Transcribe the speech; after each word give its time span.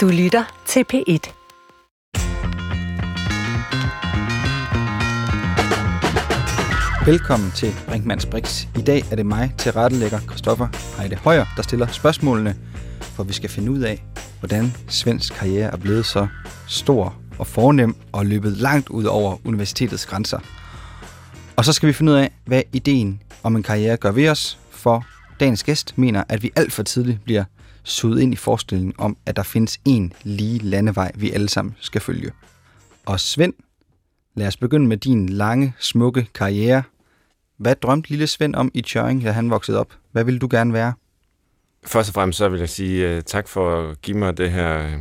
Du 0.00 0.08
lytter 0.08 0.62
til 0.66 0.84
P1. 0.92 1.32
Velkommen 7.06 7.50
til 7.50 7.72
Brinkmanns 7.88 8.26
Brix. 8.26 8.66
I 8.78 8.82
dag 8.82 9.02
er 9.10 9.16
det 9.16 9.26
mig, 9.26 9.54
til 9.58 9.72
rettelægger 9.72 10.20
Christoffer 10.20 10.68
Heide 10.98 11.16
Højer, 11.16 11.46
der 11.56 11.62
stiller 11.62 11.86
spørgsmålene, 11.86 12.56
for 13.00 13.22
vi 13.22 13.32
skal 13.32 13.50
finde 13.50 13.72
ud 13.72 13.80
af, 13.80 14.04
hvordan 14.38 14.72
svensk 14.88 15.34
karriere 15.34 15.72
er 15.72 15.76
blevet 15.76 16.06
så 16.06 16.26
stor 16.68 17.14
og 17.38 17.46
fornem 17.46 17.96
og 18.12 18.26
løbet 18.26 18.56
langt 18.56 18.88
ud 18.88 19.04
over 19.04 19.36
universitetets 19.44 20.06
grænser. 20.06 20.38
Og 21.56 21.64
så 21.64 21.72
skal 21.72 21.86
vi 21.86 21.92
finde 21.92 22.12
ud 22.12 22.16
af, 22.16 22.30
hvad 22.44 22.62
ideen 22.72 23.22
om 23.42 23.56
en 23.56 23.62
karriere 23.62 23.96
gør 23.96 24.10
ved 24.10 24.28
os, 24.28 24.58
for 24.70 25.06
dagens 25.40 25.64
gæst 25.64 25.98
mener, 25.98 26.24
at 26.28 26.42
vi 26.42 26.50
alt 26.56 26.72
for 26.72 26.82
tidligt 26.82 27.24
bliver 27.24 27.44
suget 27.84 28.20
ind 28.20 28.32
i 28.32 28.36
forestillingen 28.36 28.94
om, 28.98 29.16
at 29.26 29.36
der 29.36 29.42
findes 29.42 29.80
en 29.84 30.12
lige 30.22 30.58
landevej, 30.58 31.12
vi 31.14 31.30
alle 31.30 31.48
sammen 31.48 31.76
skal 31.80 32.00
følge. 32.00 32.32
Og 33.06 33.20
Svend, 33.20 33.54
lad 34.34 34.46
os 34.46 34.56
begynde 34.56 34.86
med 34.86 34.96
din 34.96 35.28
lange, 35.28 35.74
smukke 35.78 36.28
karriere. 36.34 36.82
Hvad 37.56 37.74
drømte 37.74 38.10
lille 38.10 38.26
Svend 38.26 38.54
om 38.54 38.70
i 38.74 38.82
Tjøring, 38.82 39.24
da 39.24 39.30
han 39.30 39.50
voksede 39.50 39.78
op? 39.78 39.92
Hvad 40.12 40.24
ville 40.24 40.40
du 40.40 40.48
gerne 40.50 40.72
være? 40.72 40.92
Først 41.86 42.08
og 42.10 42.14
fremmest 42.14 42.38
så 42.38 42.48
vil 42.48 42.58
jeg 42.58 42.68
sige 42.68 43.16
uh, 43.16 43.22
tak 43.22 43.48
for 43.48 43.90
at 43.90 44.02
give 44.02 44.16
mig 44.16 44.38
det 44.38 44.50
her 44.50 44.96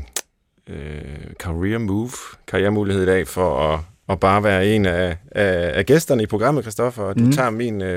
uh, 0.69 1.33
career 1.39 1.77
move, 1.77 2.11
karrieremulighed 2.47 3.03
i 3.03 3.05
dag, 3.05 3.27
for 3.27 3.73
at, 3.73 3.79
at 4.09 4.19
bare 4.19 4.43
være 4.43 4.67
en 4.67 4.85
af, 4.85 5.17
af, 5.31 5.71
af 5.77 5.85
gæsterne 5.85 6.23
i 6.23 6.25
programmet, 6.25 6.63
Christoffer, 6.63 7.03
og 7.03 7.19
du 7.19 7.23
mm. 7.23 7.31
tager 7.31 7.49
min 7.49 7.81
uh, 7.81 7.87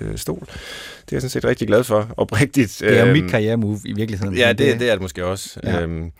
uh, 0.00 0.16
stol. 0.16 0.40
Det 0.40 0.46
er 0.46 1.16
jeg 1.16 1.20
sådan 1.20 1.30
set 1.30 1.44
rigtig 1.44 1.66
glad 1.68 1.84
for, 1.84 2.08
oprigtigt. 2.16 2.76
Det 2.80 2.98
er 2.98 3.06
jo 3.06 3.12
mit 3.12 3.30
karrieremove 3.30 3.78
i 3.84 3.92
virkeligheden. 3.92 4.36
Ja, 4.36 4.48
det, 4.48 4.80
det, 4.80 4.88
er 4.88 4.92
det 4.92 5.02
måske 5.02 5.24
også. 5.24 5.60
Ja. 5.64 5.84
Um, 5.84 6.12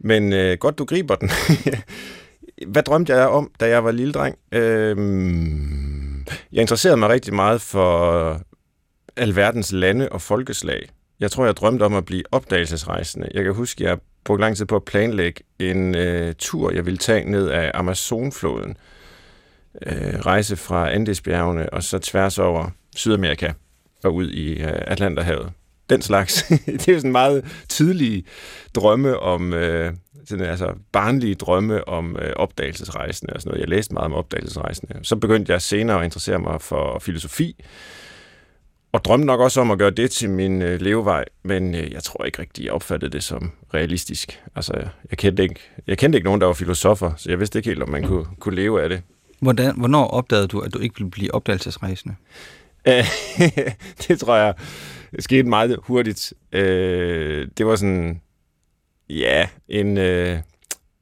men 0.00 0.32
uh, 0.32 0.52
godt, 0.60 0.78
du 0.78 0.84
griber 0.84 1.14
den. 1.14 1.30
Hvad 2.72 2.82
drømte 2.82 3.14
jeg 3.14 3.28
om, 3.28 3.50
da 3.60 3.68
jeg 3.68 3.84
var 3.84 3.90
lille 3.90 4.12
dreng? 4.12 4.36
Øhm, 4.52 6.26
jeg 6.52 6.60
interesserede 6.60 6.96
mig 6.96 7.08
rigtig 7.08 7.34
meget 7.34 7.60
for 7.60 8.40
alverdens 9.16 9.72
lande 9.72 10.08
og 10.08 10.22
folkeslag. 10.22 10.88
Jeg 11.20 11.30
tror, 11.30 11.44
jeg 11.44 11.56
drømte 11.56 11.82
om 11.82 11.94
at 11.94 12.04
blive 12.04 12.22
opdagelsesrejsende. 12.32 13.28
Jeg 13.34 13.44
kan 13.44 13.54
huske, 13.54 13.84
jeg 13.84 13.98
brugt 14.24 14.40
lang 14.40 14.56
tid 14.56 14.66
på 14.66 14.76
at 14.76 14.84
planlægge 14.84 15.40
en 15.58 15.94
øh, 15.94 16.34
tur, 16.38 16.70
jeg 16.70 16.86
ville 16.86 16.98
tage 16.98 17.30
ned 17.30 17.48
af 17.48 17.70
Amazonfloden. 17.74 18.76
Øh, 19.86 20.18
rejse 20.26 20.56
fra 20.56 20.92
Andesbjergene 20.92 21.72
og 21.72 21.82
så 21.82 21.98
tværs 21.98 22.38
over 22.38 22.70
Sydamerika 22.96 23.52
og 24.04 24.14
ud 24.14 24.30
i 24.30 24.62
øh, 24.62 24.72
Atlanterhavet. 24.72 25.52
Den 25.90 26.02
slags. 26.02 26.42
det 26.66 26.88
er 26.88 26.92
jo 26.92 26.98
sådan 26.98 27.12
meget 27.12 27.64
tidlige 27.68 28.24
drømme 28.74 29.18
om... 29.18 29.52
Øh, 29.52 29.92
sådan, 30.26 30.46
altså 30.46 30.74
barnlige 30.92 31.34
drømme 31.34 31.88
om 31.88 32.16
øh, 32.16 32.32
opdagelsesrejsende 32.36 33.32
og 33.32 33.40
sådan 33.40 33.50
noget. 33.50 33.60
Jeg 33.60 33.68
læste 33.68 33.94
meget 33.94 34.04
om 34.04 34.12
opdagelsesrejsende. 34.12 34.98
Så 35.02 35.16
begyndte 35.16 35.52
jeg 35.52 35.62
senere 35.62 35.98
at 35.98 36.04
interessere 36.04 36.38
mig 36.38 36.60
for 36.60 36.98
filosofi, 36.98 37.64
og 38.94 39.04
drømte 39.04 39.26
nok 39.26 39.40
også 39.40 39.60
om 39.60 39.70
at 39.70 39.78
gøre 39.78 39.90
det 39.90 40.10
til 40.10 40.30
min 40.30 40.62
øh, 40.62 40.80
levevej, 40.80 41.24
men 41.42 41.74
øh, 41.74 41.92
jeg 41.92 42.02
tror 42.02 42.24
ikke 42.24 42.38
rigtig, 42.38 42.64
jeg 42.64 42.72
opfattede 42.72 43.12
det 43.12 43.22
som 43.22 43.52
realistisk. 43.74 44.42
Altså, 44.56 44.72
jeg 45.10 45.18
kendte, 45.18 45.42
ikke, 45.42 45.60
jeg 45.86 45.98
kendte 45.98 46.16
ikke 46.16 46.24
nogen, 46.24 46.40
der 46.40 46.46
var 46.46 46.54
filosofer, 46.54 47.12
så 47.16 47.30
jeg 47.30 47.38
vidste 47.38 47.58
ikke 47.58 47.70
helt, 47.70 47.82
om 47.82 47.88
man 47.88 48.04
kunne, 48.04 48.26
kunne 48.40 48.54
leve 48.54 48.82
af 48.82 48.88
det. 48.88 49.02
Hvordan, 49.40 49.78
hvornår 49.78 50.06
opdagede 50.06 50.48
du, 50.48 50.60
at 50.60 50.74
du 50.74 50.78
ikke 50.78 50.94
ville 50.98 51.10
blive 51.10 51.34
opdagelsesrejsende? 51.34 52.14
det 54.08 54.18
tror 54.18 54.36
jeg 54.36 54.54
skete 55.18 55.48
meget 55.48 55.78
hurtigt. 55.82 56.32
Øh, 56.52 57.48
det 57.58 57.66
var 57.66 57.76
sådan, 57.76 58.20
Ja, 59.10 59.48
en, 59.68 59.98
øh, 59.98 60.38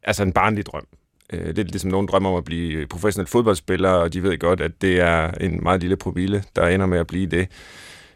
altså 0.02 0.22
en 0.22 0.32
barnlig 0.32 0.66
drøm. 0.66 0.86
Øh, 1.32 1.46
det 1.46 1.58
er 1.58 1.64
ligesom 1.64 1.90
nogen 1.90 2.06
drømmer 2.06 2.30
om 2.30 2.36
at 2.36 2.44
blive 2.44 2.86
professionel 2.86 3.28
fodboldspiller, 3.28 3.90
og 3.90 4.12
de 4.12 4.22
ved 4.22 4.38
godt, 4.38 4.60
at 4.60 4.82
det 4.82 5.00
er 5.00 5.30
en 5.30 5.62
meget 5.62 5.80
lille 5.80 5.96
promille, 5.96 6.44
der 6.56 6.66
ender 6.66 6.86
med 6.86 6.98
at 6.98 7.06
blive 7.06 7.26
det. 7.26 7.48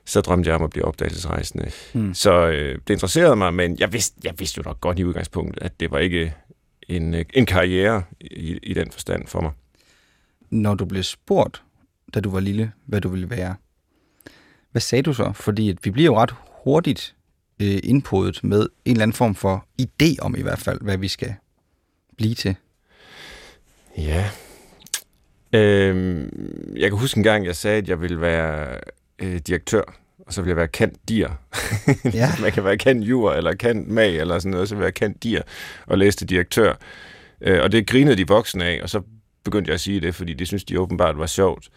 Så 0.07 0.21
drømte 0.21 0.49
jeg 0.49 0.57
om 0.57 0.63
at 0.63 0.71
blive 0.71 0.85
opdagelsesrejsende. 0.85 1.71
Hmm. 1.95 2.15
Så 2.15 2.33
øh, 2.33 2.79
det 2.89 2.95
interesserede 2.95 3.37
mig, 3.37 3.55
men 3.55 3.79
jeg 3.79 3.93
vidste, 3.93 4.17
jeg 4.25 4.35
vidste 4.39 4.59
jo 4.59 4.63
nok 4.63 4.81
godt 4.81 4.99
i 4.99 5.05
udgangspunktet, 5.05 5.63
at 5.63 5.81
det 5.81 5.91
var 5.91 5.99
ikke 5.99 6.35
en, 6.89 7.15
øh, 7.15 7.25
en 7.35 7.47
karriere 7.47 8.03
i, 8.21 8.59
i 8.63 8.75
den 8.75 8.91
forstand 8.91 9.27
for 9.27 9.41
mig. 9.41 9.51
Når 10.51 10.75
du 10.75 10.85
blev 10.85 11.03
spurgt, 11.03 11.63
da 12.15 12.21
du 12.21 12.31
var 12.31 12.41
lille, 12.41 12.73
hvad 12.87 13.01
du 13.01 13.09
ville 13.09 13.31
være, 13.31 13.55
hvad 14.73 14.81
sagde 14.81 15.03
du 15.03 15.13
så? 15.13 15.33
Fordi 15.33 15.71
at 15.71 15.77
vi 15.83 15.91
bliver 15.91 16.07
jo 16.07 16.19
ret 16.19 16.35
hurtigt 16.65 17.15
øh, 17.63 17.79
indpodet 17.83 18.45
med 18.45 18.61
en 18.61 18.93
eller 18.93 19.03
anden 19.03 19.15
form 19.15 19.35
for 19.35 19.67
idé 19.83 20.17
om 20.21 20.37
i 20.37 20.43
hvert 20.43 20.59
fald, 20.59 20.81
hvad 20.81 20.99
vi 20.99 21.09
skal 21.09 21.35
blive 22.17 22.35
til. 22.35 22.57
Ja. 23.99 24.31
Øhm, 25.53 26.31
jeg 26.77 26.91
kan 26.91 26.99
huske 26.99 27.19
en 27.19 27.23
gang, 27.23 27.47
jeg 27.47 27.57
sagde, 27.57 27.79
at 27.79 27.89
jeg 27.89 28.01
ville 28.01 28.21
være 28.21 28.81
øh, 29.19 29.39
direktør, 29.47 29.83
og 30.27 30.33
så 30.33 30.41
ville 30.41 30.51
jeg 30.51 30.57
være 30.57 30.69
kendt 30.69 31.09
dir. 31.09 31.29
Ja. 32.05 32.33
Man 32.43 32.53
kan 32.53 32.65
være 32.65 32.77
kendt 32.77 33.05
jur, 33.05 33.33
eller 33.33 33.55
kendt 33.55 33.89
mag, 33.89 34.17
eller 34.17 34.39
sådan 34.39 34.51
noget, 34.51 34.69
så 34.69 34.75
ville 34.75 34.83
jeg 34.83 34.85
være 34.85 35.09
kendt 35.09 35.23
dir, 35.23 35.43
og 35.87 35.99
læste 35.99 36.27
direktør. 36.27 36.75
Øh, 37.41 37.63
og 37.63 37.73
det 37.73 37.87
grinede 37.87 38.17
de 38.17 38.29
voksne 38.29 38.65
af, 38.65 38.81
og 38.83 38.91
så 38.91 39.03
begyndte 39.45 39.69
jeg 39.69 39.75
at 39.75 39.81
sige 39.81 40.01
det, 40.01 40.15
fordi 40.15 40.35
det 40.35 40.47
synes 40.47 40.65
de 40.65 40.81
åbenbart 40.81 41.19
var 41.19 41.27
sjovt. 41.27 41.69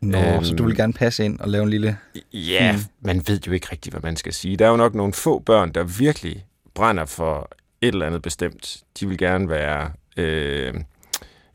Nå, 0.00 0.18
øhm, 0.18 0.44
så 0.44 0.54
du 0.54 0.64
vil 0.64 0.76
gerne 0.76 0.92
passe 0.92 1.24
ind 1.24 1.40
og 1.40 1.48
lave 1.48 1.62
en 1.62 1.70
lille... 1.70 1.96
Ja, 2.32 2.72
hmm. 2.72 2.82
man 3.00 3.22
ved 3.26 3.40
jo 3.46 3.52
ikke 3.52 3.68
rigtigt, 3.72 3.92
hvad 3.92 4.02
man 4.02 4.16
skal 4.16 4.32
sige. 4.32 4.56
Der 4.56 4.66
er 4.66 4.70
jo 4.70 4.76
nok 4.76 4.94
nogle 4.94 5.12
få 5.12 5.38
børn, 5.38 5.72
der 5.72 5.82
virkelig 5.84 6.44
brænder 6.74 7.04
for 7.04 7.50
et 7.80 7.88
eller 7.88 8.06
andet 8.06 8.22
bestemt. 8.22 8.82
De 9.00 9.08
vil 9.08 9.18
gerne 9.18 9.48
være... 9.48 9.90
Øh, 10.16 10.74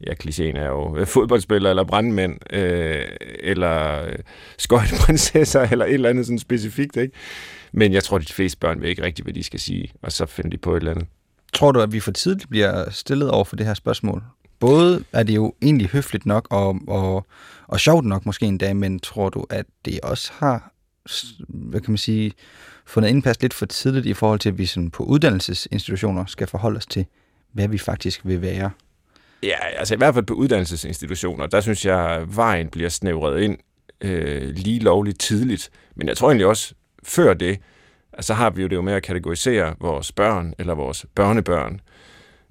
ja, 0.07 0.13
klichéen 0.13 0.57
er 0.57 0.67
jo 0.67 0.83
fodboldspiller 0.83 1.05
fodboldspillere 1.05 1.69
eller 1.69 1.83
brandmænd, 1.83 2.53
øh, 2.53 3.05
eller 3.39 4.05
øh, 4.05 4.15
skøjteprinsesser, 4.57 5.61
eller 5.71 5.85
et 5.85 5.93
eller 5.93 6.09
andet 6.09 6.25
sådan 6.25 6.39
specifikt, 6.39 6.97
ikke? 6.97 7.13
Men 7.71 7.93
jeg 7.93 8.03
tror, 8.03 8.17
at 8.17 8.27
de 8.27 8.33
fleste 8.33 8.57
børn 8.57 8.81
ved 8.81 8.89
ikke 8.89 9.03
rigtigt, 9.03 9.25
hvad 9.25 9.33
de 9.33 9.43
skal 9.43 9.59
sige, 9.59 9.91
og 10.01 10.11
så 10.11 10.25
finder 10.25 10.49
de 10.49 10.57
på 10.57 10.75
et 10.75 10.79
eller 10.79 10.91
andet. 10.91 11.07
Tror 11.53 11.71
du, 11.71 11.79
at 11.79 11.93
vi 11.93 11.99
for 11.99 12.11
tidligt 12.11 12.49
bliver 12.49 12.89
stillet 12.89 13.31
over 13.31 13.43
for 13.43 13.55
det 13.55 13.65
her 13.65 13.73
spørgsmål? 13.73 14.23
Både 14.59 15.03
er 15.13 15.23
det 15.23 15.35
jo 15.35 15.53
egentlig 15.61 15.87
høfligt 15.87 16.25
nok 16.25 16.47
og, 16.51 16.79
og 16.87 17.25
og 17.67 17.79
sjovt 17.79 18.05
nok 18.05 18.25
måske 18.25 18.45
en 18.45 18.57
dag, 18.57 18.75
men 18.75 18.99
tror 18.99 19.29
du, 19.29 19.45
at 19.49 19.65
det 19.85 19.99
også 19.99 20.31
har, 20.35 20.71
hvad 21.47 21.81
kan 21.81 21.91
man 21.91 21.97
sige, 21.97 22.31
fundet 22.85 23.09
indpas 23.09 23.41
lidt 23.41 23.53
for 23.53 23.65
tidligt 23.65 24.05
i 24.05 24.13
forhold 24.13 24.39
til, 24.39 24.49
at 24.49 24.57
vi 24.57 24.65
sådan 24.65 24.89
på 24.89 25.03
uddannelsesinstitutioner 25.03 26.25
skal 26.25 26.47
forholde 26.47 26.77
os 26.77 26.85
til, 26.85 27.05
hvad 27.51 27.67
vi 27.67 27.77
faktisk 27.77 28.21
vil 28.23 28.41
være? 28.41 28.71
Ja, 29.45 29.65
altså 29.77 29.93
i 29.93 29.97
hvert 29.97 30.13
fald 30.13 30.25
på 30.25 30.33
uddannelsesinstitutioner, 30.33 31.47
der 31.47 31.61
synes 31.61 31.85
jeg, 31.85 31.99
at 31.99 32.35
vejen 32.35 32.67
bliver 32.69 32.89
snævret 32.89 33.41
ind 33.41 33.57
øh, 34.01 34.49
lige 34.49 34.79
lovligt 34.79 35.19
tidligt. 35.19 35.69
Men 35.95 36.07
jeg 36.07 36.17
tror 36.17 36.27
egentlig 36.27 36.47
også, 36.47 36.73
før 37.03 37.33
det, 37.33 37.59
altså, 38.13 38.27
så 38.27 38.33
har 38.33 38.49
vi 38.49 38.61
jo 38.61 38.67
det 38.67 38.75
jo 38.75 38.81
med 38.81 38.93
at 38.93 39.03
kategorisere 39.03 39.75
vores 39.79 40.11
børn 40.11 40.53
eller 40.59 40.75
vores 40.75 41.05
børnebørn 41.15 41.81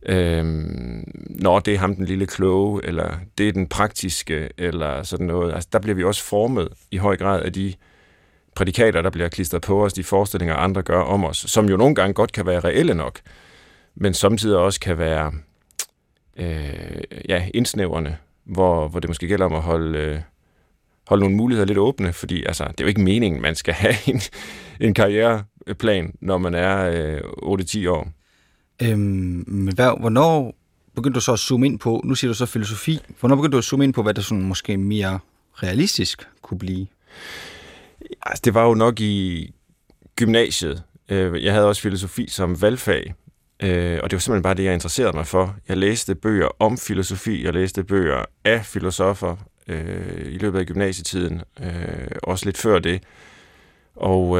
Øhm, 0.06 1.04
når 1.28 1.58
det 1.58 1.74
er 1.74 1.78
ham 1.78 1.96
den 1.96 2.04
lille 2.04 2.26
kloge, 2.26 2.84
eller 2.84 3.14
det 3.38 3.48
er 3.48 3.52
den 3.52 3.68
praktiske, 3.68 4.48
eller 4.58 5.02
sådan 5.02 5.26
noget. 5.26 5.54
Altså, 5.54 5.68
der 5.72 5.78
bliver 5.78 5.94
vi 5.94 6.04
også 6.04 6.24
formet 6.24 6.68
i 6.90 6.96
høj 6.96 7.16
grad 7.16 7.42
af 7.42 7.52
de 7.52 7.74
prædikater, 8.54 9.02
der 9.02 9.10
bliver 9.10 9.28
klistret 9.28 9.62
på 9.62 9.84
os, 9.84 9.92
de 9.92 10.04
forestillinger, 10.04 10.56
andre 10.56 10.82
gør 10.82 11.00
om 11.00 11.24
os, 11.24 11.36
som 11.36 11.68
jo 11.68 11.76
nogle 11.76 11.94
gange 11.94 12.14
godt 12.14 12.32
kan 12.32 12.46
være 12.46 12.60
reelle 12.60 12.94
nok, 12.94 13.20
men 13.94 14.14
samtidig 14.14 14.58
også 14.58 14.80
kan 14.80 14.98
være 14.98 15.32
øh, 16.36 17.02
ja, 17.28 17.48
indsnævrende, 17.54 18.16
hvor, 18.44 18.88
hvor 18.88 19.00
det 19.00 19.10
måske 19.10 19.28
gælder 19.28 19.46
om 19.46 19.54
at 19.54 19.62
holde, 19.62 19.98
øh, 19.98 20.20
holde 21.08 21.20
nogle 21.20 21.36
muligheder 21.36 21.66
lidt 21.66 21.78
åbne, 21.78 22.12
fordi 22.12 22.44
altså, 22.44 22.64
det 22.64 22.80
er 22.80 22.84
jo 22.84 22.88
ikke 22.88 23.00
meningen, 23.00 23.42
man 23.42 23.54
skal 23.54 23.74
have 23.74 23.94
en, 24.06 24.20
en 24.80 24.94
karriereplan, 24.94 26.14
når 26.20 26.38
man 26.38 26.54
er 26.54 26.90
øh, 26.90 27.20
8-10 27.60 27.88
år. 27.88 28.08
Øhm, 28.82 29.44
men 29.46 29.74
hvad, 29.74 30.00
hvornår 30.00 30.54
begyndte 30.94 31.14
du 31.14 31.20
så 31.20 31.32
at 31.32 31.38
zoome 31.38 31.66
ind 31.66 31.78
på, 31.78 32.00
nu 32.04 32.14
siger 32.14 32.28
du 32.28 32.34
så 32.34 32.46
filosofi, 32.46 32.98
hvornår 33.20 33.36
begyndte 33.36 33.54
du 33.54 33.58
at 33.58 33.64
zoome 33.64 33.84
ind 33.84 33.94
på, 33.94 34.02
hvad 34.02 34.14
der 34.14 34.22
sådan 34.22 34.42
måske 34.42 34.76
mere 34.76 35.18
realistisk 35.54 36.28
kunne 36.42 36.58
blive? 36.58 36.86
Altså, 38.22 38.42
det 38.44 38.54
var 38.54 38.64
jo 38.66 38.74
nok 38.74 39.00
i 39.00 39.50
gymnasiet. 40.16 40.82
Øh, 41.08 41.44
jeg 41.44 41.52
havde 41.52 41.68
også 41.68 41.82
filosofi 41.82 42.28
som 42.28 42.62
valgfag, 42.62 43.14
øh, 43.64 44.00
og 44.02 44.10
det 44.10 44.16
var 44.16 44.20
simpelthen 44.20 44.42
bare 44.42 44.54
det, 44.54 44.64
jeg 44.64 44.74
interesserede 44.74 45.16
mig 45.16 45.26
for. 45.26 45.56
Jeg 45.68 45.76
læste 45.76 46.14
bøger 46.14 46.48
om 46.58 46.78
filosofi, 46.78 47.44
jeg 47.44 47.54
læste 47.54 47.84
bøger 47.84 48.24
af 48.44 48.66
filosofer 48.66 49.36
øh, 49.68 50.26
i 50.26 50.38
løbet 50.38 50.58
af 50.58 50.66
gymnasietiden, 50.66 51.42
også 52.22 52.44
lidt 52.46 52.58
før 52.58 52.78
det. 52.78 53.02
Og 53.96 54.38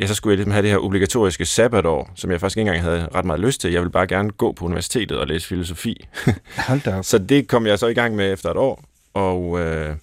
ja, 0.00 0.06
så 0.06 0.14
skulle 0.14 0.32
jeg 0.32 0.36
ligesom 0.36 0.52
have 0.52 0.62
det 0.62 0.70
her 0.70 0.78
obligatoriske 0.78 1.44
sabbatår, 1.44 2.10
som 2.14 2.30
jeg 2.30 2.40
faktisk 2.40 2.58
ikke 2.58 2.68
engang 2.68 2.84
havde 2.84 3.08
ret 3.14 3.24
meget 3.24 3.40
lyst 3.40 3.60
til. 3.60 3.72
Jeg 3.72 3.80
ville 3.80 3.92
bare 3.92 4.06
gerne 4.06 4.30
gå 4.30 4.52
på 4.52 4.64
universitetet 4.64 5.18
og 5.18 5.26
læse 5.26 5.46
filosofi. 5.46 6.08
Hold 6.56 6.80
da 6.80 6.98
op. 6.98 7.04
så 7.10 7.18
det 7.18 7.48
kom 7.48 7.66
jeg 7.66 7.78
så 7.78 7.86
i 7.86 7.94
gang 7.94 8.16
med 8.16 8.32
efter 8.32 8.50
et 8.50 8.56
år, 8.56 8.84
og 9.14 9.60
øh, 9.60 9.96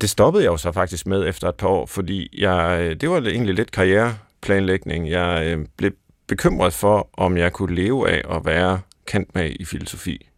det 0.00 0.10
stoppede 0.10 0.44
jeg 0.44 0.50
jo 0.50 0.56
så 0.56 0.72
faktisk 0.72 1.06
med 1.06 1.28
efter 1.28 1.48
et 1.48 1.54
par 1.54 1.68
år, 1.68 1.86
fordi 1.86 2.40
jeg, 2.40 2.96
det 3.00 3.10
var 3.10 3.20
egentlig 3.20 3.54
lidt 3.54 3.70
karriereplanlægning. 3.70 5.10
Jeg 5.10 5.46
øh, 5.46 5.66
blev 5.76 5.92
bekymret 6.26 6.72
for, 6.72 7.08
om 7.12 7.36
jeg 7.36 7.52
kunne 7.52 7.74
leve 7.74 8.10
af 8.10 8.36
at 8.36 8.44
være 8.44 8.80
kant 9.06 9.34
med 9.34 9.50
i 9.60 9.64
filosofi. 9.64 10.28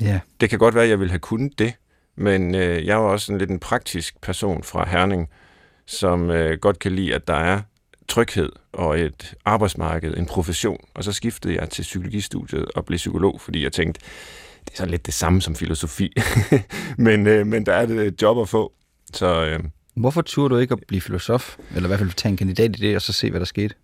Ja. 0.00 0.20
Det 0.40 0.50
kan 0.50 0.58
godt 0.58 0.74
være, 0.74 0.84
at 0.84 0.90
jeg 0.90 0.98
ville 0.98 1.10
have 1.10 1.18
kunnet 1.18 1.58
det, 1.58 1.74
men 2.16 2.54
øh, 2.54 2.86
jeg 2.86 2.92
er 2.92 2.96
også 2.96 3.26
sådan 3.26 3.38
lidt 3.38 3.50
en 3.50 3.58
praktisk 3.58 4.20
person 4.20 4.62
fra 4.62 4.88
Herning, 4.88 5.28
som 5.86 6.30
øh, 6.30 6.58
godt 6.58 6.78
kan 6.78 6.92
lide, 6.92 7.14
at 7.14 7.28
der 7.28 7.34
er 7.34 7.60
tryghed 8.08 8.48
og 8.72 9.00
et 9.00 9.34
arbejdsmarked, 9.44 10.16
en 10.16 10.26
profession. 10.26 10.78
Og 10.94 11.04
så 11.04 11.12
skiftede 11.12 11.54
jeg 11.60 11.70
til 11.70 11.82
psykologistudiet 11.82 12.64
og 12.74 12.84
blev 12.84 12.96
psykolog, 12.96 13.40
fordi 13.40 13.64
jeg 13.64 13.72
tænkte, 13.72 14.00
det 14.64 14.72
er 14.72 14.76
så 14.76 14.86
lidt 14.86 15.06
det 15.06 15.14
samme 15.14 15.42
som 15.42 15.56
filosofi. 15.56 16.12
men, 16.98 17.26
øh, 17.26 17.46
men 17.46 17.66
der 17.66 17.72
er 17.72 17.86
det 17.86 18.06
et 18.06 18.22
job 18.22 18.38
at 18.38 18.48
få. 18.48 18.72
Så, 19.14 19.46
øh, 19.46 19.60
Hvorfor 19.94 20.22
turde 20.22 20.54
du 20.54 20.58
ikke 20.60 20.72
at 20.72 20.78
blive 20.88 21.00
filosof? 21.00 21.56
Eller 21.70 21.84
i 21.84 21.86
hvert 21.88 21.98
fald 21.98 22.10
tage 22.10 22.30
en 22.30 22.36
kandidat 22.36 22.76
i 22.76 22.80
det, 22.80 22.96
og 22.96 23.02
så 23.02 23.12
se, 23.12 23.30
hvad 23.30 23.40
der 23.40 23.46
skete? 23.46 23.74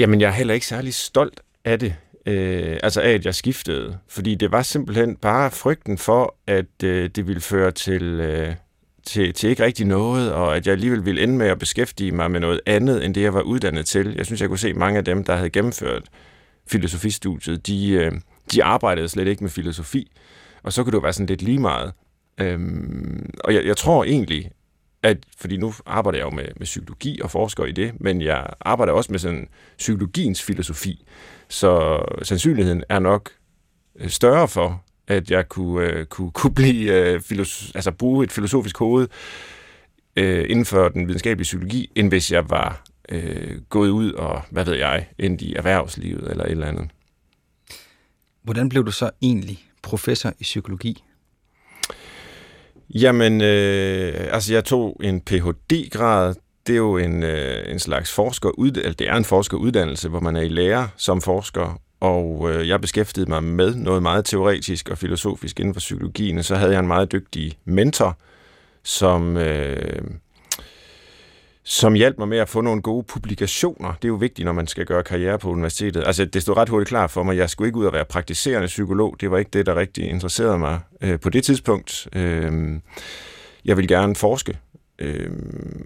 Jamen, 0.00 0.20
jeg 0.20 0.28
er 0.28 0.32
heller 0.32 0.54
ikke 0.54 0.66
særlig 0.66 0.94
stolt 0.94 1.40
af 1.64 1.78
det. 1.78 1.94
Øh, 2.26 2.78
altså 2.82 3.00
af, 3.00 3.10
at 3.10 3.24
jeg 3.24 3.34
skiftede. 3.34 3.98
Fordi 4.08 4.34
det 4.34 4.52
var 4.52 4.62
simpelthen 4.62 5.16
bare 5.16 5.50
frygten 5.50 5.98
for, 5.98 6.36
at 6.46 6.82
øh, 6.84 7.10
det 7.16 7.26
ville 7.26 7.40
føre 7.40 7.70
til, 7.70 8.02
øh, 8.02 8.54
til, 9.06 9.34
til 9.34 9.50
ikke 9.50 9.64
rigtig 9.64 9.86
noget, 9.86 10.32
og 10.32 10.56
at 10.56 10.66
jeg 10.66 10.72
alligevel 10.72 11.04
ville 11.04 11.22
ende 11.22 11.36
med 11.36 11.46
at 11.46 11.58
beskæftige 11.58 12.12
mig 12.12 12.30
med 12.30 12.40
noget 12.40 12.60
andet, 12.66 13.04
end 13.04 13.14
det, 13.14 13.22
jeg 13.22 13.34
var 13.34 13.40
uddannet 13.40 13.86
til. 13.86 14.14
Jeg 14.16 14.26
synes, 14.26 14.40
jeg 14.40 14.48
kunne 14.48 14.58
se 14.58 14.74
mange 14.74 14.98
af 14.98 15.04
dem, 15.04 15.24
der 15.24 15.36
havde 15.36 15.50
gennemført 15.50 16.02
filosofistudiet, 16.66 17.66
de, 17.66 17.90
øh, 17.90 18.12
de 18.52 18.64
arbejdede 18.64 19.08
slet 19.08 19.28
ikke 19.28 19.44
med 19.44 19.50
filosofi. 19.50 20.12
Og 20.62 20.72
så 20.72 20.82
kunne 20.82 20.90
det 20.92 20.98
jo 20.98 21.02
være 21.02 21.12
sådan 21.12 21.26
lidt 21.26 21.42
lige 21.42 21.58
meget. 21.58 21.92
Øhm, 22.38 23.30
og 23.44 23.54
jeg, 23.54 23.64
jeg 23.64 23.76
tror 23.76 24.04
egentlig, 24.04 24.50
at, 25.02 25.18
fordi 25.38 25.56
nu 25.56 25.74
arbejder 25.86 26.18
jeg 26.18 26.24
jo 26.24 26.30
med, 26.30 26.46
med 26.56 26.64
psykologi 26.64 27.20
og 27.22 27.30
forsker 27.30 27.64
i 27.64 27.72
det, 27.72 28.00
men 28.00 28.22
jeg 28.22 28.46
arbejder 28.60 28.92
også 28.92 29.12
med 29.12 29.18
sådan 29.18 29.48
psykologiens 29.78 30.42
filosofi. 30.42 31.04
Så 31.48 32.02
sandsynligheden 32.22 32.84
er 32.88 32.98
nok 32.98 33.30
øh, 33.98 34.08
større 34.08 34.48
for, 34.48 34.84
at 35.06 35.30
jeg 35.30 35.48
kunne, 35.48 35.86
øh, 35.86 36.06
kunne, 36.06 36.30
kunne 36.40 36.54
blive, 36.54 36.92
øh, 36.92 37.20
filosof, 37.20 37.74
altså 37.74 37.90
bruge 37.90 38.24
et 38.24 38.32
filosofisk 38.32 38.78
hoved 38.78 39.08
øh, 40.16 40.46
inden 40.50 40.64
for 40.64 40.88
den 40.88 41.08
videnskabelige 41.08 41.44
psykologi, 41.44 41.90
end 41.94 42.08
hvis 42.08 42.32
jeg 42.32 42.50
var 42.50 42.82
øh, 43.08 43.60
gået 43.68 43.90
ud 43.90 44.12
og, 44.12 44.42
hvad 44.50 44.64
ved 44.64 44.74
jeg, 44.74 45.08
ind 45.18 45.42
i 45.42 45.54
erhvervslivet 45.54 46.30
eller 46.30 46.44
et 46.44 46.50
eller 46.50 46.66
andet. 46.66 46.90
Hvordan 48.42 48.68
blev 48.68 48.86
du 48.86 48.90
så 48.90 49.10
egentlig 49.22 49.64
professor 49.82 50.28
i 50.38 50.42
psykologi? 50.42 51.04
Jamen, 52.94 53.40
øh, 53.40 54.14
altså 54.32 54.52
jeg 54.54 54.64
tog 54.64 55.00
en 55.02 55.20
Ph.D.-grad. 55.20 56.34
Det 56.66 56.72
er 56.72 56.76
jo 56.76 56.96
en, 56.96 57.22
øh, 57.22 57.72
en 57.72 57.78
slags 57.78 58.12
forsker 58.12 58.50
eller 58.58 58.92
det 58.92 59.08
er 59.08 59.14
en 59.16 59.24
forskeruddannelse, 59.24 60.08
hvor 60.08 60.20
man 60.20 60.36
er 60.36 60.40
i 60.40 60.48
lære 60.48 60.88
som 60.96 61.20
forsker, 61.20 61.80
og 62.00 62.50
øh, 62.50 62.68
jeg 62.68 62.80
beskæftigede 62.80 63.30
mig 63.30 63.44
med 63.44 63.74
noget 63.74 64.02
meget 64.02 64.24
teoretisk 64.24 64.88
og 64.88 64.98
filosofisk 64.98 65.60
inden 65.60 65.74
for 65.74 65.78
psykologien, 65.78 66.38
og 66.38 66.44
så 66.44 66.56
havde 66.56 66.72
jeg 66.72 66.80
en 66.80 66.86
meget 66.86 67.12
dygtig 67.12 67.58
mentor, 67.64 68.18
som, 68.84 69.36
øh, 69.36 70.02
som 71.62 71.94
hjalp 71.94 72.18
mig 72.18 72.28
med 72.28 72.38
at 72.38 72.48
få 72.48 72.60
nogle 72.60 72.82
gode 72.82 73.04
publikationer. 73.04 73.88
Det 73.88 74.04
er 74.04 74.08
jo 74.08 74.14
vigtigt, 74.14 74.46
når 74.46 74.52
man 74.52 74.66
skal 74.66 74.86
gøre 74.86 75.02
karriere 75.02 75.38
på 75.38 75.50
universitetet. 75.50 76.04
Altså, 76.06 76.24
det 76.24 76.42
stod 76.42 76.56
ret 76.56 76.68
hurtigt 76.68 76.88
klar 76.88 77.06
for 77.06 77.22
mig. 77.22 77.36
Jeg 77.36 77.50
skulle 77.50 77.68
ikke 77.68 77.78
ud 77.78 77.84
og 77.84 77.92
være 77.92 78.04
praktiserende 78.04 78.66
psykolog. 78.66 79.16
Det 79.20 79.30
var 79.30 79.38
ikke 79.38 79.50
det, 79.50 79.66
der 79.66 79.76
rigtig 79.76 80.04
interesserede 80.04 80.58
mig 80.58 80.80
øh, 81.00 81.20
på 81.20 81.30
det 81.30 81.44
tidspunkt. 81.44 82.08
Øh, 82.12 82.80
jeg 83.64 83.76
ville 83.76 83.88
gerne 83.88 84.16
forske. 84.16 84.58
Øh, 84.98 85.30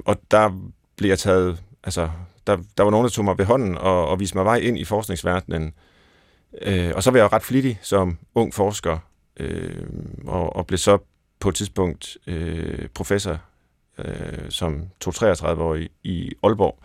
og 0.05 0.17
der 0.31 0.50
blev 0.97 1.09
jeg 1.09 1.19
taget... 1.19 1.62
Altså, 1.85 2.11
der, 2.47 2.56
der 2.79 2.85
var 2.85 2.91
nogen, 2.91 3.05
der 3.05 3.11
tog 3.11 3.25
mig 3.25 3.38
ved 3.38 3.44
hånden 3.44 3.79
og, 3.79 4.09
og 4.09 4.21
viste 4.21 4.37
mig 4.37 4.44
vej 4.44 4.56
ind 4.56 4.79
i 4.79 4.85
forskningsverdenen. 4.85 5.73
Øh, 6.62 6.93
og 6.94 7.03
så 7.03 7.11
var 7.11 7.19
jeg 7.19 7.32
ret 7.32 7.43
flittig 7.43 7.79
som 7.82 8.19
ung 8.35 8.55
forsker, 8.55 8.99
øh, 9.41 9.87
og, 10.26 10.56
og 10.56 10.67
blev 10.67 10.79
så 10.79 10.99
på 11.41 11.49
et 11.49 11.55
tidspunkt 11.55 12.17
øh, 12.26 12.88
professor 12.94 13.41
øh, 13.99 14.50
som 14.50 14.82
2-33 15.05 15.46
år 15.46 15.75
i, 15.75 15.88
i 16.02 16.32
Aalborg. 16.43 16.79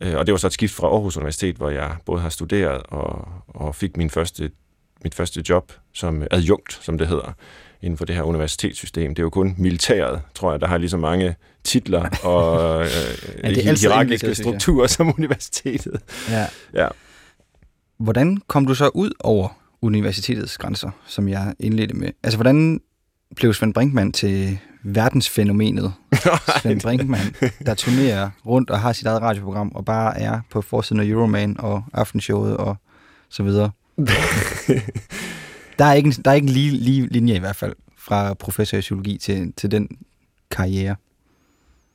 Øh, 0.00 0.16
og 0.16 0.26
det 0.26 0.32
var 0.32 0.38
så 0.38 0.46
et 0.46 0.52
skift 0.52 0.74
fra 0.74 0.86
Aarhus 0.86 1.16
Universitet, 1.16 1.56
hvor 1.56 1.70
jeg 1.70 1.96
både 2.06 2.20
har 2.20 2.28
studeret 2.28 2.82
og, 2.82 3.28
og 3.48 3.74
fik 3.74 3.96
min 3.96 4.10
første, 4.10 4.50
mit 5.04 5.14
første 5.14 5.44
job 5.48 5.72
som 5.92 6.26
adjunkt, 6.30 6.78
som 6.82 6.98
det 6.98 7.08
hedder, 7.08 7.32
inden 7.82 7.98
for 7.98 8.04
det 8.04 8.14
her 8.14 8.22
universitetssystem. 8.22 9.14
Det 9.14 9.18
er 9.18 9.24
jo 9.24 9.30
kun 9.30 9.54
militæret, 9.58 10.22
tror 10.34 10.50
jeg, 10.50 10.60
der 10.60 10.66
har 10.66 10.78
lige 10.78 10.90
så 10.90 10.96
mange 10.96 11.36
titler 11.64 12.08
og 12.22 12.80
øh, 12.84 12.86
ja, 13.42 13.48
det 13.48 13.68
er 13.68 13.80
hierarkiske 13.80 14.34
strukturer 14.34 14.86
som 14.86 15.14
universitetet. 15.18 16.00
Ja. 16.30 16.46
ja. 16.74 16.88
Hvordan 17.98 18.42
kom 18.46 18.66
du 18.66 18.74
så 18.74 18.88
ud 18.94 19.10
over 19.20 19.48
universitetets 19.82 20.58
grænser, 20.58 20.90
som 21.06 21.28
jeg 21.28 21.54
indledte 21.60 21.94
med? 21.94 22.08
Altså, 22.22 22.36
hvordan 22.36 22.80
blev 23.36 23.54
Svend 23.54 23.74
Brinkmann 23.74 24.12
til 24.12 24.58
verdensfænomenet 24.82 25.92
Svend 26.62 26.80
Brinkmann, 26.80 27.34
der 27.66 27.74
turnerer 27.74 28.30
rundt 28.46 28.70
og 28.70 28.80
har 28.80 28.92
sit 28.92 29.06
eget 29.06 29.22
radioprogram, 29.22 29.72
og 29.74 29.84
bare 29.84 30.20
er 30.20 30.40
på 30.50 30.62
forsiden 30.62 31.00
af 31.00 31.06
Euroman 31.06 31.56
og 31.58 31.84
Aftenshowet 31.92 32.56
og 32.56 32.76
så 33.28 33.42
videre. 33.42 33.70
der, 35.78 35.84
er 35.84 35.92
ikke 35.92 36.06
en, 36.06 36.12
der 36.12 36.30
er 36.30 36.34
ikke 36.34 36.46
en 36.46 36.52
lige, 36.52 36.70
lige 36.70 37.06
linje 37.06 37.34
i 37.34 37.38
hvert 37.38 37.56
fald 37.56 37.74
fra 37.98 38.34
professor 38.34 38.76
i 38.76 38.80
psykologi 38.80 39.18
til, 39.18 39.52
til 39.56 39.70
den 39.70 39.88
karriere. 40.50 40.96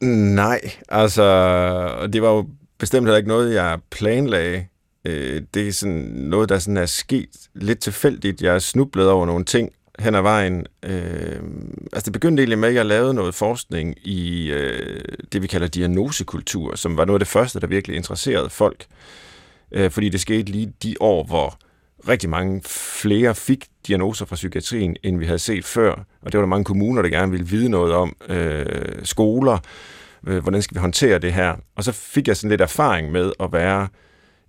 Nej, 0.01 0.59
altså 0.89 2.09
det 2.13 2.21
var 2.21 2.29
jo 2.29 2.47
bestemt 2.77 3.07
heller 3.07 3.17
ikke 3.17 3.29
noget, 3.29 3.53
jeg 3.53 3.79
planlagde. 3.91 4.65
Øh, 5.05 5.41
det 5.53 5.67
er 5.67 5.71
sådan 5.71 6.01
noget, 6.15 6.49
der 6.49 6.59
sådan 6.59 6.77
er 6.77 6.85
sket 6.85 7.29
lidt 7.53 7.79
tilfældigt. 7.79 8.41
Jeg 8.41 8.55
er 8.55 8.59
snublet 8.59 9.09
over 9.09 9.25
nogle 9.25 9.45
ting, 9.45 9.69
hen 9.99 10.15
ad 10.15 10.21
vejen. 10.21 10.65
Øh, 10.83 11.41
altså 11.93 12.05
det 12.05 12.13
begyndte 12.13 12.41
egentlig 12.41 12.59
med, 12.59 12.69
at 12.69 12.75
jeg 12.75 12.85
lavede 12.85 13.13
noget 13.13 13.35
forskning 13.35 13.95
i 14.07 14.51
øh, 14.51 15.01
det, 15.31 15.41
vi 15.41 15.47
kalder 15.47 15.67
diagnosekultur, 15.67 16.75
som 16.75 16.97
var 16.97 17.05
noget 17.05 17.15
af 17.15 17.19
det 17.19 17.27
første, 17.27 17.59
der 17.59 17.67
virkelig 17.67 17.95
interesserede 17.95 18.49
folk. 18.49 18.85
Øh, 19.71 19.91
fordi 19.91 20.09
det 20.09 20.21
skete 20.21 20.51
lige 20.51 20.73
de 20.83 20.95
år, 20.99 21.23
hvor 21.23 21.59
rigtig 22.07 22.29
mange 22.29 22.61
flere 22.65 23.35
fik 23.35 23.65
diagnoser 23.87 24.25
fra 24.25 24.35
psykiatrien, 24.35 24.95
end 25.03 25.19
vi 25.19 25.25
havde 25.25 25.39
set 25.39 25.65
før. 25.65 25.91
Og 26.21 26.31
det 26.31 26.33
var 26.33 26.41
der 26.41 26.47
mange 26.47 26.65
kommuner, 26.65 27.01
der 27.01 27.09
gerne 27.09 27.31
ville 27.31 27.47
vide 27.47 27.69
noget 27.69 27.93
om. 27.93 28.15
Øh, 28.29 28.65
skoler, 29.03 29.57
øh, 30.27 30.41
hvordan 30.41 30.61
skal 30.61 30.75
vi 30.75 30.79
håndtere 30.79 31.19
det 31.19 31.33
her? 31.33 31.55
Og 31.75 31.83
så 31.83 31.91
fik 31.91 32.27
jeg 32.27 32.37
sådan 32.37 32.49
lidt 32.49 32.61
erfaring 32.61 33.11
med 33.11 33.31
at 33.39 33.53
være 33.53 33.87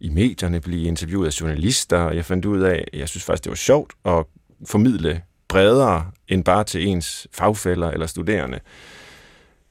i 0.00 0.08
medierne, 0.08 0.60
blive 0.60 0.88
interviewet 0.88 1.26
af 1.26 1.40
journalister, 1.40 1.98
og 1.98 2.16
jeg 2.16 2.24
fandt 2.24 2.44
ud 2.44 2.60
af, 2.60 2.84
at 2.92 2.98
jeg 2.98 3.08
synes 3.08 3.24
faktisk, 3.24 3.44
det 3.44 3.50
var 3.50 3.56
sjovt 3.56 3.92
at 4.04 4.24
formidle 4.66 5.22
bredere 5.48 6.06
end 6.28 6.44
bare 6.44 6.64
til 6.64 6.86
ens 6.86 7.26
fagfælder 7.32 7.90
eller 7.90 8.06
studerende. 8.06 8.60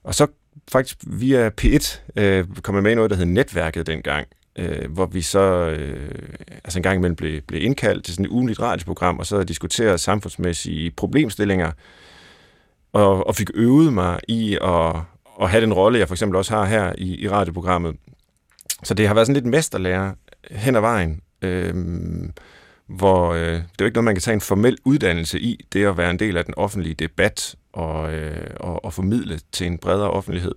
Og 0.04 0.16
så 0.16 0.28
faktisk 0.72 0.98
via 1.08 1.52
P1 1.62 2.00
øh, 2.16 2.46
kom 2.62 2.76
jeg 2.76 2.84
med 2.84 2.92
i 2.92 2.96
noget, 2.96 3.12
der 3.12 3.18
hed 3.18 3.26
Netværket 3.26 3.88
dengang, 3.88 4.28
øh, 4.56 4.92
hvor 4.92 5.06
vi 5.06 5.22
så 5.22 5.40
øh, 5.40 6.10
altså 6.64 6.80
en 6.80 6.84
gang 6.84 6.98
imellem 6.98 7.16
blev, 7.16 7.42
blev 7.42 7.64
indkaldt 7.64 8.06
til 8.06 8.14
sådan 8.14 8.26
et 8.26 8.30
ugenligt 8.30 8.60
radioprogram, 8.60 9.20
og 9.20 9.26
så 9.26 9.44
diskuterede 9.44 9.98
samfundsmæssige 9.98 10.92
problemstillinger, 10.92 11.72
og, 12.94 13.28
og 13.28 13.36
fik 13.36 13.50
øvet 13.54 13.94
mig 13.94 14.20
i 14.28 14.58
at, 14.62 14.96
at 15.42 15.50
have 15.50 15.62
den 15.62 15.74
rolle, 15.74 16.00
jeg 16.00 16.08
for 16.08 16.16
eksempel 16.16 16.36
også 16.36 16.56
har 16.56 16.66
her 16.66 16.94
i, 16.98 17.24
i 17.24 17.30
radioprogrammet. 17.30 17.96
Så 18.84 18.94
det 18.94 19.08
har 19.08 19.14
været 19.14 19.28
sådan 19.28 19.42
lidt 19.42 19.52
mesterlærer 19.52 20.14
hen 20.52 20.76
ad 20.76 20.82
vejen. 20.82 21.22
Øh, 21.42 21.76
hvor 22.88 23.34
øh, 23.34 23.42
det 23.42 23.58
er 23.58 23.62
jo 23.80 23.86
ikke 23.86 23.96
noget, 23.96 24.06
man 24.06 24.16
kan 24.16 24.22
tage 24.22 24.34
en 24.34 24.42
formel 24.42 24.78
uddannelse 24.86 25.40
i, 25.40 25.66
det 25.74 25.86
at 25.86 25.98
være 25.98 26.12
en 26.12 26.20
del 26.20 26.38
af 26.38 26.46
den 26.46 26.54
offentlige 26.58 26.94
debat 26.94 27.56
og, 27.74 28.14
øh, 28.14 28.48
og, 28.60 28.86
og 28.86 28.94
formidle 28.94 29.40
til 29.52 29.68
en 29.68 29.78
bredere 29.78 30.12
offentlighed. 30.12 30.56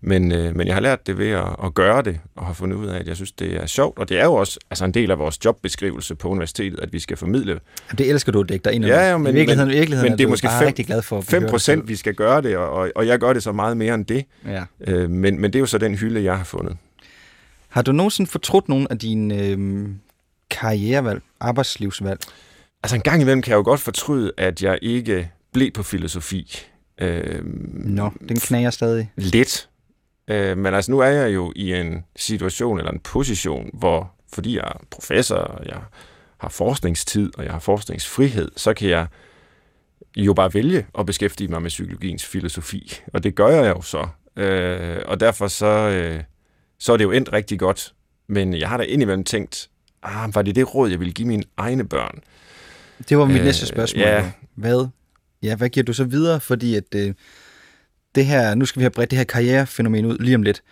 Men, 0.00 0.32
øh, 0.32 0.56
men 0.56 0.66
jeg 0.66 0.74
har 0.74 0.80
lært 0.80 1.06
det 1.06 1.18
ved 1.18 1.30
at, 1.30 1.56
at 1.64 1.74
gøre 1.74 2.02
det, 2.02 2.20
og 2.36 2.46
har 2.46 2.52
fundet 2.52 2.76
ud 2.76 2.86
af, 2.86 2.98
at 2.98 3.08
jeg 3.08 3.16
synes, 3.16 3.32
det 3.32 3.56
er 3.56 3.66
sjovt. 3.66 3.98
Og 3.98 4.08
det 4.08 4.20
er 4.20 4.24
jo 4.24 4.34
også 4.34 4.58
altså 4.70 4.84
en 4.84 4.94
del 4.94 5.10
af 5.10 5.18
vores 5.18 5.44
jobbeskrivelse 5.44 6.14
på 6.14 6.28
universitetet, 6.28 6.80
at 6.80 6.92
vi 6.92 6.98
skal 6.98 7.16
formidle. 7.16 7.60
Det 7.98 8.10
elsker 8.10 8.32
du 8.32 8.40
at 8.40 8.48
dække 8.48 8.64
dig 8.64 8.72
ind 8.72 8.84
Ja, 8.84 9.10
ja, 9.10 9.18
men, 9.18 9.26
I 9.26 9.34
virkeligheden, 9.34 9.68
men, 9.68 9.76
virkeligheden 9.76 10.10
men 10.10 10.18
det 10.18 10.24
er, 10.24 10.28
måske 10.28 10.46
bare 10.46 10.58
5, 10.58 10.66
rigtig 10.66 10.86
glad 10.86 11.02
for 11.02 11.20
5 11.20 11.46
procent, 11.50 11.88
vi 11.88 11.96
skal 11.96 12.14
gøre 12.14 12.42
det, 12.42 12.56
og, 12.56 12.90
og 12.94 13.06
jeg 13.06 13.18
gør 13.18 13.32
det 13.32 13.42
så 13.42 13.52
meget 13.52 13.76
mere 13.76 13.94
end 13.94 14.04
det. 14.04 14.24
Ja. 14.46 14.64
Øh, 14.86 15.10
men, 15.10 15.40
men 15.40 15.52
det 15.52 15.58
er 15.58 15.60
jo 15.60 15.66
så 15.66 15.78
den 15.78 15.94
hylde, 15.94 16.24
jeg 16.24 16.36
har 16.36 16.44
fundet. 16.44 16.76
Har 17.68 17.82
du 17.82 17.92
nogensinde 17.92 18.30
fortrudt 18.30 18.68
nogle 18.68 18.86
af 18.90 18.98
dine 18.98 19.42
øh, 19.42 19.88
karrierevalg, 20.50 21.22
arbejdslivsvalg? 21.40 22.20
Altså 22.82 22.96
en 22.96 23.02
gang 23.02 23.22
imellem 23.22 23.42
kan 23.42 23.50
jeg 23.50 23.56
jo 23.56 23.62
godt 23.62 23.80
fortryde, 23.80 24.32
at 24.36 24.62
jeg 24.62 24.78
ikke 24.82 25.30
blev 25.52 25.70
på 25.70 25.82
filosofi. 25.82 26.58
Øh, 27.00 27.44
Nå, 27.74 28.10
den 28.28 28.36
knager 28.36 28.70
stadig. 28.70 29.12
Lidt. 29.16 29.68
Øh, 30.28 30.58
men 30.58 30.74
altså 30.74 30.90
nu 30.90 30.98
er 30.98 31.06
jeg 31.06 31.34
jo 31.34 31.52
i 31.56 31.72
en 31.72 32.04
situation 32.16 32.78
eller 32.78 32.90
en 32.90 33.00
position, 33.00 33.70
hvor 33.72 34.12
fordi 34.32 34.56
jeg 34.56 34.64
er 34.64 34.84
professor, 34.90 35.36
og 35.36 35.66
jeg 35.66 35.80
har 36.38 36.48
forskningstid, 36.48 37.30
og 37.38 37.44
jeg 37.44 37.52
har 37.52 37.58
forskningsfrihed, 37.58 38.50
så 38.56 38.74
kan 38.74 38.88
jeg 38.88 39.06
jo 40.16 40.34
bare 40.34 40.54
vælge 40.54 40.86
at 40.98 41.06
beskæftige 41.06 41.48
mig 41.48 41.62
med 41.62 41.68
psykologiens 41.68 42.26
filosofi. 42.26 43.00
Og 43.12 43.24
det 43.24 43.34
gør 43.34 43.48
jeg 43.48 43.76
jo 43.76 43.82
så. 43.82 44.08
Øh, 44.36 45.02
og 45.06 45.20
derfor 45.20 45.48
så, 45.48 45.66
øh, 45.66 46.22
så 46.78 46.92
er 46.92 46.96
det 46.96 47.04
jo 47.04 47.10
endt 47.10 47.32
rigtig 47.32 47.58
godt. 47.58 47.94
Men 48.28 48.54
jeg 48.54 48.68
har 48.68 48.76
da 48.76 48.82
indimellem 48.82 49.24
tænkt, 49.24 49.70
ah, 50.06 50.34
var 50.34 50.42
det 50.42 50.54
det 50.54 50.74
råd, 50.74 50.90
jeg 50.90 51.00
ville 51.00 51.12
give 51.12 51.28
mine 51.28 51.42
egne 51.56 51.88
børn? 51.88 52.18
Det 53.08 53.18
var 53.18 53.24
mit 53.24 53.38
øh, 53.38 53.44
næste 53.44 53.66
spørgsmål. 53.66 54.02
Ja. 54.02 54.30
Hvad, 54.54 54.88
ja, 55.42 55.56
hvad 55.56 55.68
giver 55.68 55.84
du 55.84 55.92
så 55.92 56.04
videre? 56.04 56.40
Fordi 56.40 56.74
at 56.74 56.94
øh, 56.94 57.14
det 58.14 58.26
her, 58.26 58.54
nu 58.54 58.64
skal 58.64 58.80
vi 58.80 58.82
have 58.82 58.90
bredt 58.90 59.10
det 59.10 59.16
her 59.16 59.24
karrierefænomen 59.24 60.06
ud 60.06 60.18
lige 60.18 60.34
om 60.34 60.42
lidt. 60.42 60.62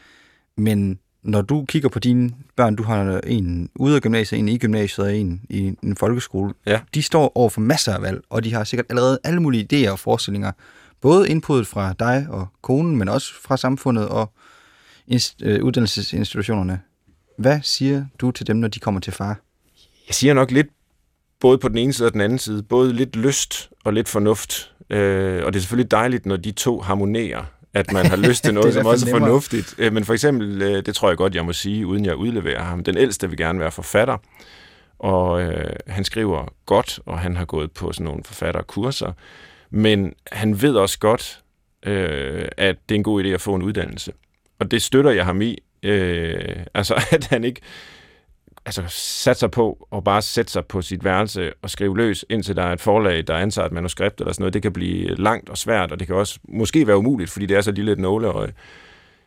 Men 0.56 0.98
når 1.22 1.42
du 1.42 1.64
kigger 1.64 1.88
på 1.88 1.98
dine 1.98 2.30
børn, 2.56 2.76
du 2.76 2.82
har 2.82 3.20
en 3.26 3.70
ude 3.74 3.96
af 3.96 4.02
gymnasiet, 4.02 4.38
en 4.38 4.48
i 4.48 4.58
gymnasiet 4.58 5.06
og 5.06 5.16
en 5.16 5.42
i 5.50 5.76
en 5.82 5.96
folkeskole. 5.96 6.54
Ja. 6.66 6.80
De 6.94 7.02
står 7.02 7.32
over 7.34 7.48
for 7.48 7.60
masser 7.60 7.94
af 7.94 8.02
valg, 8.02 8.20
og 8.30 8.44
de 8.44 8.54
har 8.54 8.64
sikkert 8.64 8.86
allerede 8.90 9.18
alle 9.24 9.40
mulige 9.42 9.68
idéer 9.72 9.90
og 9.90 9.98
forestillinger. 9.98 10.52
Både 11.00 11.28
input 11.28 11.66
fra 11.66 11.94
dig 11.98 12.26
og 12.30 12.46
konen, 12.62 12.96
men 12.96 13.08
også 13.08 13.32
fra 13.42 13.56
samfundet 13.56 14.08
og 14.08 14.32
øh, 15.42 15.64
uddannelsesinstitutionerne. 15.64 16.80
Hvad 17.38 17.60
siger 17.62 18.04
du 18.18 18.30
til 18.30 18.46
dem, 18.46 18.56
når 18.56 18.68
de 18.68 18.80
kommer 18.80 19.00
til 19.00 19.12
far? 19.12 19.40
Jeg 20.08 20.14
siger 20.14 20.34
nok 20.34 20.50
lidt 20.50 20.66
både 21.40 21.58
på 21.58 21.68
den 21.68 21.78
ene 21.78 21.92
side 21.92 22.08
og 22.08 22.12
den 22.12 22.20
anden 22.20 22.38
side. 22.38 22.62
Både 22.62 22.92
lidt 22.92 23.16
lyst 23.16 23.70
og 23.84 23.92
lidt 23.92 24.08
fornuft. 24.08 24.72
Øh, 24.90 25.44
og 25.44 25.52
det 25.52 25.58
er 25.58 25.60
selvfølgelig 25.60 25.90
dejligt, 25.90 26.26
når 26.26 26.36
de 26.36 26.52
to 26.52 26.80
harmonerer. 26.80 27.44
At 27.74 27.92
man 27.92 28.06
har 28.06 28.16
lyst 28.16 28.44
til 28.44 28.54
noget, 28.58 28.74
som 28.74 28.86
også 28.86 29.06
er 29.06 29.18
fornuftigt. 29.18 29.74
Øh, 29.78 29.92
men 29.92 30.04
for 30.04 30.12
eksempel, 30.12 30.62
øh, 30.62 30.86
det 30.86 30.94
tror 30.94 31.08
jeg 31.08 31.16
godt, 31.16 31.34
jeg 31.34 31.44
må 31.44 31.52
sige, 31.52 31.86
uden 31.86 32.04
jeg 32.04 32.16
udleverer 32.16 32.62
ham. 32.62 32.84
Den 32.84 32.96
ældste 32.96 33.28
vil 33.28 33.38
gerne 33.38 33.60
være 33.60 33.70
forfatter. 33.70 34.16
Og 34.98 35.42
øh, 35.42 35.76
han 35.86 36.04
skriver 36.04 36.48
godt, 36.66 37.00
og 37.06 37.18
han 37.18 37.36
har 37.36 37.44
gået 37.44 37.72
på 37.72 37.92
sådan 37.92 38.04
nogle 38.04 38.24
forfatterkurser. 38.24 39.12
Men 39.70 40.12
han 40.32 40.62
ved 40.62 40.74
også 40.74 40.98
godt, 40.98 41.42
øh, 41.86 42.48
at 42.56 42.76
det 42.88 42.94
er 42.94 42.98
en 42.98 43.02
god 43.02 43.24
idé 43.24 43.28
at 43.28 43.40
få 43.40 43.54
en 43.54 43.62
uddannelse. 43.62 44.12
Og 44.58 44.70
det 44.70 44.82
støtter 44.82 45.10
jeg 45.10 45.24
ham 45.24 45.42
i. 45.42 45.58
Øh, 45.84 46.56
altså, 46.74 46.94
at 47.12 47.26
han 47.26 47.44
ikke 47.44 47.60
altså, 48.66 48.84
satte 48.88 49.40
sig 49.40 49.50
på 49.50 49.86
og 49.90 50.04
bare 50.04 50.22
sætte 50.22 50.52
sig 50.52 50.64
på 50.66 50.82
sit 50.82 51.04
værelse 51.04 51.52
og 51.62 51.70
skrive 51.70 51.96
løs, 51.96 52.24
indtil 52.30 52.56
der 52.56 52.62
er 52.62 52.72
et 52.72 52.80
forlag, 52.80 53.24
der 53.26 53.34
antager 53.36 53.66
et 53.66 53.72
manuskript 53.72 54.20
eller 54.20 54.32
sådan 54.32 54.42
noget. 54.42 54.54
Det 54.54 54.62
kan 54.62 54.72
blive 54.72 55.14
langt 55.14 55.48
og 55.50 55.58
svært, 55.58 55.92
og 55.92 55.98
det 55.98 56.06
kan 56.06 56.16
også 56.16 56.38
måske 56.48 56.86
være 56.86 56.96
umuligt, 56.96 57.30
fordi 57.30 57.46
det 57.46 57.56
er 57.56 57.60
så 57.60 57.70
lille 57.72 57.92
et 57.92 57.98
nåleøje. 57.98 58.52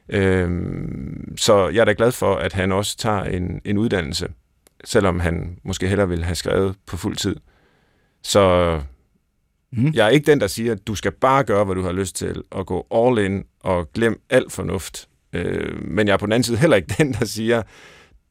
Øhm, 0.10 1.38
så 1.38 1.68
jeg 1.68 1.82
er 1.82 1.86
da 1.86 1.94
glad 1.98 2.12
for, 2.12 2.36
at 2.36 2.54
han 2.54 2.72
også 2.72 2.98
tager 2.98 3.24
en, 3.24 3.62
en 3.66 3.78
uddannelse, 3.78 4.28
selvom 4.84 5.20
han 5.20 5.58
måske 5.64 5.88
hellere 5.88 6.10
vil 6.10 6.24
have 6.24 6.36
skrevet 6.36 6.76
på 6.86 6.98
fuld 6.98 7.16
tid. 7.16 7.36
Så 8.24 8.80
Mm. 9.72 9.92
jeg 9.94 10.06
er 10.06 10.10
ikke 10.10 10.32
den, 10.32 10.40
der 10.40 10.48
siger, 10.48 10.72
at 10.72 10.88
du 10.88 10.96
skal 10.96 11.12
bare 11.12 11.44
gøre, 11.44 11.66
hvad 11.66 11.76
du 11.76 11.82
har 11.82 11.92
lyst 11.92 12.16
til, 12.16 12.44
og 12.52 12.66
gå 12.66 12.88
all 12.92 13.26
in 13.26 13.44
og 13.60 13.92
glem 13.94 14.22
alt 14.30 14.52
fornuft. 14.52 15.08
Øh, 15.34 15.88
men 15.88 16.07
jeg 16.07 16.13
er 16.13 16.17
på 16.17 16.25
den 16.25 16.34
anden 16.34 16.43
side 16.43 16.57
heller 16.57 16.77
ikke 16.77 16.96
den, 17.00 17.13
der 17.13 17.25
siger, 17.25 17.62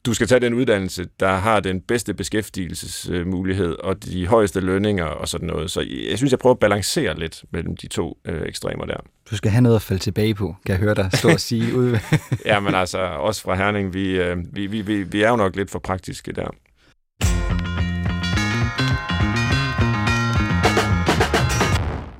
du 0.05 0.13
skal 0.13 0.27
tage 0.27 0.39
den 0.39 0.53
uddannelse, 0.53 1.05
der 1.19 1.35
har 1.35 1.59
den 1.59 1.81
bedste 1.81 2.13
beskæftigelsesmulighed 2.13 3.75
og 3.83 4.03
de 4.05 4.27
højeste 4.27 4.59
lønninger 4.59 5.05
og 5.05 5.27
sådan 5.27 5.47
noget. 5.47 5.71
Så 5.71 5.85
jeg 6.09 6.17
synes, 6.17 6.31
jeg 6.31 6.39
prøver 6.39 6.53
at 6.53 6.59
balancere 6.59 7.19
lidt 7.19 7.43
mellem 7.51 7.77
de 7.77 7.87
to 7.87 8.17
øh, 8.25 8.41
ekstremer 8.47 8.85
der. 8.85 8.97
Du 9.31 9.37
skal 9.37 9.51
have 9.51 9.61
noget 9.61 9.75
at 9.75 9.81
falde 9.81 10.03
tilbage 10.03 10.35
på, 10.35 10.55
kan 10.65 10.73
jeg 10.73 10.79
høre 10.79 10.95
dig 10.95 11.09
stå 11.13 11.29
og 11.29 11.39
sige 11.39 11.75
ude. 11.79 11.99
Ja, 12.45 12.59
men 12.59 12.75
altså, 12.75 12.97
også 12.97 13.41
fra 13.41 13.55
Herning, 13.55 13.93
vi, 13.93 14.09
øh, 14.09 14.37
vi, 14.51 14.67
vi, 14.67 14.81
vi, 14.81 15.03
vi 15.03 15.21
er 15.21 15.29
jo 15.29 15.35
nok 15.35 15.55
lidt 15.55 15.71
for 15.71 15.79
praktiske 15.79 16.31
der. 16.31 16.47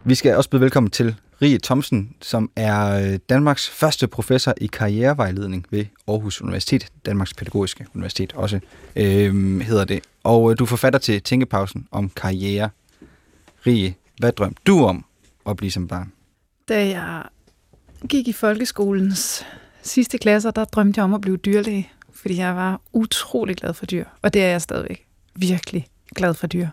Vi 0.08 0.16
skal 0.16 0.36
også 0.36 0.50
byde 0.50 0.62
velkommen 0.62 0.90
til 0.90 1.16
Rie 1.42 1.60
Thomsen, 1.64 2.16
som 2.22 2.52
er 2.56 3.12
øh, 3.14 3.20
Danmarks 3.30 3.70
første 3.70 4.08
professor 4.08 4.54
i 4.62 4.68
karrierevejledning 4.68 5.66
ved 5.70 5.86
Aarhus 6.08 6.42
Universitet, 6.42 6.88
Danmarks 7.06 7.34
Pædagogiske 7.34 7.86
Universitet 7.96 8.34
også 8.34 8.60
øh, 8.96 9.60
hedder 9.60 9.86
det. 9.86 10.00
Og 10.24 10.52
øh, 10.52 10.60
du 10.60 10.64
er 10.64 10.68
forfatter 10.68 11.00
til 11.00 11.22
Tænkepausen 11.22 11.88
om 11.92 12.10
karriere. 12.10 12.70
Rie, 13.68 13.94
hvad 14.20 14.32
drømte 14.32 14.62
du 14.68 14.86
om 14.86 15.06
at 15.50 15.58
blive 15.58 15.72
som 15.72 15.88
barn? 15.88 16.12
Da 16.70 16.88
jeg 16.88 17.24
gik 18.10 18.28
i 18.28 18.34
folkeskolens 18.34 19.46
sidste 19.82 20.18
klasser, 20.18 20.52
der 20.52 20.66
drømte 20.66 20.98
jeg 20.98 21.04
om 21.04 21.14
at 21.14 21.22
blive 21.22 21.38
dyrlæge, 21.38 21.92
fordi 22.14 22.38
jeg 22.38 22.56
var 22.56 22.82
utrolig 22.94 23.56
glad 23.56 23.74
for 23.74 23.86
dyr. 23.86 24.06
Og 24.22 24.34
det 24.34 24.44
er 24.44 24.48
jeg 24.48 24.62
stadigvæk. 24.62 25.06
Virkelig 25.36 25.88
glad 26.16 26.34
for 26.34 26.48
dyr. 26.48 26.68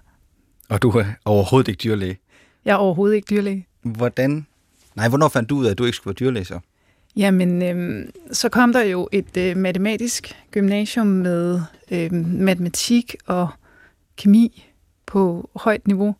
Og 0.68 0.82
du 0.82 0.90
er 0.90 1.04
overhovedet 1.24 1.68
ikke 1.68 1.80
dyrlæge. 1.80 2.18
Jeg 2.64 2.72
er 2.72 2.76
overhovedet 2.76 3.16
ikke 3.16 3.26
dyrlæge. 3.30 3.66
Hvordan? 3.82 4.46
Nej, 4.94 5.08
hvornår 5.08 5.28
fandt 5.28 5.50
du 5.50 5.56
ud 5.56 5.66
af, 5.66 5.70
at 5.70 5.78
du 5.78 5.84
ikke 5.84 5.96
skulle 5.96 6.14
være 6.20 6.26
dyrlæge 6.26 6.44
så? 6.44 6.58
Jamen, 7.16 7.62
øhm, 7.62 8.10
så 8.32 8.48
kom 8.48 8.72
der 8.72 8.82
jo 8.82 9.08
et 9.12 9.36
øh, 9.36 9.56
matematisk 9.56 10.36
gymnasium 10.50 11.06
med 11.06 11.60
øh, 11.90 12.12
matematik 12.26 13.16
og 13.26 13.48
kemi 14.16 14.64
på 15.06 15.50
højt 15.56 15.86
niveau. 15.86 16.16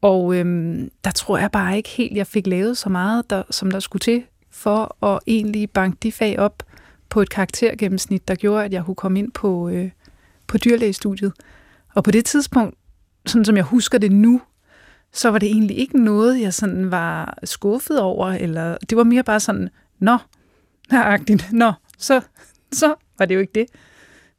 Og 0.00 0.34
øhm, 0.34 0.90
der 1.04 1.10
tror 1.10 1.38
jeg 1.38 1.50
bare 1.50 1.76
ikke 1.76 1.88
helt, 1.88 2.16
jeg 2.16 2.26
fik 2.26 2.46
lavet 2.46 2.78
så 2.78 2.88
meget, 2.88 3.30
der, 3.30 3.42
som 3.50 3.70
der 3.70 3.80
skulle 3.80 4.00
til, 4.00 4.22
for 4.50 5.04
at 5.06 5.20
egentlig 5.26 5.70
banke 5.70 5.98
de 6.02 6.12
fag 6.12 6.38
op 6.38 6.62
på 7.08 7.20
et 7.20 7.30
karaktergennemsnit, 7.30 8.28
der 8.28 8.34
gjorde, 8.34 8.64
at 8.64 8.72
jeg 8.72 8.84
kunne 8.84 8.94
komme 8.94 9.18
ind 9.18 9.32
på, 9.32 9.68
øh, 9.68 9.90
på 10.46 10.58
dyrlægestudiet. 10.58 11.32
Og 11.94 12.04
på 12.04 12.10
det 12.10 12.24
tidspunkt, 12.24 12.74
sådan 13.26 13.44
som 13.44 13.56
jeg 13.56 13.64
husker 13.64 13.98
det 13.98 14.12
nu, 14.12 14.40
så 15.14 15.30
var 15.30 15.38
det 15.38 15.46
egentlig 15.46 15.78
ikke 15.78 16.04
noget, 16.04 16.40
jeg 16.40 16.54
sådan 16.54 16.90
var 16.90 17.38
skuffet 17.44 18.00
over, 18.00 18.26
eller 18.26 18.76
det 18.90 18.96
var 18.98 19.04
mere 19.04 19.22
bare 19.22 19.40
sådan, 19.40 19.68
nå, 19.98 20.18
heragtigt, 20.90 21.48
nå, 21.52 21.72
så, 21.98 22.20
så 22.72 22.94
var 23.18 23.26
det 23.26 23.34
jo 23.34 23.40
ikke 23.40 23.52
det. 23.54 23.66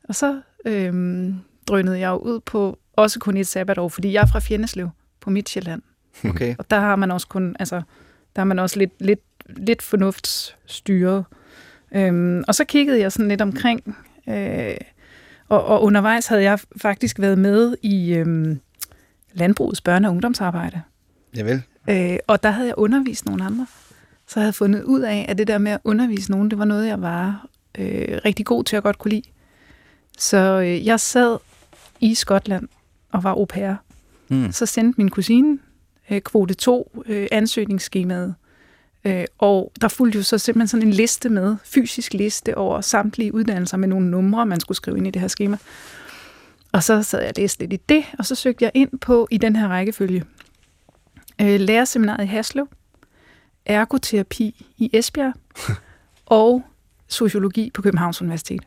Og 0.03 0.15
så 0.15 0.41
øhm, 0.65 1.35
drønede 1.67 1.99
jeg 1.99 2.09
jo 2.09 2.17
ud 2.17 2.39
på 2.39 2.79
også 2.93 3.19
kun 3.19 3.37
et 3.37 3.47
sabbatår, 3.47 3.89
fordi 3.89 4.13
jeg 4.13 4.21
er 4.21 4.25
fra 4.25 4.39
Fjenneslev 4.39 4.89
på 5.21 5.29
Midtjylland. 5.29 5.81
Okay. 6.29 6.55
Og 6.59 6.69
der 6.69 6.79
har 6.79 6.95
man 6.95 7.11
også 7.11 7.27
kun, 7.27 7.55
altså, 7.59 7.75
der 8.35 8.41
har 8.41 8.43
man 8.43 8.59
også 8.59 8.79
lidt, 8.79 8.93
lidt, 8.99 9.23
lidt 9.47 9.81
fornuftsstyret. 9.81 11.25
Øhm, 11.95 12.43
og 12.47 12.55
så 12.55 12.65
kiggede 12.65 12.99
jeg 12.99 13.11
sådan 13.11 13.27
lidt 13.27 13.41
omkring, 13.41 13.97
øh, 14.29 14.77
og, 15.49 15.65
og 15.65 15.83
undervejs 15.83 16.27
havde 16.27 16.43
jeg 16.43 16.59
faktisk 16.81 17.19
været 17.19 17.37
med 17.37 17.75
i 17.81 18.13
øhm, 18.13 18.59
landbrugets 19.35 19.81
børne- 19.89 20.05
og 20.05 20.11
ungdomsarbejde. 20.11 20.81
Javel. 21.35 21.61
Øh, 21.89 22.17
og 22.27 22.43
der 22.43 22.49
havde 22.49 22.67
jeg 22.67 22.77
undervist 22.77 23.25
nogle 23.25 23.45
andre. 23.45 23.67
Så 24.27 24.39
jeg 24.39 24.43
havde 24.43 24.53
fundet 24.53 24.83
ud 24.83 25.01
af, 25.01 25.25
at 25.29 25.37
det 25.37 25.47
der 25.47 25.57
med 25.57 25.71
at 25.71 25.79
undervise 25.83 26.31
nogen, 26.31 26.49
det 26.49 26.59
var 26.59 26.65
noget, 26.65 26.87
jeg 26.87 27.01
var 27.01 27.47
øh, 27.77 28.19
rigtig 28.25 28.45
god 28.45 28.63
til 28.63 28.75
at 28.75 28.83
godt 28.83 28.97
kunne 28.97 29.11
lide. 29.11 29.29
Så 30.17 30.37
øh, 30.37 30.85
jeg 30.85 30.99
sad 30.99 31.37
i 31.99 32.15
Skotland 32.15 32.67
og 33.11 33.23
var 33.23 33.31
au 33.31 33.45
pair. 33.45 33.73
Mm. 34.27 34.51
Så 34.51 34.65
sendte 34.65 34.97
min 34.97 35.09
kusine 35.09 35.59
øh, 36.11 36.21
kvote 36.21 36.53
2 36.53 37.03
øh, 37.05 37.27
ansøgningsskemaet. 37.31 38.35
Øh, 39.05 39.25
og 39.37 39.71
der 39.81 39.87
fulgte 39.87 40.17
jo 40.17 40.23
så 40.23 40.37
simpelthen 40.37 40.67
sådan 40.67 40.87
en 40.87 40.93
liste 40.93 41.29
med, 41.29 41.55
fysisk 41.63 42.13
liste 42.13 42.57
over 42.57 42.81
samtlige 42.81 43.33
uddannelser 43.33 43.77
med 43.77 43.87
nogle 43.87 44.09
numre, 44.09 44.45
man 44.45 44.59
skulle 44.59 44.75
skrive 44.75 44.97
ind 44.97 45.07
i 45.07 45.11
det 45.11 45.21
her 45.21 45.27
skema. 45.27 45.57
Og 46.75 46.83
så 46.83 47.03
sad 47.03 47.19
jeg 47.19 47.29
og 47.29 47.33
læste 47.37 47.63
lidt 47.63 47.73
i 47.73 47.79
det, 47.89 48.05
og 48.19 48.25
så 48.25 48.35
søgte 48.35 48.63
jeg 48.63 48.71
ind 48.73 48.99
på 48.99 49.27
i 49.31 49.37
den 49.37 49.55
her 49.55 49.67
rækkefølge. 49.67 50.23
Øh, 51.41 51.59
lærerseminaret 51.59 52.23
i 52.23 52.27
Haslev, 52.27 52.67
ergoterapi 53.65 54.65
i 54.77 54.89
Esbjerg 54.93 55.33
og 56.25 56.63
sociologi 57.07 57.71
på 57.73 57.81
Københavns 57.81 58.21
Universitet. 58.21 58.61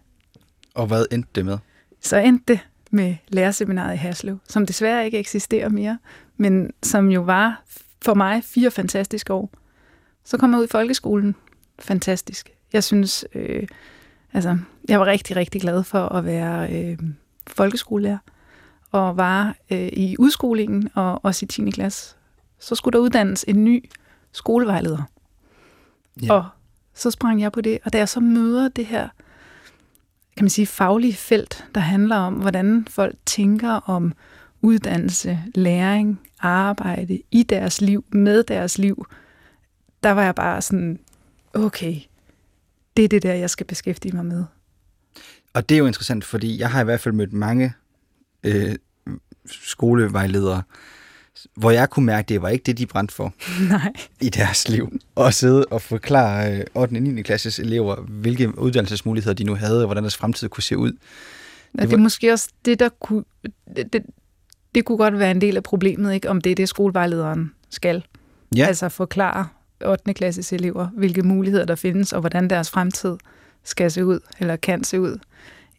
Og 0.75 0.87
hvad 0.87 1.07
endte 1.11 1.29
det 1.35 1.45
med? 1.45 1.59
Så 2.01 2.17
endte 2.17 2.45
det 2.49 2.61
med 2.91 3.17
lærerseminaret 3.29 3.95
i 3.95 3.97
Haslev, 3.97 4.39
som 4.49 4.67
desværre 4.67 5.05
ikke 5.05 5.19
eksisterer 5.19 5.69
mere, 5.69 5.99
men 6.37 6.71
som 6.83 7.11
jo 7.11 7.21
var 7.21 7.63
for 8.03 8.15
mig 8.15 8.45
fire 8.45 8.71
fantastiske 8.71 9.33
år. 9.33 9.51
Så 10.25 10.39
kom 10.39 10.51
jeg 10.51 10.61
ud 10.61 10.65
i 10.65 10.71
folkeskolen. 10.71 11.35
Fantastisk. 11.79 12.51
Jeg 12.73 12.85
synes, 12.85 13.25
øh, 13.35 13.67
altså, 14.33 14.59
jeg 14.89 15.01
var 15.01 15.07
rigtig, 15.07 15.37
rigtig 15.37 15.61
glad 15.61 15.85
for 15.85 16.09
at 16.09 16.25
være 16.25 16.73
øh, 16.73 16.99
folkeskolelærer 17.51 18.19
og 18.91 19.17
var 19.17 19.57
øh, 19.71 19.89
i 19.93 20.17
udskolingen 20.19 20.89
og 20.95 21.25
også 21.25 21.45
i 21.45 21.47
10. 21.47 21.71
klasse. 21.71 22.17
Så 22.59 22.75
skulle 22.75 22.93
der 22.93 23.05
uddannes 23.05 23.45
en 23.49 23.65
ny 23.65 23.91
skolevejleder. 24.33 25.03
Ja. 26.23 26.33
Og 26.33 26.45
så 26.95 27.11
sprang 27.11 27.41
jeg 27.41 27.53
på 27.53 27.61
det, 27.61 27.79
og 27.85 27.93
da 27.93 27.99
jeg 27.99 28.09
så 28.09 28.21
møder 28.21 28.69
det 28.69 28.87
her 28.87 29.09
kan 30.39 30.45
man 30.45 30.51
sige, 30.51 30.67
faglige 30.67 31.15
felt, 31.15 31.65
der 31.75 31.81
handler 31.81 32.17
om, 32.17 32.35
hvordan 32.35 32.87
folk 32.91 33.17
tænker 33.27 33.71
om 33.71 34.13
uddannelse, 34.63 35.39
læring, 35.55 36.21
arbejde 36.41 37.23
i 37.31 37.43
deres 37.43 37.81
liv, 37.81 38.05
med 38.13 38.43
deres 38.43 38.79
liv, 38.79 39.07
der 40.03 40.11
var 40.11 40.23
jeg 40.23 40.35
bare 40.35 40.63
sådan, 40.63 40.99
okay, 41.55 41.97
det 42.97 43.05
er 43.05 43.09
det 43.09 43.23
der, 43.23 43.35
jeg 43.35 43.51
skal 43.51 43.67
beskæftige 43.67 44.17
mig 44.17 44.27
med. 44.27 44.45
Og 45.53 45.69
det 45.69 45.75
er 45.75 45.79
jo 45.79 45.87
interessant, 45.87 46.25
fordi 46.25 46.59
jeg 46.59 46.71
har 46.71 46.81
i 46.81 46.85
hvert 46.85 47.01
fald 47.01 47.15
mødt 47.15 47.33
mange 47.33 47.73
øh, 48.45 48.75
skolevejledere, 49.47 50.63
hvor 51.55 51.71
jeg 51.71 51.91
kunne 51.91 52.07
mærke, 52.07 52.25
at 52.25 52.29
det 52.29 52.43
var 52.43 52.49
ikke 52.49 52.63
det, 52.63 52.79
de 52.79 52.87
brændte 52.87 53.15
for 53.15 53.35
Nej. 53.69 53.93
i 54.21 54.29
deres 54.29 54.69
liv. 54.69 55.01
At 55.17 55.35
sidde 55.35 55.65
og 55.65 55.83
forklare 55.83 56.59
øh, 56.59 56.65
8. 56.75 56.97
og 56.97 57.03
9. 57.03 57.23
klasses 57.23 57.59
elever, 57.59 57.97
hvilke 57.97 58.59
uddannelsesmuligheder 58.59 59.35
de 59.35 59.45
nu 59.45 59.55
havde, 59.55 59.81
og 59.81 59.87
hvordan 59.87 60.03
deres 60.03 60.17
fremtid 60.17 60.49
kunne 60.49 60.63
se 60.63 60.77
ud. 60.79 60.93
det, 60.93 61.83
det 61.83 61.93
er 61.93 61.97
måske 61.97 62.33
også 62.33 62.49
det, 62.65 62.79
der 62.79 62.89
kunne... 62.89 63.25
Det, 63.77 63.93
det, 63.93 64.03
det 64.75 64.85
kunne 64.85 64.99
godt 64.99 65.19
være 65.19 65.31
en 65.31 65.41
del 65.41 65.57
af 65.57 65.63
problemet, 65.63 66.15
ikke? 66.15 66.31
om 66.31 66.41
det 66.41 66.53
er 66.53 66.55
det, 66.55 66.69
skolevejlederen 66.69 67.53
skal. 67.71 68.05
Ja. 68.57 68.67
Altså 68.67 68.89
forklare 68.89 69.49
8. 69.85 70.15
klasses 70.15 70.53
elever, 70.53 70.89
hvilke 70.89 71.23
muligheder 71.23 71.65
der 71.65 71.75
findes, 71.75 72.13
og 72.13 72.21
hvordan 72.21 72.51
deres 72.51 72.71
fremtid 72.71 73.17
skal 73.65 73.91
se 73.91 74.05
ud, 74.05 74.21
eller 74.39 74.57
kan 74.57 74.85
se 74.85 75.01
ud. 75.01 75.19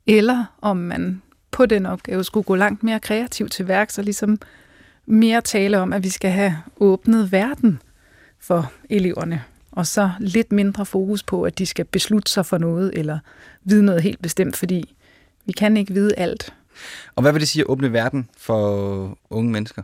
Eller 0.07 0.45
om 0.62 0.77
man 0.77 1.21
på 1.51 1.65
den 1.65 1.86
opgave 1.86 2.24
skulle 2.24 2.43
gå 2.43 2.55
langt 2.55 2.83
mere 2.83 3.00
kreativt 3.00 3.51
til 3.51 3.67
værks 3.67 3.98
og 3.98 4.03
ligesom 4.03 4.39
mere 5.05 5.41
tale 5.41 5.79
om, 5.79 5.93
at 5.93 6.03
vi 6.03 6.09
skal 6.09 6.31
have 6.31 6.57
åbnet 6.77 7.31
verden 7.31 7.81
for 8.39 8.71
eleverne, 8.89 9.43
og 9.71 9.88
så 9.88 10.12
lidt 10.19 10.51
mindre 10.51 10.86
fokus 10.86 11.24
på, 11.24 11.43
at 11.43 11.57
de 11.57 11.65
skal 11.65 11.86
beslutte 11.86 12.31
sig 12.31 12.45
for 12.45 12.57
noget, 12.57 12.91
eller 12.95 13.19
vide 13.63 13.86
noget 13.86 14.03
helt 14.03 14.21
bestemt, 14.21 14.57
fordi 14.57 14.95
vi 15.45 15.51
kan 15.51 15.77
ikke 15.77 15.93
vide 15.93 16.13
alt. 16.17 16.53
Og 17.15 17.21
hvad 17.21 17.31
vil 17.31 17.41
det 17.41 17.50
sige 17.50 17.62
at 17.62 17.67
åbne 17.67 17.93
verden 17.93 18.29
for 18.38 19.17
unge 19.29 19.51
mennesker? 19.51 19.81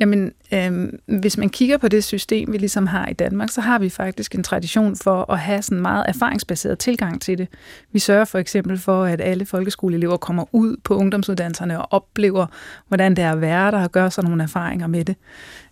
Jamen, 0.00 0.32
øh, 0.52 0.88
hvis 1.06 1.38
man 1.38 1.48
kigger 1.48 1.78
på 1.78 1.88
det 1.88 2.04
system, 2.04 2.52
vi 2.52 2.58
ligesom 2.58 2.86
har 2.86 3.06
i 3.06 3.12
Danmark, 3.12 3.50
så 3.50 3.60
har 3.60 3.78
vi 3.78 3.88
faktisk 3.88 4.34
en 4.34 4.42
tradition 4.42 4.96
for 4.96 5.32
at 5.32 5.38
have 5.38 5.62
sådan 5.62 5.78
en 5.78 5.82
meget 5.82 6.04
erfaringsbaseret 6.08 6.78
tilgang 6.78 7.20
til 7.20 7.38
det. 7.38 7.48
Vi 7.92 7.98
sørger 7.98 8.24
for 8.24 8.38
eksempel 8.38 8.78
for, 8.78 9.04
at 9.04 9.20
alle 9.20 9.46
folkeskoleelever 9.46 10.16
kommer 10.16 10.44
ud 10.52 10.76
på 10.84 10.96
ungdomsuddannelserne 10.96 11.80
og 11.80 11.88
oplever, 11.90 12.46
hvordan 12.88 13.16
det 13.16 13.24
er 13.24 13.32
at 13.32 13.40
være 13.40 13.70
der 13.70 13.82
og 13.82 13.92
gøre 13.92 14.10
sig 14.10 14.24
nogle 14.24 14.42
erfaringer 14.42 14.86
med 14.86 15.04
det. 15.04 15.16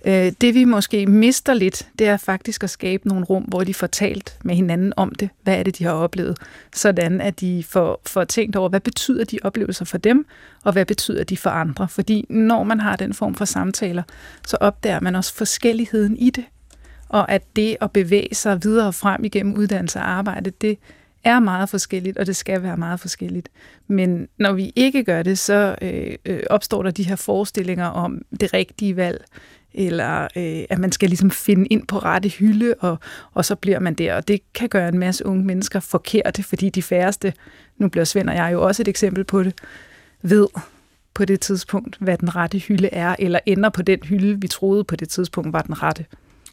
Øh, 0.06 0.32
det 0.40 0.54
vi 0.54 0.64
måske 0.64 1.06
mister 1.06 1.54
lidt, 1.54 1.88
det 1.98 2.08
er 2.08 2.16
faktisk 2.16 2.64
at 2.64 2.70
skabe 2.70 3.08
nogle 3.08 3.24
rum, 3.24 3.42
hvor 3.42 3.64
de 3.64 3.74
får 3.74 3.86
talt 3.86 4.38
med 4.44 4.54
hinanden 4.54 4.92
om 4.96 5.14
det. 5.14 5.28
Hvad 5.42 5.58
er 5.58 5.62
det, 5.62 5.78
de 5.78 5.84
har 5.84 5.92
oplevet? 5.92 6.38
Sådan 6.74 7.20
at 7.20 7.40
de 7.40 7.64
får, 7.68 8.02
får 8.06 8.24
tænkt 8.24 8.56
over, 8.56 8.68
hvad 8.68 8.80
betyder 8.80 9.24
de 9.24 9.38
oplevelser 9.42 9.84
for 9.84 9.98
dem, 9.98 10.26
og 10.64 10.72
hvad 10.72 10.84
betyder 10.84 11.24
de 11.24 11.36
for 11.36 11.50
andre? 11.50 11.88
Fordi 11.88 12.26
når 12.28 12.64
man 12.64 12.80
har 12.80 12.96
den 12.96 13.14
form 13.14 13.34
for 13.34 13.44
samtaler, 13.44 14.02
så 14.46 14.56
opdager 14.60 15.00
man 15.00 15.16
også 15.16 15.34
forskelligheden 15.34 16.16
i 16.16 16.30
det. 16.30 16.44
Og 17.08 17.30
at 17.30 17.42
det 17.56 17.76
at 17.80 17.92
bevæge 17.92 18.34
sig 18.34 18.64
videre 18.64 18.92
frem 18.92 19.24
igennem 19.24 19.54
uddannelse 19.54 19.98
og 19.98 20.10
arbejde, 20.10 20.50
det 20.50 20.78
er 21.24 21.40
meget 21.40 21.68
forskelligt, 21.68 22.18
og 22.18 22.26
det 22.26 22.36
skal 22.36 22.62
være 22.62 22.76
meget 22.76 23.00
forskelligt. 23.00 23.48
Men 23.86 24.28
når 24.38 24.52
vi 24.52 24.72
ikke 24.76 25.04
gør 25.04 25.22
det, 25.22 25.38
så 25.38 25.76
øh, 25.82 26.14
øh, 26.24 26.42
opstår 26.50 26.82
der 26.82 26.90
de 26.90 27.02
her 27.02 27.16
forestillinger 27.16 27.86
om 27.86 28.22
det 28.40 28.54
rigtige 28.54 28.96
valg, 28.96 29.24
eller 29.74 30.22
øh, 30.22 30.64
at 30.70 30.78
man 30.78 30.92
skal 30.92 31.08
ligesom 31.08 31.30
finde 31.30 31.66
ind 31.66 31.86
på 31.86 31.98
rette 31.98 32.28
hylde, 32.28 32.74
og, 32.80 32.98
og 33.34 33.44
så 33.44 33.54
bliver 33.56 33.78
man 33.78 33.94
der. 33.94 34.14
Og 34.14 34.28
det 34.28 34.40
kan 34.54 34.68
gøre 34.68 34.88
en 34.88 34.98
masse 34.98 35.26
unge 35.26 35.44
mennesker 35.44 35.80
forkerte, 35.80 36.42
fordi 36.42 36.70
de 36.70 36.82
færreste, 36.82 37.32
nu 37.76 37.88
bliver 37.88 38.04
Svend 38.04 38.28
og 38.28 38.34
jeg 38.34 38.52
jo 38.52 38.62
også 38.66 38.82
et 38.82 38.88
eksempel 38.88 39.24
på 39.24 39.42
det, 39.42 39.54
ved 40.22 40.46
på 41.18 41.24
det 41.24 41.40
tidspunkt, 41.40 41.96
hvad 42.00 42.18
den 42.18 42.36
rette 42.36 42.58
hylde 42.58 42.88
er, 42.92 43.16
eller 43.18 43.38
ender 43.46 43.68
på 43.68 43.82
den 43.82 43.98
hylde, 44.02 44.40
vi 44.40 44.48
troede 44.48 44.84
på 44.84 44.96
det 44.96 45.08
tidspunkt 45.08 45.52
var 45.52 45.62
den 45.62 45.82
rette. 45.82 46.04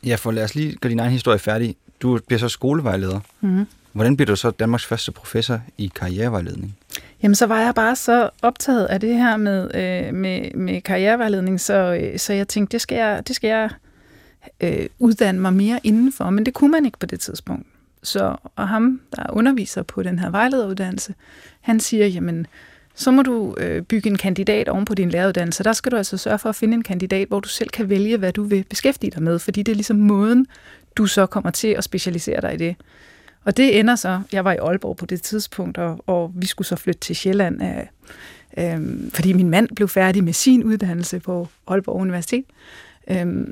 Ja, 0.06 0.16
for 0.16 0.32
lad 0.32 0.44
os 0.44 0.56
lige 0.56 0.76
gøre 0.76 0.90
din 0.90 1.00
egen 1.00 1.12
historie 1.12 1.40
færdig. 1.40 1.76
Du 2.02 2.20
bliver 2.28 2.40
så 2.40 2.50
skolevejleder. 2.50 3.20
Mm. 3.42 3.66
Hvordan 3.92 4.18
bliver 4.18 4.26
du 4.26 4.36
så 4.36 4.52
Danmarks 4.52 4.86
første 4.86 5.12
professor 5.12 5.62
i 5.78 5.92
karrierevejledning? 5.96 6.78
Jamen, 7.24 7.36
så 7.36 7.46
var 7.46 7.60
jeg 7.62 7.76
bare 7.76 7.96
så 7.96 8.30
optaget 8.42 8.86
af 8.86 9.00
det 9.00 9.16
her 9.18 9.38
med, 9.38 9.76
øh, 9.76 10.14
med, 10.14 10.52
med 10.56 10.82
karrierevejledning, 10.82 11.62
så, 11.62 12.00
øh, 12.02 12.20
så 12.20 12.34
jeg 12.34 12.48
tænkte, 12.48 12.72
det 12.72 12.82
skal 12.82 12.96
jeg, 12.96 13.24
det 13.28 13.36
skal 13.36 13.48
jeg 13.48 13.70
øh, 14.62 14.86
uddanne 15.00 15.42
mig 15.42 15.54
mere 15.54 15.80
indenfor, 15.84 16.30
men 16.30 16.46
det 16.46 16.54
kunne 16.54 16.72
man 16.72 16.86
ikke 16.86 17.00
på 17.00 17.06
det 17.06 17.20
tidspunkt. 17.20 17.68
Så 18.04 18.36
og 18.56 18.68
ham, 18.68 19.02
der 19.16 19.24
underviser 19.30 19.84
på 19.84 20.04
den 20.04 20.20
her 20.20 20.30
vejlederuddannelse, 20.30 21.14
han 21.62 21.80
siger, 21.80 22.08
jamen, 22.08 22.48
så 22.96 23.12
må 23.12 23.22
du 23.22 23.56
øh, 23.58 23.82
bygge 23.82 24.10
en 24.10 24.18
kandidat 24.18 24.70
oven 24.70 24.86
på 24.86 24.94
din 24.94 25.10
læreruddannelse. 25.10 25.64
Der 25.64 25.74
skal 25.74 25.92
du 25.92 25.98
altså 25.98 26.18
sørge 26.18 26.40
for 26.40 26.50
at 26.50 26.56
finde 26.56 26.74
en 26.74 26.84
kandidat, 26.84 27.28
hvor 27.28 27.40
du 27.40 27.50
selv 27.50 27.70
kan 27.70 27.90
vælge, 27.90 28.18
hvad 28.18 28.34
du 28.34 28.44
vil 28.44 28.66
beskæftige 28.70 29.12
dig 29.12 29.24
med, 29.24 29.40
fordi 29.40 29.64
det 29.64 29.72
er 29.72 29.76
ligesom 29.76 29.98
måden, 29.98 30.48
du 30.96 31.06
så 31.06 31.26
kommer 31.26 31.52
til 31.52 31.68
at 31.68 31.84
specialisere 31.84 32.42
dig 32.42 32.54
i 32.54 32.58
det. 32.58 32.76
Og 33.44 33.58
det 33.58 33.80
ender 33.80 33.96
så, 33.96 34.22
jeg 34.32 34.46
var 34.46 34.54
i 34.54 34.58
Aalborg 34.58 34.98
på 34.98 35.06
det 35.06 35.22
tidspunkt, 35.22 35.78
og, 35.78 36.04
og 36.08 36.32
vi 36.36 36.46
skulle 36.46 36.68
så 36.68 36.76
flytte 36.76 37.00
til 37.00 37.16
Sjælland, 37.16 37.62
øh, 37.64 37.86
øh, 38.58 39.12
fordi 39.14 39.34
min 39.34 39.50
mand 39.50 39.68
blev 39.76 39.88
færdig 39.88 40.24
med 40.24 40.34
sin 40.34 40.64
uddannelse 40.64 41.20
på 41.20 41.48
Aalborg 41.68 41.96
Universitet. 41.96 42.46
Øh, 43.08 43.48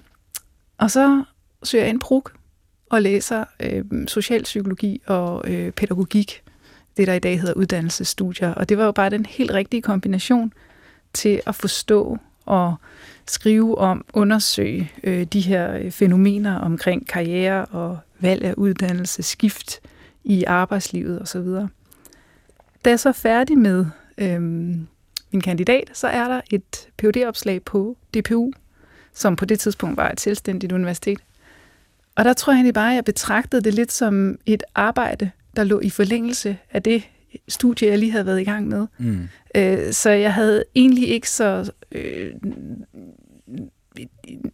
og 0.77 0.91
så 0.91 1.23
søger 1.63 1.83
jeg 1.83 1.89
en 1.89 1.99
pruk 1.99 2.33
og 2.89 3.01
læser 3.01 3.45
øh, 3.59 3.83
socialpsykologi 4.07 5.01
og 5.05 5.51
øh, 5.51 5.71
pædagogik, 5.71 6.42
det 6.97 7.07
der 7.07 7.13
i 7.13 7.19
dag 7.19 7.39
hedder 7.39 7.53
uddannelsesstudier. 7.53 8.53
Og 8.53 8.69
det 8.69 8.77
var 8.77 8.85
jo 8.85 8.91
bare 8.91 9.09
den 9.09 9.25
helt 9.25 9.51
rigtige 9.51 9.81
kombination 9.81 10.53
til 11.13 11.41
at 11.45 11.55
forstå 11.55 12.17
og 12.45 12.75
skrive 13.27 13.77
om, 13.77 14.05
undersøge 14.13 14.91
øh, 15.03 15.23
de 15.23 15.41
her 15.41 15.73
øh, 15.77 15.91
fænomener 15.91 16.55
omkring 16.55 17.07
karriere 17.07 17.65
og 17.65 17.99
valg 18.19 18.43
af 18.43 18.53
uddannelse, 18.57 19.23
skift 19.23 19.79
i 20.23 20.43
arbejdslivet 20.43 21.21
osv. 21.21 21.47
Da 22.85 22.89
jeg 22.89 22.99
så 22.99 23.09
er 23.09 23.13
færdig 23.13 23.57
med 23.57 23.85
øh, 24.17 24.41
min 25.31 25.41
kandidat, 25.43 25.89
så 25.93 26.07
er 26.07 26.27
der 26.27 26.41
et 26.51 26.87
phd 26.97 27.25
opslag 27.27 27.63
på 27.63 27.97
DPU, 28.13 28.51
som 29.13 29.35
på 29.35 29.45
det 29.45 29.59
tidspunkt 29.59 29.97
var 29.97 30.09
et 30.09 30.19
selvstændigt 30.19 30.71
universitet. 30.71 31.19
Og 32.15 32.25
der 32.25 32.33
tror 32.33 32.53
jeg 32.53 32.57
egentlig 32.57 32.73
bare, 32.73 32.89
at 32.89 32.95
jeg 32.95 33.05
betragtede 33.05 33.61
det 33.61 33.73
lidt 33.73 33.91
som 33.91 34.37
et 34.45 34.63
arbejde, 34.75 35.31
der 35.55 35.63
lå 35.63 35.79
i 35.79 35.89
forlængelse 35.89 36.57
af 36.71 36.83
det 36.83 37.03
studie, 37.47 37.89
jeg 37.89 37.99
lige 37.99 38.11
havde 38.11 38.25
været 38.25 38.41
i 38.41 38.43
gang 38.43 38.67
med. 38.67 38.87
Mm. 38.97 39.27
Øh, 39.55 39.93
så 39.93 40.09
jeg 40.09 40.33
havde 40.33 40.63
egentlig 40.75 41.09
ikke 41.09 41.29
så... 41.29 41.71
Øh, 41.91 42.33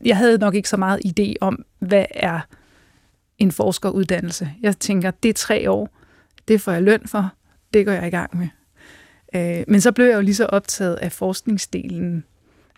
jeg 0.06 0.18
havde 0.18 0.38
nok 0.38 0.56
ikke 0.56 0.70
så 0.70 0.78
meget 0.78 1.02
idé 1.06 1.34
om, 1.42 1.66
hvad 1.80 2.06
er 2.10 2.40
en 3.38 3.52
forskeruddannelse. 3.52 4.52
Jeg 4.62 4.78
tænker, 4.78 5.12
det 5.12 5.30
er 5.30 5.34
tre 5.34 5.72
år, 5.72 5.90
det 6.48 6.62
får 6.62 6.72
jeg 6.72 6.84
løn 6.84 7.02
for, 7.06 7.34
det 7.74 7.86
går 7.86 7.92
jeg 7.92 8.08
i 8.08 8.10
gang 8.10 8.38
med. 8.38 8.48
Øh, 9.36 9.64
men 9.68 9.82
så 9.82 9.92
blev 9.92 10.06
jeg 10.06 10.16
jo 10.16 10.22
lige 10.22 10.36
så 10.36 10.46
optaget 10.46 10.96
af 10.96 11.12
forskningsdelen, 11.12 12.24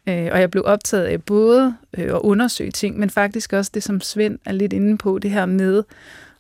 øh, 0.07 0.29
og 0.31 0.39
jeg 0.39 0.51
blev 0.51 0.63
optaget 0.65 1.05
af 1.05 1.23
både 1.23 1.75
øh, 1.97 2.05
at 2.05 2.19
undersøge 2.19 2.71
ting, 2.71 2.99
men 2.99 3.09
faktisk 3.09 3.53
også 3.53 3.71
det, 3.73 3.83
som 3.83 4.01
Svend 4.01 4.39
er 4.45 4.51
lidt 4.51 4.73
inde 4.73 4.97
på, 4.97 5.19
det 5.19 5.31
her 5.31 5.45
med 5.45 5.83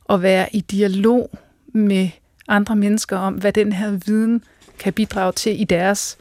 at 0.09 0.21
være 0.21 0.55
i 0.55 0.61
dialog 0.61 1.31
med 1.73 2.09
andre 2.47 2.75
mennesker 2.75 3.17
om, 3.17 3.33
hvad 3.33 3.53
den 3.53 3.73
her 3.73 3.99
viden 4.05 4.43
kan 4.79 4.93
bidrage 4.93 5.31
til 5.31 5.61
i 5.61 5.63
deres 5.63 6.17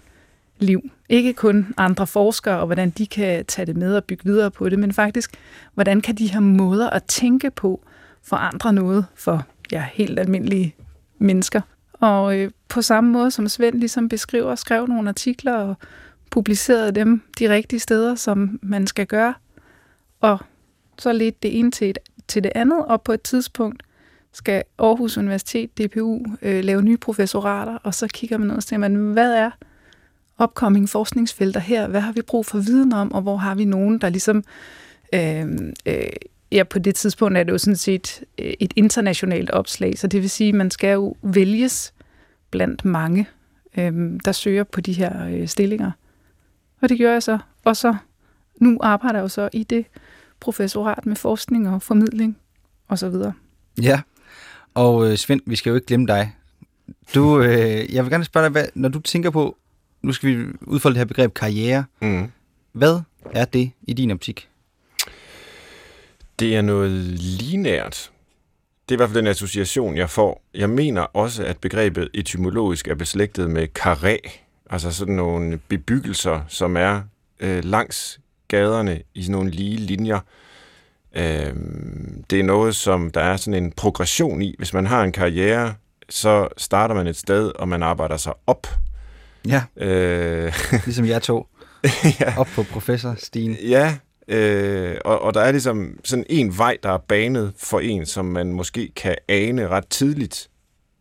liv. 0.59 0.91
Ikke 1.09 1.33
kun 1.33 1.75
andre 1.77 2.07
forskere, 2.07 2.61
og 2.61 2.67
hvordan 2.67 2.91
de 2.91 3.07
kan 3.07 3.47
tage 3.47 3.67
det 3.67 3.77
med 3.77 3.97
og 3.97 4.05
bygge 4.05 4.25
videre 4.25 4.51
på 4.51 4.69
det, 4.69 4.79
men 4.79 4.93
faktisk, 4.93 5.31
hvordan 5.75 6.01
kan 6.01 6.15
de 6.15 6.27
her 6.27 6.41
måder 6.41 6.91
at 6.91 7.05
tænke 7.05 7.51
på 7.51 7.85
forandre 8.23 8.73
noget 8.73 9.07
for 9.15 9.47
ja, 9.73 9.85
helt 9.93 10.19
almindelige 10.19 10.75
mennesker. 11.19 11.61
Og 11.93 12.39
øh, 12.39 12.51
på 12.69 12.83
samme 12.83 13.11
måde 13.11 13.31
som 13.31 13.49
Svend 13.49 13.75
ligesom 13.75 14.09
beskriver, 14.09 14.55
skrev 14.55 14.87
nogle 14.87 15.09
artikler 15.09 15.55
og 15.55 15.75
publicerede 16.31 16.93
dem 16.93 17.23
de 17.39 17.51
rigtige 17.51 17.81
steder, 17.81 18.15
som 18.15 18.59
man 18.63 18.87
skal 18.87 19.07
gøre. 19.07 19.35
Og 20.21 20.39
så 20.99 21.13
ledte 21.13 21.39
det 21.43 21.59
ene 21.59 21.71
til, 21.71 21.91
et, 21.91 21.99
til 22.29 22.45
det 22.45 22.53
andet, 22.55 22.85
og 22.85 23.03
på 23.03 23.13
et 23.13 23.23
tidspunkt 23.23 23.83
skal 24.33 24.62
Aarhus 24.79 25.19
Universitet, 25.19 25.79
DPU, 25.79 26.21
øh, 26.43 26.64
lave 26.64 26.83
nye 26.83 26.97
professorater, 26.97 27.79
og 27.83 27.95
så 27.95 28.09
kigger 28.09 28.38
man 28.38 28.49
ned 28.49 28.57
og 28.57 28.62
siger, 28.62 28.79
man, 28.79 28.95
hvad 28.95 29.33
er 29.33 29.51
upcoming 30.43 30.88
forskningsfelter 30.88 31.61
her? 31.61 31.88
Hvad 31.88 32.01
har 32.01 32.12
vi 32.12 32.23
brug 32.23 32.47
for 32.47 32.59
viden 32.59 32.93
om, 32.93 33.12
og 33.12 33.23
hvor 33.23 33.37
har 33.37 33.55
vi 33.55 33.64
nogen, 33.64 33.99
der 33.99 34.09
ligesom 34.09 34.45
øh, 35.14 35.47
øh, 35.87 36.03
ja, 36.53 36.64
på 36.64 36.79
det 36.79 36.95
tidspunkt 36.95 37.38
er 37.38 37.43
det 37.43 37.53
jo 37.53 37.59
sådan 37.59 37.77
set 37.77 38.25
øh, 38.38 38.53
et 38.61 38.73
internationalt 38.77 39.51
opslag, 39.51 39.99
så 39.99 40.07
det 40.07 40.23
vil 40.23 40.31
sige, 40.31 40.49
at 40.49 40.55
man 40.55 40.71
skal 40.71 40.93
jo 40.93 41.16
vælges 41.23 41.95
blandt 42.51 42.85
mange, 42.85 43.29
øh, 43.79 44.21
der 44.25 44.33
søger 44.33 44.64
på 44.64 44.81
de 44.81 44.93
her 44.93 45.27
øh, 45.27 45.49
stillinger. 45.49 45.90
Og 46.81 46.88
det 46.88 46.99
gør 46.99 47.12
jeg 47.12 47.23
så. 47.23 47.38
Og 47.64 47.77
så 47.77 47.95
nu 48.61 48.79
arbejder 48.83 49.19
jeg 49.19 49.23
jo 49.23 49.29
så 49.29 49.49
i 49.53 49.62
det 49.62 49.87
professorat 50.40 51.07
med 51.07 51.16
forskning 51.16 51.69
og 51.69 51.83
formidling 51.83 52.37
og 52.88 52.99
så 52.99 53.09
videre. 53.09 53.33
Ja, 53.83 54.01
og 54.81 55.11
øh, 55.11 55.16
Svend, 55.16 55.40
vi 55.47 55.57
skal 55.57 55.71
jo 55.71 55.75
ikke 55.77 55.87
glemme 55.87 56.07
dig. 56.07 56.33
Du, 57.14 57.40
øh, 57.40 57.95
jeg 57.95 58.05
vil 58.05 58.11
gerne 58.11 58.25
spørge 58.25 58.45
dig, 58.45 58.51
hvad, 58.51 58.64
når 58.75 58.88
du 58.88 59.01
tænker 59.01 59.31
på, 59.31 59.57
nu 60.03 60.12
skal 60.12 60.29
vi 60.29 60.45
udfolde 60.61 60.95
det 60.95 61.01
her 61.01 61.05
begreb 61.05 61.35
karriere, 61.35 61.85
mm. 62.03 62.31
hvad 62.73 63.01
er 63.33 63.45
det 63.45 63.71
i 63.83 63.93
din 63.93 64.11
optik? 64.11 64.49
Det 66.38 66.57
er 66.57 66.62
noget 66.62 66.90
linært. 67.40 68.11
Det 68.88 68.95
er 68.95 68.97
i 68.97 69.01
hvert 69.01 69.09
fald 69.09 69.19
den 69.19 69.27
association, 69.27 69.97
jeg 69.97 70.11
får. 70.11 70.43
Jeg 70.55 70.71
mener 70.71 71.03
også, 71.03 71.45
at 71.45 71.59
begrebet 71.59 72.09
etymologisk 72.14 72.88
er 72.88 72.95
beslægtet 72.95 73.51
med 73.51 73.69
karé, 73.79 74.31
altså 74.71 74.93
sådan 74.93 75.14
nogle 75.14 75.61
bebyggelser, 75.69 76.40
som 76.49 76.77
er 76.77 77.03
øh, 77.40 77.64
langs 77.64 78.21
gaderne 78.49 79.03
i 79.14 79.23
sådan 79.23 79.33
nogle 79.33 79.51
lige 79.51 79.77
linjer. 79.77 80.21
Øh, 81.16 81.55
det 82.31 82.40
er 82.40 82.44
noget, 82.44 82.77
som 82.77 83.11
der 83.11 83.20
er 83.20 83.37
sådan 83.37 83.64
en 83.64 83.73
progression 83.73 84.42
i. 84.42 84.55
Hvis 84.59 84.75
man 84.75 84.87
har 84.87 85.05
en 85.05 85.12
karriere, 85.12 85.75
så 86.09 86.49
starter 86.57 86.94
man 86.94 87.07
et 87.07 87.16
sted, 87.16 87.53
og 87.55 87.68
man 87.68 87.83
arbejder 87.83 88.16
sig 88.16 88.33
op. 88.46 88.66
Ja. 89.49 89.62
Øh, 89.77 90.53
ligesom 90.87 91.07
jeg 91.07 91.23
to. 91.23 91.46
ja. 92.20 92.38
Op 92.38 92.49
på 92.55 92.62
professor 92.62 93.14
Stine. 93.18 93.57
Ja, 93.62 93.96
øh, 94.29 94.96
og, 95.05 95.23
og 95.23 95.35
der 95.35 95.40
er 95.40 95.53
ligesom 95.53 95.99
sådan 96.05 96.25
en 96.29 96.59
vej, 96.59 96.77
der 96.83 96.90
er 96.90 96.99
banet 96.99 97.53
for 97.59 97.81
en, 97.81 98.07
som 98.07 98.25
man 98.25 98.53
måske 98.53 98.92
kan 98.96 99.16
ane 99.29 99.68
ret 99.68 99.87
tidligt 99.87 100.49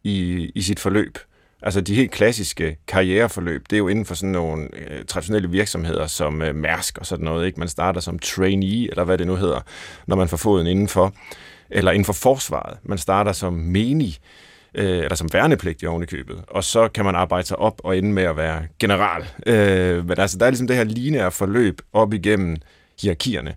i, 0.04 0.52
i 0.56 0.62
sit 0.62 0.80
forløb. 0.80 1.18
Altså 1.62 1.82
de 1.82 1.96
helt 1.96 2.12
klassiske 2.12 2.78
karriereforløb, 2.88 3.64
det 3.70 3.76
er 3.76 3.78
jo 3.78 3.88
inden 3.88 4.06
for 4.06 4.16
sådan 4.16 4.30
nogle 4.30 4.68
øh, 4.74 5.06
traditionelle 5.06 5.50
virksomheder 5.50 6.08
som 6.08 6.42
øh, 6.42 6.56
Mærsk 6.56 6.98
og 6.98 7.06
sådan 7.06 7.26
noget. 7.26 7.46
Ikke? 7.46 7.60
Man 7.60 7.68
starter 7.68 8.02
som 8.02 8.20
trainee, 8.20 8.90
eller 8.90 9.04
hvad 9.04 9.18
det 9.18 9.28
nu 9.28 9.36
hedder, 9.36 9.62
når 10.08 10.16
man 10.16 10.28
får 10.28 10.38
foden 10.38 10.68
indenfor. 10.68 11.14
Eller 11.70 11.92
inden 11.92 12.06
for 12.06 12.14
forsvaret. 12.14 12.78
Man 12.84 12.98
starter 12.98 13.32
som 13.32 13.54
menig, 13.54 14.18
øh, 14.76 14.98
eller 14.98 15.16
som 15.16 15.34
værnepligtig 15.34 15.90
oven 15.90 16.04
i 16.04 16.06
købet. 16.06 16.44
Og 16.48 16.64
så 16.64 16.88
kan 16.88 17.06
man 17.06 17.16
arbejde 17.16 17.48
sig 17.48 17.60
op 17.60 17.82
og 17.84 17.98
ende 17.98 18.14
med 18.14 18.24
at 18.24 18.38
være 18.38 18.64
general. 18.80 19.26
Øh, 19.46 20.08
men 20.08 20.20
altså, 20.20 20.38
der 20.38 20.46
er 20.46 20.50
ligesom 20.50 20.68
det 20.68 20.76
her 20.76 20.84
lineære 20.84 21.32
forløb 21.32 21.82
op 21.94 22.14
igennem 22.14 22.58
hierarkierne. 23.02 23.56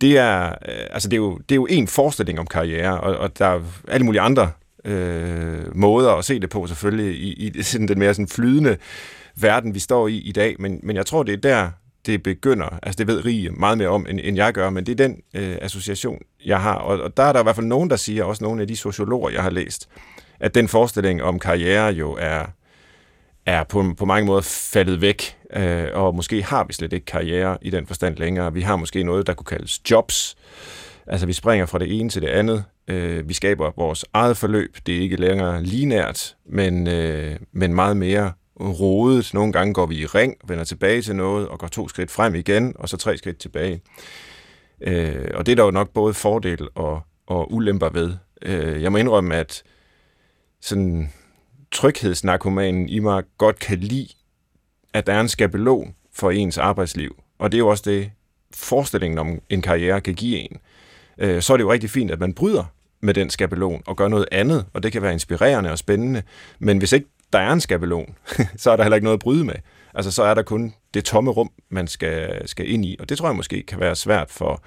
Det 0.00 0.18
er, 0.18 0.48
øh, 0.48 0.86
altså 0.90 1.08
det 1.08 1.16
er, 1.16 1.20
jo, 1.20 1.38
det 1.38 1.52
er 1.52 1.56
jo 1.56 1.66
en 1.70 1.88
forestilling 1.88 2.38
om 2.38 2.46
karriere, 2.46 3.00
og, 3.00 3.16
og 3.16 3.38
der 3.38 3.46
er 3.46 3.60
alle 3.88 4.06
mulige 4.06 4.20
andre 4.20 4.50
øh, 4.88 5.76
måder 5.76 6.12
at 6.12 6.24
se 6.24 6.40
det 6.40 6.50
på 6.50 6.66
selvfølgelig 6.66 7.20
i, 7.20 7.32
i 7.32 7.62
sådan 7.62 7.88
den 7.88 7.98
mere 7.98 8.14
sådan 8.14 8.28
flydende 8.28 8.76
verden, 9.36 9.74
vi 9.74 9.78
står 9.78 10.08
i 10.08 10.16
i 10.16 10.32
dag. 10.32 10.56
Men, 10.58 10.80
men 10.82 10.96
jeg 10.96 11.06
tror, 11.06 11.22
det 11.22 11.32
er 11.32 11.36
der, 11.36 11.70
det 12.06 12.22
begynder. 12.22 12.78
Altså 12.82 12.98
det 12.98 13.06
ved 13.06 13.24
Rige 13.24 13.50
meget 13.50 13.78
mere 13.78 13.88
om, 13.88 14.06
end, 14.08 14.20
end 14.22 14.36
jeg 14.36 14.52
gør, 14.52 14.70
men 14.70 14.86
det 14.86 15.00
er 15.00 15.06
den 15.06 15.22
øh, 15.34 15.56
association, 15.62 16.18
jeg 16.44 16.60
har. 16.60 16.74
Og, 16.74 17.00
og 17.00 17.16
der 17.16 17.22
er 17.22 17.32
der 17.32 17.40
i 17.40 17.42
hvert 17.42 17.56
fald 17.56 17.66
nogen, 17.66 17.90
der 17.90 17.96
siger, 17.96 18.24
også 18.24 18.44
nogle 18.44 18.62
af 18.62 18.68
de 18.68 18.76
sociologer, 18.76 19.30
jeg 19.30 19.42
har 19.42 19.50
læst, 19.50 19.88
at 20.40 20.54
den 20.54 20.68
forestilling 20.68 21.22
om 21.22 21.38
karriere 21.38 21.86
jo 21.92 22.16
er, 22.20 22.44
er 23.46 23.64
på, 23.64 23.94
på 23.98 24.04
mange 24.04 24.26
måder 24.26 24.40
faldet 24.40 25.00
væk, 25.00 25.36
øh, 25.56 25.86
og 25.92 26.14
måske 26.14 26.42
har 26.42 26.64
vi 26.64 26.72
slet 26.72 26.92
ikke 26.92 27.06
karriere 27.06 27.58
i 27.62 27.70
den 27.70 27.86
forstand 27.86 28.16
længere. 28.16 28.52
Vi 28.52 28.60
har 28.60 28.76
måske 28.76 29.02
noget, 29.02 29.26
der 29.26 29.34
kunne 29.34 29.44
kaldes 29.44 29.90
jobs. 29.90 30.36
Altså 31.06 31.26
vi 31.26 31.32
springer 31.32 31.66
fra 31.66 31.78
det 31.78 32.00
ene 32.00 32.10
til 32.10 32.22
det 32.22 32.28
andet. 32.28 32.64
Øh, 32.88 33.28
vi 33.28 33.34
skaber 33.34 33.72
vores 33.76 34.04
eget 34.12 34.36
forløb. 34.36 34.76
Det 34.86 34.96
er 34.96 35.00
ikke 35.00 35.16
længere 35.16 35.62
linært, 35.62 36.36
men, 36.46 36.86
øh, 36.86 37.36
men 37.52 37.74
meget 37.74 37.96
mere 37.96 38.32
rodet. 38.60 39.34
Nogle 39.34 39.52
gange 39.52 39.74
går 39.74 39.86
vi 39.86 39.96
i 39.96 40.06
ring, 40.06 40.34
vender 40.44 40.64
tilbage 40.64 41.02
til 41.02 41.16
noget, 41.16 41.48
og 41.48 41.58
går 41.58 41.66
to 41.66 41.88
skridt 41.88 42.10
frem 42.10 42.34
igen, 42.34 42.74
og 42.78 42.88
så 42.88 42.96
tre 42.96 43.16
skridt 43.16 43.38
tilbage. 43.38 43.80
Øh, 44.80 45.30
og 45.34 45.46
det 45.46 45.52
er 45.52 45.56
der 45.56 45.64
jo 45.64 45.70
nok 45.70 45.90
både 45.90 46.14
fordel 46.14 46.68
og, 46.74 47.00
og 47.26 47.52
ulemper 47.52 47.88
ved. 47.88 48.12
Øh, 48.42 48.82
jeg 48.82 48.92
må 48.92 48.98
indrømme, 48.98 49.36
at 49.36 49.62
sådan 50.60 51.12
tryghedsnarkomanen 51.72 52.88
i 52.88 52.98
mig 52.98 53.22
godt 53.38 53.58
kan 53.58 53.78
lide, 53.78 54.08
at 54.94 55.06
der 55.06 55.12
er 55.12 55.20
en 55.20 55.28
skabelon 55.28 55.94
for 56.14 56.30
ens 56.30 56.58
arbejdsliv. 56.58 57.22
Og 57.38 57.52
det 57.52 57.58
er 57.58 57.60
jo 57.60 57.68
også 57.68 57.90
det, 57.90 58.10
forestillingen 58.54 59.18
om 59.18 59.40
en 59.50 59.62
karriere 59.62 60.00
kan 60.00 60.14
give 60.14 60.38
en. 60.38 60.56
Øh, 61.18 61.42
så 61.42 61.52
er 61.52 61.56
det 61.56 61.64
jo 61.64 61.72
rigtig 61.72 61.90
fint, 61.90 62.10
at 62.10 62.20
man 62.20 62.34
bryder 62.34 62.64
med 63.00 63.14
den 63.14 63.30
skabelon 63.30 63.82
og 63.86 63.96
gør 63.96 64.08
noget 64.08 64.26
andet, 64.32 64.66
og 64.72 64.82
det 64.82 64.92
kan 64.92 65.02
være 65.02 65.12
inspirerende 65.12 65.70
og 65.70 65.78
spændende. 65.78 66.22
Men 66.58 66.78
hvis 66.78 66.92
ikke 66.92 67.06
der 67.32 67.38
er 67.38 67.52
en 67.52 67.60
skabelon, 67.60 68.14
så 68.56 68.70
er 68.70 68.76
der 68.76 68.82
heller 68.82 68.96
ikke 68.96 69.04
noget 69.04 69.16
at 69.16 69.20
bryde 69.20 69.44
med. 69.44 69.54
Altså, 69.94 70.10
så 70.10 70.22
er 70.22 70.34
der 70.34 70.42
kun 70.42 70.74
det 70.94 71.04
tomme 71.04 71.30
rum, 71.30 71.50
man 71.68 71.86
skal, 71.86 72.48
skal 72.48 72.70
ind 72.70 72.84
i. 72.84 72.96
Og 73.00 73.08
det 73.08 73.18
tror 73.18 73.28
jeg 73.28 73.36
måske 73.36 73.62
kan 73.62 73.80
være 73.80 73.96
svært 73.96 74.30
for 74.30 74.62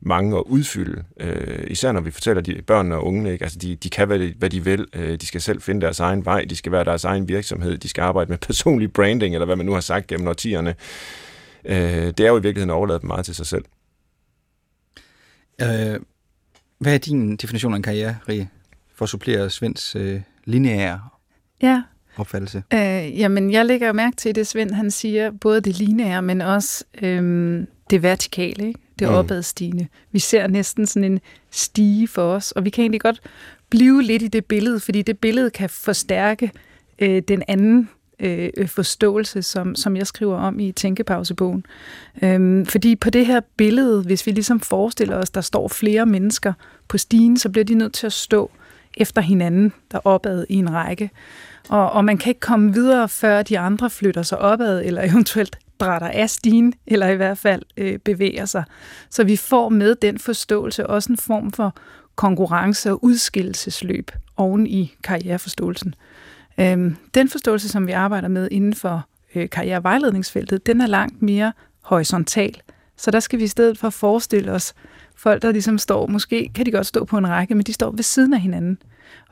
mange 0.00 0.36
at 0.36 0.42
udfylde. 0.46 1.04
Øh, 1.20 1.64
især 1.66 1.92
når 1.92 2.00
vi 2.00 2.10
fortæller 2.10 2.42
de 2.42 2.62
børn 2.62 2.92
og 2.92 3.06
unge, 3.06 3.32
ikke? 3.32 3.42
Altså, 3.42 3.58
de, 3.58 3.76
de 3.76 3.90
kan, 3.90 4.06
hvad 4.06 4.18
de, 4.18 4.34
hvad 4.38 4.50
de 4.50 4.64
vil. 4.64 4.86
Øh, 4.92 5.20
de 5.20 5.26
skal 5.26 5.40
selv 5.40 5.62
finde 5.62 5.80
deres 5.80 6.00
egen 6.00 6.24
vej. 6.24 6.44
De 6.44 6.56
skal 6.56 6.72
være 6.72 6.84
deres 6.84 7.04
egen 7.04 7.28
virksomhed. 7.28 7.78
De 7.78 7.88
skal 7.88 8.02
arbejde 8.02 8.30
med 8.30 8.38
personlig 8.48 8.92
branding, 8.92 9.34
eller 9.34 9.46
hvad 9.46 9.56
man 9.56 9.66
nu 9.66 9.72
har 9.72 9.80
sagt 9.80 10.06
gennem 10.06 10.28
årtierne. 10.28 10.74
Øh, 11.64 11.76
det 12.06 12.20
er 12.20 12.28
jo 12.28 12.38
i 12.38 12.42
virkeligheden 12.42 12.70
overladet 12.70 13.04
meget 13.04 13.24
til 13.24 13.34
sig 13.34 13.46
selv. 13.46 13.64
Øh, 15.62 16.00
hvad 16.78 16.94
er 16.94 16.98
din 16.98 17.36
definition 17.36 17.72
af 17.72 17.76
en 17.76 17.82
karriere, 17.82 18.16
Rie? 18.28 18.48
For 18.94 19.04
at 19.04 19.08
supplere 19.08 19.50
Svends 19.50 19.96
øh, 19.96 20.20
lineære 20.44 21.00
ja. 21.62 21.82
opfattelse? 22.16 22.62
Øh, 22.74 23.18
jamen, 23.18 23.50
jeg 23.52 23.66
lægger 23.66 23.92
mærke 23.92 24.16
til 24.16 24.34
det, 24.34 24.46
Svend 24.46 24.70
han 24.70 24.90
siger, 24.90 25.30
både 25.30 25.60
det 25.60 25.78
lineære, 25.78 26.22
men 26.22 26.40
også 26.40 26.84
øh, 27.02 27.64
det 27.90 28.02
vertikale, 28.02 28.66
ikke? 28.66 28.80
det 28.98 29.08
mm. 29.08 29.14
opadstigende. 29.14 29.86
Vi 30.12 30.18
ser 30.18 30.46
næsten 30.46 30.86
sådan 30.86 31.12
en 31.12 31.20
stige 31.50 32.08
for 32.08 32.22
os, 32.22 32.52
og 32.52 32.64
vi 32.64 32.70
kan 32.70 32.82
egentlig 32.82 33.00
godt 33.00 33.20
blive 33.70 34.02
lidt 34.02 34.22
i 34.22 34.28
det 34.28 34.44
billede, 34.44 34.80
fordi 34.80 35.02
det 35.02 35.18
billede 35.18 35.50
kan 35.50 35.70
forstærke 35.70 36.50
øh, 36.98 37.22
den 37.28 37.42
anden 37.48 37.88
Øh, 38.20 38.50
øh, 38.56 38.68
forståelse, 38.68 39.42
som, 39.42 39.74
som 39.74 39.96
jeg 39.96 40.06
skriver 40.06 40.36
om 40.36 40.60
i 40.60 40.72
Tænkepausebogen. 40.72 41.66
Øhm, 42.22 42.66
fordi 42.66 42.96
på 42.96 43.10
det 43.10 43.26
her 43.26 43.40
billede, 43.56 44.02
hvis 44.02 44.26
vi 44.26 44.30
ligesom 44.30 44.60
forestiller 44.60 45.16
os, 45.16 45.30
der 45.30 45.40
står 45.40 45.68
flere 45.68 46.06
mennesker 46.06 46.52
på 46.88 46.98
stigen, 46.98 47.36
så 47.36 47.48
bliver 47.48 47.64
de 47.64 47.74
nødt 47.74 47.92
til 47.92 48.06
at 48.06 48.12
stå 48.12 48.50
efter 48.96 49.22
hinanden 49.22 49.72
der 49.92 49.98
opad 50.06 50.46
i 50.48 50.54
en 50.54 50.72
række. 50.74 51.10
Og, 51.68 51.92
og 51.92 52.04
man 52.04 52.18
kan 52.18 52.30
ikke 52.30 52.40
komme 52.40 52.72
videre, 52.72 53.08
før 53.08 53.42
de 53.42 53.58
andre 53.58 53.90
flytter 53.90 54.22
sig 54.22 54.38
opad, 54.38 54.82
eller 54.84 55.02
eventuelt 55.10 55.58
brætter 55.78 56.08
af 56.08 56.30
stigen, 56.30 56.74
eller 56.86 57.08
i 57.08 57.16
hvert 57.16 57.38
fald 57.38 57.62
øh, 57.76 57.98
bevæger 57.98 58.44
sig. 58.44 58.64
Så 59.10 59.24
vi 59.24 59.36
får 59.36 59.68
med 59.68 59.94
den 59.94 60.18
forståelse 60.18 60.86
også 60.86 61.12
en 61.12 61.18
form 61.18 61.52
for 61.52 61.74
konkurrence- 62.16 62.90
og 62.90 63.04
udskillelsesløb 63.04 64.10
oven 64.36 64.66
i 64.66 64.94
karriereforståelsen. 65.04 65.94
Øhm, 66.60 66.96
den 67.14 67.28
forståelse, 67.28 67.68
som 67.68 67.86
vi 67.86 67.92
arbejder 67.92 68.28
med 68.28 68.48
inden 68.50 68.74
for 68.74 69.06
øh, 69.34 69.50
karrierevejledningsfeltet, 69.50 70.66
den 70.66 70.80
er 70.80 70.86
langt 70.86 71.22
mere 71.22 71.52
horisontal. 71.82 72.60
Så 72.96 73.10
der 73.10 73.20
skal 73.20 73.38
vi 73.38 73.44
i 73.44 73.48
stedet 73.48 73.78
for 73.78 73.90
forestille 73.90 74.52
os 74.52 74.74
folk, 75.16 75.42
der 75.42 75.52
ligesom 75.52 75.78
står, 75.78 76.06
måske 76.06 76.50
kan 76.54 76.66
de 76.66 76.70
godt 76.70 76.86
stå 76.86 77.04
på 77.04 77.18
en 77.18 77.28
række, 77.28 77.54
men 77.54 77.64
de 77.64 77.72
står 77.72 77.90
ved 77.90 78.02
siden 78.02 78.34
af 78.34 78.40
hinanden. 78.40 78.78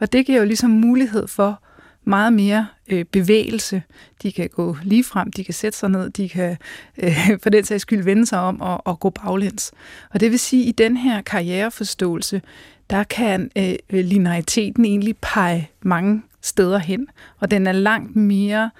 Og 0.00 0.12
det 0.12 0.26
giver 0.26 0.38
jo 0.38 0.44
ligesom 0.44 0.70
mulighed 0.70 1.28
for 1.28 1.62
meget 2.04 2.32
mere 2.32 2.66
øh, 2.88 3.04
bevægelse. 3.04 3.82
De 4.22 4.32
kan 4.32 4.48
gå 4.48 4.76
lige 4.82 5.04
frem, 5.04 5.32
de 5.32 5.44
kan 5.44 5.54
sætte 5.54 5.78
sig 5.78 5.90
ned, 5.90 6.10
de 6.10 6.28
kan 6.28 6.56
øh, 6.98 7.16
for 7.42 7.50
den 7.50 7.64
sags 7.64 7.82
skyld 7.82 8.02
vende 8.02 8.26
sig 8.26 8.40
om 8.40 8.60
og, 8.60 8.86
og 8.86 9.00
gå 9.00 9.10
baglæns. 9.10 9.72
Og 10.10 10.20
det 10.20 10.30
vil 10.30 10.38
sige, 10.38 10.62
at 10.62 10.68
i 10.68 10.72
den 10.72 10.96
her 10.96 11.22
karriereforståelse, 11.22 12.42
der 12.90 13.04
kan 13.04 13.50
øh, 13.56 13.74
lineariteten 13.90 14.84
egentlig 14.84 15.16
pege 15.16 15.70
mange 15.82 16.22
steder 16.44 16.78
hen, 16.78 17.06
og 17.38 17.50
den 17.50 17.66
er 17.66 17.72
langt 17.72 18.16
mere, 18.16 18.70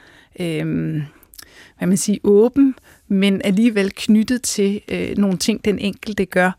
øh, 0.41 0.97
hvad 1.79 1.89
man 1.89 1.97
siger, 1.97 2.19
åben, 2.25 2.75
men 3.09 3.41
alligevel 3.45 3.93
knyttet 3.97 4.43
til 4.43 4.81
øh, 4.89 5.17
nogle 5.19 5.39
ting, 5.39 5.65
den 5.65 5.79
enkelte 5.79 6.27
gør, 6.27 6.51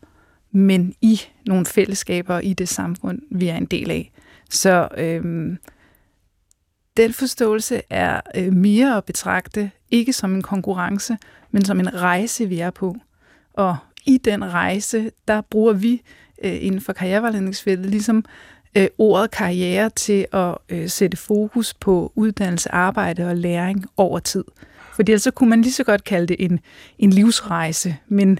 men 0.50 0.94
i 1.00 1.20
nogle 1.46 1.66
fællesskaber 1.66 2.38
i 2.40 2.52
det 2.52 2.68
samfund, 2.68 3.22
vi 3.30 3.48
er 3.48 3.56
en 3.56 3.64
del 3.66 3.90
af. 3.90 4.12
Så 4.50 4.88
øh, 4.98 5.56
den 6.96 7.12
forståelse 7.12 7.82
er 7.90 8.20
øh, 8.36 8.52
mere 8.52 8.96
at 8.96 9.04
betragte 9.04 9.70
ikke 9.90 10.12
som 10.12 10.34
en 10.34 10.42
konkurrence, 10.42 11.16
men 11.50 11.64
som 11.64 11.80
en 11.80 11.94
rejse, 11.94 12.48
vi 12.48 12.58
er 12.58 12.70
på. 12.70 12.96
Og 13.52 13.76
i 14.06 14.18
den 14.18 14.52
rejse, 14.52 15.10
der 15.28 15.40
bruger 15.40 15.72
vi 15.72 16.02
øh, 16.44 16.64
inden 16.64 16.80
for 16.80 16.92
karrierevejledningsfeltet 16.92 17.90
ligesom 17.90 18.24
øh, 18.76 18.88
ordet 18.98 19.30
karriere 19.30 19.90
til 19.90 20.26
at 20.32 20.54
øh, 20.68 20.88
sætte 20.88 21.16
fokus 21.16 21.74
på 21.74 22.12
uddannelse, 22.14 22.74
arbejde 22.74 23.28
og 23.28 23.36
læring 23.36 23.84
over 23.96 24.18
tid. 24.18 24.44
Fordi 24.94 25.12
ellers 25.12 25.22
så 25.22 25.30
kunne 25.30 25.50
man 25.50 25.62
lige 25.62 25.72
så 25.72 25.84
godt 25.84 26.04
kalde 26.04 26.26
det 26.26 26.36
en, 26.38 26.60
en 26.98 27.10
livsrejse, 27.10 27.96
men 28.08 28.38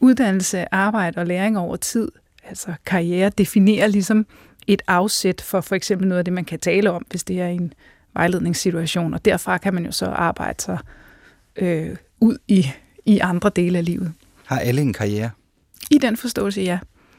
uddannelse, 0.00 0.74
arbejde 0.74 1.18
og 1.18 1.26
læring 1.26 1.58
over 1.58 1.76
tid, 1.76 2.08
altså 2.44 2.74
karriere, 2.86 3.30
definerer 3.38 3.86
ligesom 3.86 4.26
et 4.66 4.82
afsæt 4.86 5.40
for 5.40 5.60
for 5.60 5.74
eksempel 5.74 6.08
noget 6.08 6.18
af 6.18 6.24
det, 6.24 6.34
man 6.34 6.44
kan 6.44 6.58
tale 6.58 6.90
om, 6.90 7.06
hvis 7.10 7.24
det 7.24 7.40
er 7.40 7.48
en 7.48 7.72
vejledningssituation, 8.14 9.14
og 9.14 9.24
derfra 9.24 9.58
kan 9.58 9.74
man 9.74 9.84
jo 9.84 9.92
så 9.92 10.06
arbejde 10.06 10.62
sig 10.62 10.78
øh, 11.56 11.96
ud 12.20 12.38
i, 12.48 12.66
i 13.04 13.18
andre 13.18 13.50
dele 13.56 13.78
af 13.78 13.84
livet. 13.84 14.12
Har 14.44 14.58
alle 14.58 14.82
en 14.82 14.92
karriere? 14.92 15.30
I 15.90 15.98
den 15.98 16.16
forståelse, 16.16 16.60
ja. 16.60 16.78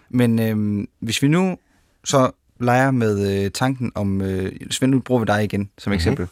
Men 0.10 0.39
øh, 0.39 0.88
hvis 0.99 1.21
vi 1.21 1.27
nu 1.27 1.58
så 2.03 2.32
leger 2.60 2.91
med 2.91 3.43
øh, 3.46 3.52
tanken 3.52 3.91
om, 3.96 4.22
øh, 4.22 4.52
Svend, 4.72 4.91
nu 4.91 5.00
bruger 5.00 5.20
vi 5.20 5.26
dig 5.26 5.43
igen 5.43 5.70
som 5.78 5.89
mm-hmm. 5.89 5.96
eksempel. 5.96 6.28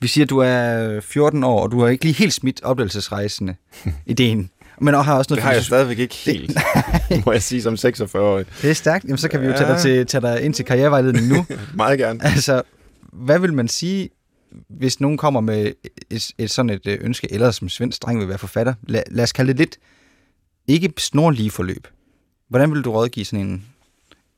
Vi 0.00 0.08
siger, 0.08 0.24
at 0.24 0.30
du 0.30 0.38
er 0.38 1.00
14 1.00 1.44
år, 1.44 1.62
og 1.62 1.70
du 1.70 1.80
har 1.80 1.88
ikke 1.88 2.04
lige 2.04 2.14
helt 2.14 2.32
smidt 2.32 2.62
opdagelsesrejsende 2.62 3.54
ideen. 4.06 4.50
Men 4.80 4.94
har 4.94 5.18
også 5.18 5.30
noget 5.30 5.36
det 5.36 5.44
har 5.44 5.52
jeg 5.52 5.64
stadigvæk 5.64 5.98
ikke 5.98 6.14
helt, 6.14 6.58
må 7.26 7.32
jeg 7.32 7.42
sige, 7.42 7.62
som 7.62 7.74
46-årig. 7.74 8.46
Det 8.62 8.70
er 8.70 8.74
stærkt. 8.74 9.04
Jamen, 9.04 9.18
så 9.18 9.28
kan 9.28 9.40
vi 9.40 9.46
jo 9.46 9.52
tage 9.52 9.72
dig, 9.72 9.80
til, 9.80 10.06
tage 10.06 10.22
dig 10.22 10.42
ind 10.42 10.54
til 10.54 10.64
karrierevejledning 10.64 11.26
nu. 11.26 11.46
Meget 11.74 11.98
gerne. 11.98 12.24
Altså, 12.24 12.62
hvad 13.12 13.38
vil 13.38 13.52
man 13.52 13.68
sige, 13.68 14.10
hvis 14.68 15.00
nogen 15.00 15.18
kommer 15.18 15.40
med 15.40 15.72
et, 16.10 16.32
et 16.38 16.50
sådan 16.50 16.70
et 16.70 16.86
øh, 16.86 16.98
ønske, 17.00 17.32
eller 17.32 17.50
som 17.50 17.68
svensk 17.68 18.02
dreng 18.02 18.20
vil 18.20 18.28
være 18.28 18.38
forfatter, 18.38 18.74
lad, 18.82 19.02
lad 19.10 19.24
os 19.24 19.32
kalde 19.32 19.52
det 19.52 19.58
lidt, 19.58 19.76
ikke 20.66 20.92
snorlige 20.98 21.50
forløb. 21.50 21.86
Hvordan 22.48 22.74
vil 22.74 22.82
du 22.82 22.92
rådgive 22.92 23.24
sådan 23.24 23.46
en, 23.46 23.64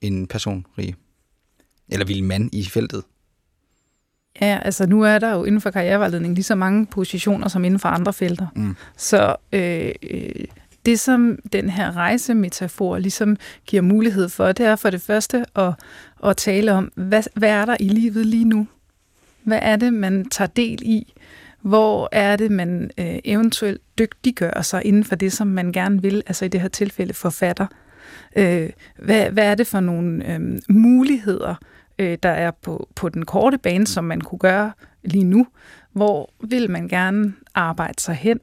en 0.00 0.26
person, 0.26 0.66
Rie? 0.78 0.94
Eller 1.92 2.06
vil 2.06 2.24
mand 2.24 2.54
i 2.54 2.64
feltet? 2.64 3.02
Ja, 4.40 4.58
altså 4.62 4.86
nu 4.86 5.02
er 5.02 5.18
der 5.18 5.32
jo 5.34 5.44
inden 5.44 5.60
for 5.60 5.70
karrierevejledning 5.70 6.34
lige 6.34 6.44
så 6.44 6.54
mange 6.54 6.86
positioner 6.86 7.48
som 7.48 7.64
inden 7.64 7.80
for 7.80 7.88
andre 7.88 8.12
felter. 8.12 8.46
Mm. 8.56 8.76
Så 8.96 9.36
øh, 9.52 9.92
øh, 10.10 10.44
det, 10.86 11.00
som 11.00 11.38
den 11.52 11.70
her 11.70 11.96
rejsemetafor 11.96 12.98
ligesom 12.98 13.36
giver 13.66 13.82
mulighed 13.82 14.28
for, 14.28 14.52
det 14.52 14.66
er 14.66 14.76
for 14.76 14.90
det 14.90 15.00
første 15.00 15.44
at, 15.56 15.72
at 16.24 16.36
tale 16.36 16.72
om, 16.72 16.92
hvad, 16.94 17.22
hvad 17.34 17.50
er 17.50 17.64
der 17.64 17.76
i 17.80 17.88
livet 17.88 18.26
lige 18.26 18.44
nu? 18.44 18.66
Hvad 19.44 19.58
er 19.62 19.76
det, 19.76 19.92
man 19.92 20.24
tager 20.24 20.48
del 20.48 20.82
i? 20.82 21.12
Hvor 21.60 22.08
er 22.12 22.36
det, 22.36 22.50
man 22.50 22.90
øh, 22.98 23.18
eventuelt 23.24 23.80
dygtiggør 23.98 24.62
sig 24.62 24.84
inden 24.84 25.04
for 25.04 25.14
det, 25.14 25.32
som 25.32 25.46
man 25.46 25.72
gerne 25.72 26.02
vil, 26.02 26.22
altså 26.26 26.44
i 26.44 26.48
det 26.48 26.60
her 26.60 26.68
tilfælde 26.68 27.14
forfatter? 27.14 27.66
Øh, 28.36 28.70
hvad, 28.98 29.30
hvad 29.30 29.44
er 29.44 29.54
det 29.54 29.66
for 29.66 29.80
nogle 29.80 30.34
øh, 30.34 30.60
muligheder, 30.68 31.54
øh, 31.98 32.18
der 32.22 32.28
er 32.28 32.50
på, 32.50 32.88
på 32.94 33.08
den 33.08 33.24
korte 33.24 33.58
bane, 33.58 33.86
som 33.86 34.04
man 34.04 34.20
kunne 34.20 34.38
gøre 34.38 34.72
lige 35.04 35.24
nu? 35.24 35.46
Hvor 35.92 36.30
vil 36.40 36.70
man 36.70 36.88
gerne 36.88 37.34
arbejde 37.54 38.00
sig 38.02 38.14
hen? 38.14 38.40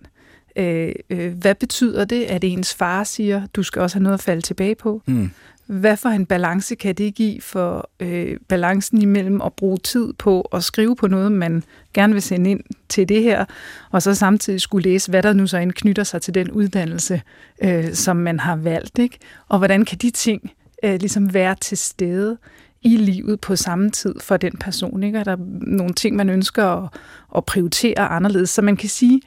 Øh, 0.55 0.91
øh, 1.09 1.33
hvad 1.33 1.55
betyder 1.55 2.05
det, 2.05 2.23
at 2.23 2.43
ens 2.43 2.73
far 2.73 3.03
siger, 3.03 3.47
du 3.53 3.63
skal 3.63 3.81
også 3.81 3.95
have 3.95 4.03
noget 4.03 4.13
at 4.13 4.23
falde 4.23 4.41
tilbage 4.41 4.75
på? 4.75 5.01
Mm. 5.05 5.31
Hvad 5.65 5.97
for 5.97 6.09
en 6.09 6.25
balance 6.25 6.75
kan 6.75 6.95
det 6.95 7.15
give 7.15 7.41
for 7.41 7.89
øh, 7.99 8.37
balancen 8.47 9.01
imellem 9.01 9.41
at 9.41 9.53
bruge 9.53 9.77
tid 9.77 10.13
på 10.13 10.41
at 10.41 10.63
skrive 10.63 10.95
på 10.95 11.07
noget, 11.07 11.31
man 11.31 11.63
gerne 11.93 12.13
vil 12.13 12.21
sende 12.21 12.51
ind 12.51 12.63
til 12.89 13.09
det 13.09 13.23
her, 13.23 13.45
og 13.91 14.01
så 14.01 14.15
samtidig 14.15 14.61
skulle 14.61 14.89
læse, 14.89 15.11
hvad 15.11 15.23
der 15.23 15.33
nu 15.33 15.47
så 15.47 15.57
indknytter 15.57 16.03
sig 16.03 16.21
til 16.21 16.33
den 16.33 16.51
uddannelse, 16.51 17.21
øh, 17.63 17.93
som 17.93 18.17
man 18.17 18.39
har 18.39 18.55
valgt. 18.55 18.99
Ikke? 18.99 19.17
Og 19.47 19.57
hvordan 19.57 19.85
kan 19.85 19.97
de 19.97 20.09
ting 20.09 20.51
øh, 20.83 20.99
ligesom 20.99 21.33
være 21.33 21.55
til 21.55 21.77
stede 21.77 22.37
i 22.81 22.97
livet 22.97 23.39
på 23.39 23.55
samme 23.55 23.89
tid 23.89 24.15
for 24.19 24.37
den 24.37 24.57
person? 24.59 25.03
Ikke? 25.03 25.19
Er 25.19 25.23
der 25.23 25.37
nogle 25.61 25.93
ting, 25.93 26.15
man 26.15 26.29
ønsker 26.29 26.65
at, 26.65 26.89
at 27.37 27.45
prioritere 27.45 27.99
anderledes? 27.99 28.49
Så 28.49 28.61
man 28.61 28.77
kan 28.77 28.89
sige, 28.89 29.21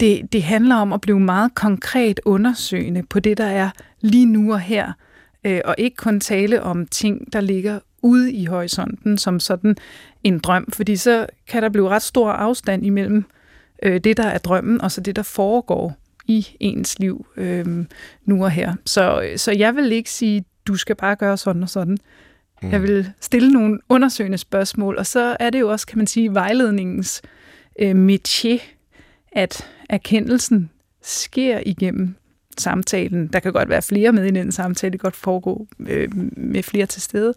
det, 0.00 0.32
det 0.32 0.42
handler 0.42 0.76
om 0.76 0.92
at 0.92 1.00
blive 1.00 1.20
meget 1.20 1.54
konkret 1.54 2.20
undersøgende 2.24 3.02
på 3.02 3.20
det, 3.20 3.38
der 3.38 3.44
er 3.44 3.70
lige 4.00 4.26
nu 4.26 4.52
og 4.52 4.60
her, 4.60 4.92
øh, 5.44 5.60
og 5.64 5.74
ikke 5.78 5.96
kun 5.96 6.20
tale 6.20 6.62
om 6.62 6.86
ting, 6.86 7.32
der 7.32 7.40
ligger 7.40 7.78
ude 8.02 8.32
i 8.32 8.44
horisonten 8.44 9.18
som 9.18 9.40
sådan 9.40 9.76
en 10.24 10.38
drøm, 10.38 10.70
fordi 10.72 10.96
så 10.96 11.26
kan 11.48 11.62
der 11.62 11.68
blive 11.68 11.88
ret 11.88 12.02
stor 12.02 12.30
afstand 12.30 12.86
imellem 12.86 13.24
øh, 13.82 14.00
det, 14.00 14.16
der 14.16 14.26
er 14.26 14.38
drømmen, 14.38 14.80
og 14.80 14.92
så 14.92 15.00
det, 15.00 15.16
der 15.16 15.22
foregår 15.22 15.96
i 16.26 16.46
ens 16.60 16.98
liv 16.98 17.26
øh, 17.36 17.66
nu 18.24 18.44
og 18.44 18.50
her. 18.50 18.74
Så, 18.84 19.30
så 19.36 19.52
jeg 19.52 19.76
vil 19.76 19.92
ikke 19.92 20.10
sige, 20.10 20.44
du 20.66 20.76
skal 20.76 20.96
bare 20.96 21.16
gøre 21.16 21.36
sådan 21.36 21.62
og 21.62 21.68
sådan. 21.68 21.98
Mm. 22.62 22.70
Jeg 22.70 22.82
vil 22.82 23.12
stille 23.20 23.52
nogle 23.52 23.78
undersøgende 23.88 24.38
spørgsmål, 24.38 24.96
og 24.96 25.06
så 25.06 25.36
er 25.40 25.50
det 25.50 25.60
jo 25.60 25.68
også, 25.68 25.86
kan 25.86 25.98
man 25.98 26.06
sige, 26.06 26.34
vejledningens 26.34 27.22
øh, 27.78 28.06
métier, 28.08 28.60
at 29.32 29.66
erkendelsen 29.88 30.70
sker 31.02 31.60
igennem 31.66 32.14
samtalen. 32.58 33.26
Der 33.26 33.40
kan 33.40 33.52
godt 33.52 33.68
være 33.68 33.82
flere 33.82 34.12
med 34.12 34.24
i 34.24 34.30
den 34.30 34.52
samtale, 34.52 34.92
det 34.92 35.00
kan 35.00 35.06
godt 35.06 35.16
foregå 35.16 35.66
øh, 35.80 36.08
med 36.36 36.62
flere 36.62 36.86
til 36.86 37.02
stede. 37.02 37.34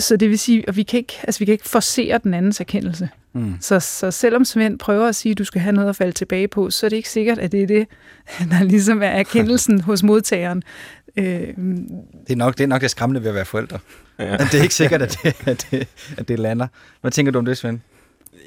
Så 0.00 0.16
det 0.16 0.28
vil 0.28 0.38
sige, 0.38 0.64
at 0.68 0.76
vi 0.76 0.82
kan 0.82 0.98
ikke, 0.98 1.14
altså 1.22 1.38
vi 1.38 1.44
kan 1.44 1.52
ikke 1.52 1.68
forsere 1.68 2.20
den 2.22 2.34
andens 2.34 2.60
erkendelse. 2.60 3.08
Mm. 3.32 3.54
Så, 3.60 3.80
så 3.80 4.10
selvom 4.10 4.44
Svend 4.44 4.78
prøver 4.78 5.08
at 5.08 5.16
sige, 5.16 5.30
at 5.32 5.38
du 5.38 5.44
skal 5.44 5.60
have 5.60 5.72
noget 5.72 5.88
at 5.88 5.96
falde 5.96 6.12
tilbage 6.12 6.48
på, 6.48 6.70
så 6.70 6.86
er 6.86 6.88
det 6.88 6.96
ikke 6.96 7.08
sikkert, 7.08 7.38
at 7.38 7.52
det 7.52 7.62
er 7.62 7.66
det, 7.66 7.86
der 8.50 8.62
ligesom 8.62 9.02
er 9.02 9.06
erkendelsen 9.06 9.80
hos 9.80 10.02
modtageren. 10.02 10.62
Øh, 11.18 11.56
det, 12.26 12.32
er 12.32 12.36
nok, 12.36 12.58
det 12.58 12.64
er 12.64 12.68
nok 12.68 12.80
det 12.80 12.90
skræmmende 12.90 13.20
ved 13.20 13.28
at 13.28 13.34
være 13.34 13.44
forældre. 13.44 13.78
Ja. 14.18 14.36
det 14.52 14.54
er 14.54 14.62
ikke 14.62 14.74
sikkert, 14.74 15.02
at 15.02 15.18
det, 15.22 15.36
at, 15.46 15.66
det, 15.70 15.88
at 16.16 16.28
det 16.28 16.38
lander. 16.38 16.66
Hvad 17.00 17.10
tænker 17.10 17.32
du 17.32 17.38
om 17.38 17.44
det, 17.44 17.58
Svend? 17.58 17.80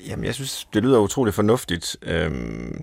Jamen, 0.07 0.25
jeg 0.25 0.33
synes, 0.33 0.67
det 0.73 0.83
lyder 0.83 0.99
utroligt 0.99 1.35
fornuftigt. 1.35 1.97
Øhm, 2.01 2.81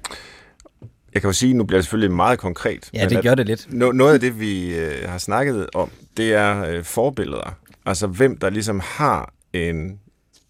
jeg 1.14 1.22
kan 1.22 1.29
jo 1.29 1.33
sige, 1.33 1.55
nu 1.55 1.64
bliver 1.64 1.79
det 1.79 1.85
selvfølgelig 1.85 2.16
meget 2.16 2.38
konkret. 2.38 2.90
Ja, 2.94 3.07
det 3.09 3.22
gør 3.22 3.35
det 3.35 3.46
lidt. 3.46 3.66
No, 3.72 3.92
noget 3.92 4.14
af 4.14 4.20
det, 4.20 4.40
vi 4.40 4.79
øh, 4.79 5.09
har 5.09 5.18
snakket 5.18 5.66
om, 5.74 5.90
det 6.16 6.35
er 6.35 6.64
øh, 6.64 6.85
forbilleder. 6.85 7.57
Altså, 7.87 8.07
hvem 8.07 8.37
der 8.38 8.51
ligesom 8.51 8.81
har 8.85 9.33
en 9.53 10.01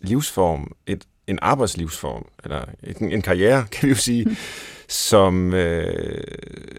livsform, 0.00 0.72
et, 0.86 1.04
en 1.26 1.38
arbejdslivsform, 1.42 2.26
eller 2.44 2.64
en, 2.82 3.12
en 3.12 3.22
karriere, 3.22 3.66
kan 3.72 3.86
vi 3.86 3.88
jo 3.88 3.96
sige, 3.96 4.36
som 4.88 5.54
øh, 5.54 6.24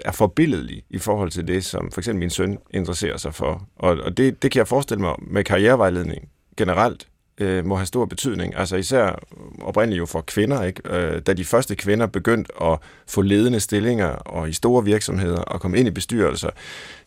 er 0.06 0.12
forbilledelig 0.12 0.84
i 0.90 0.98
forhold 0.98 1.32
til 1.32 1.48
det, 1.48 1.66
som 1.66 1.92
for 1.92 2.02
eksempel 2.02 2.20
min 2.20 2.30
søn 2.30 2.58
interesserer 2.72 3.18
sig 3.18 3.34
for. 3.34 3.68
Og, 3.76 3.98
og 3.98 4.18
det, 4.18 4.44
det 4.44 4.52
kan 4.52 4.60
jeg 4.60 4.68
forestille 4.68 5.02
mig 5.02 5.16
med 5.22 5.44
karrierevejledning 5.44 6.30
generelt, 6.58 7.08
øh, 7.40 7.66
må 7.66 7.76
have 7.76 7.86
stor 7.86 8.06
betydning. 8.06 8.56
Altså 8.56 8.76
især 8.76 9.20
oprindeligt 9.62 10.00
jo 10.00 10.06
for 10.06 10.22
kvinder, 10.22 10.64
ikke? 10.64 10.82
Øh, 10.86 11.22
da 11.22 11.34
de 11.34 11.46
første 11.46 11.76
kvinder 11.76 12.08
begyndte 12.08 12.64
at 12.64 12.80
få 13.08 13.22
ledende 13.22 13.60
stillinger 13.60 14.08
og 14.08 14.50
i 14.50 14.54
store 14.54 14.86
virksomheder 14.86 15.42
og 15.42 15.62
komme 15.62 15.78
ind 15.78 15.88
i 15.88 15.92
bestyrelser, 15.92 16.50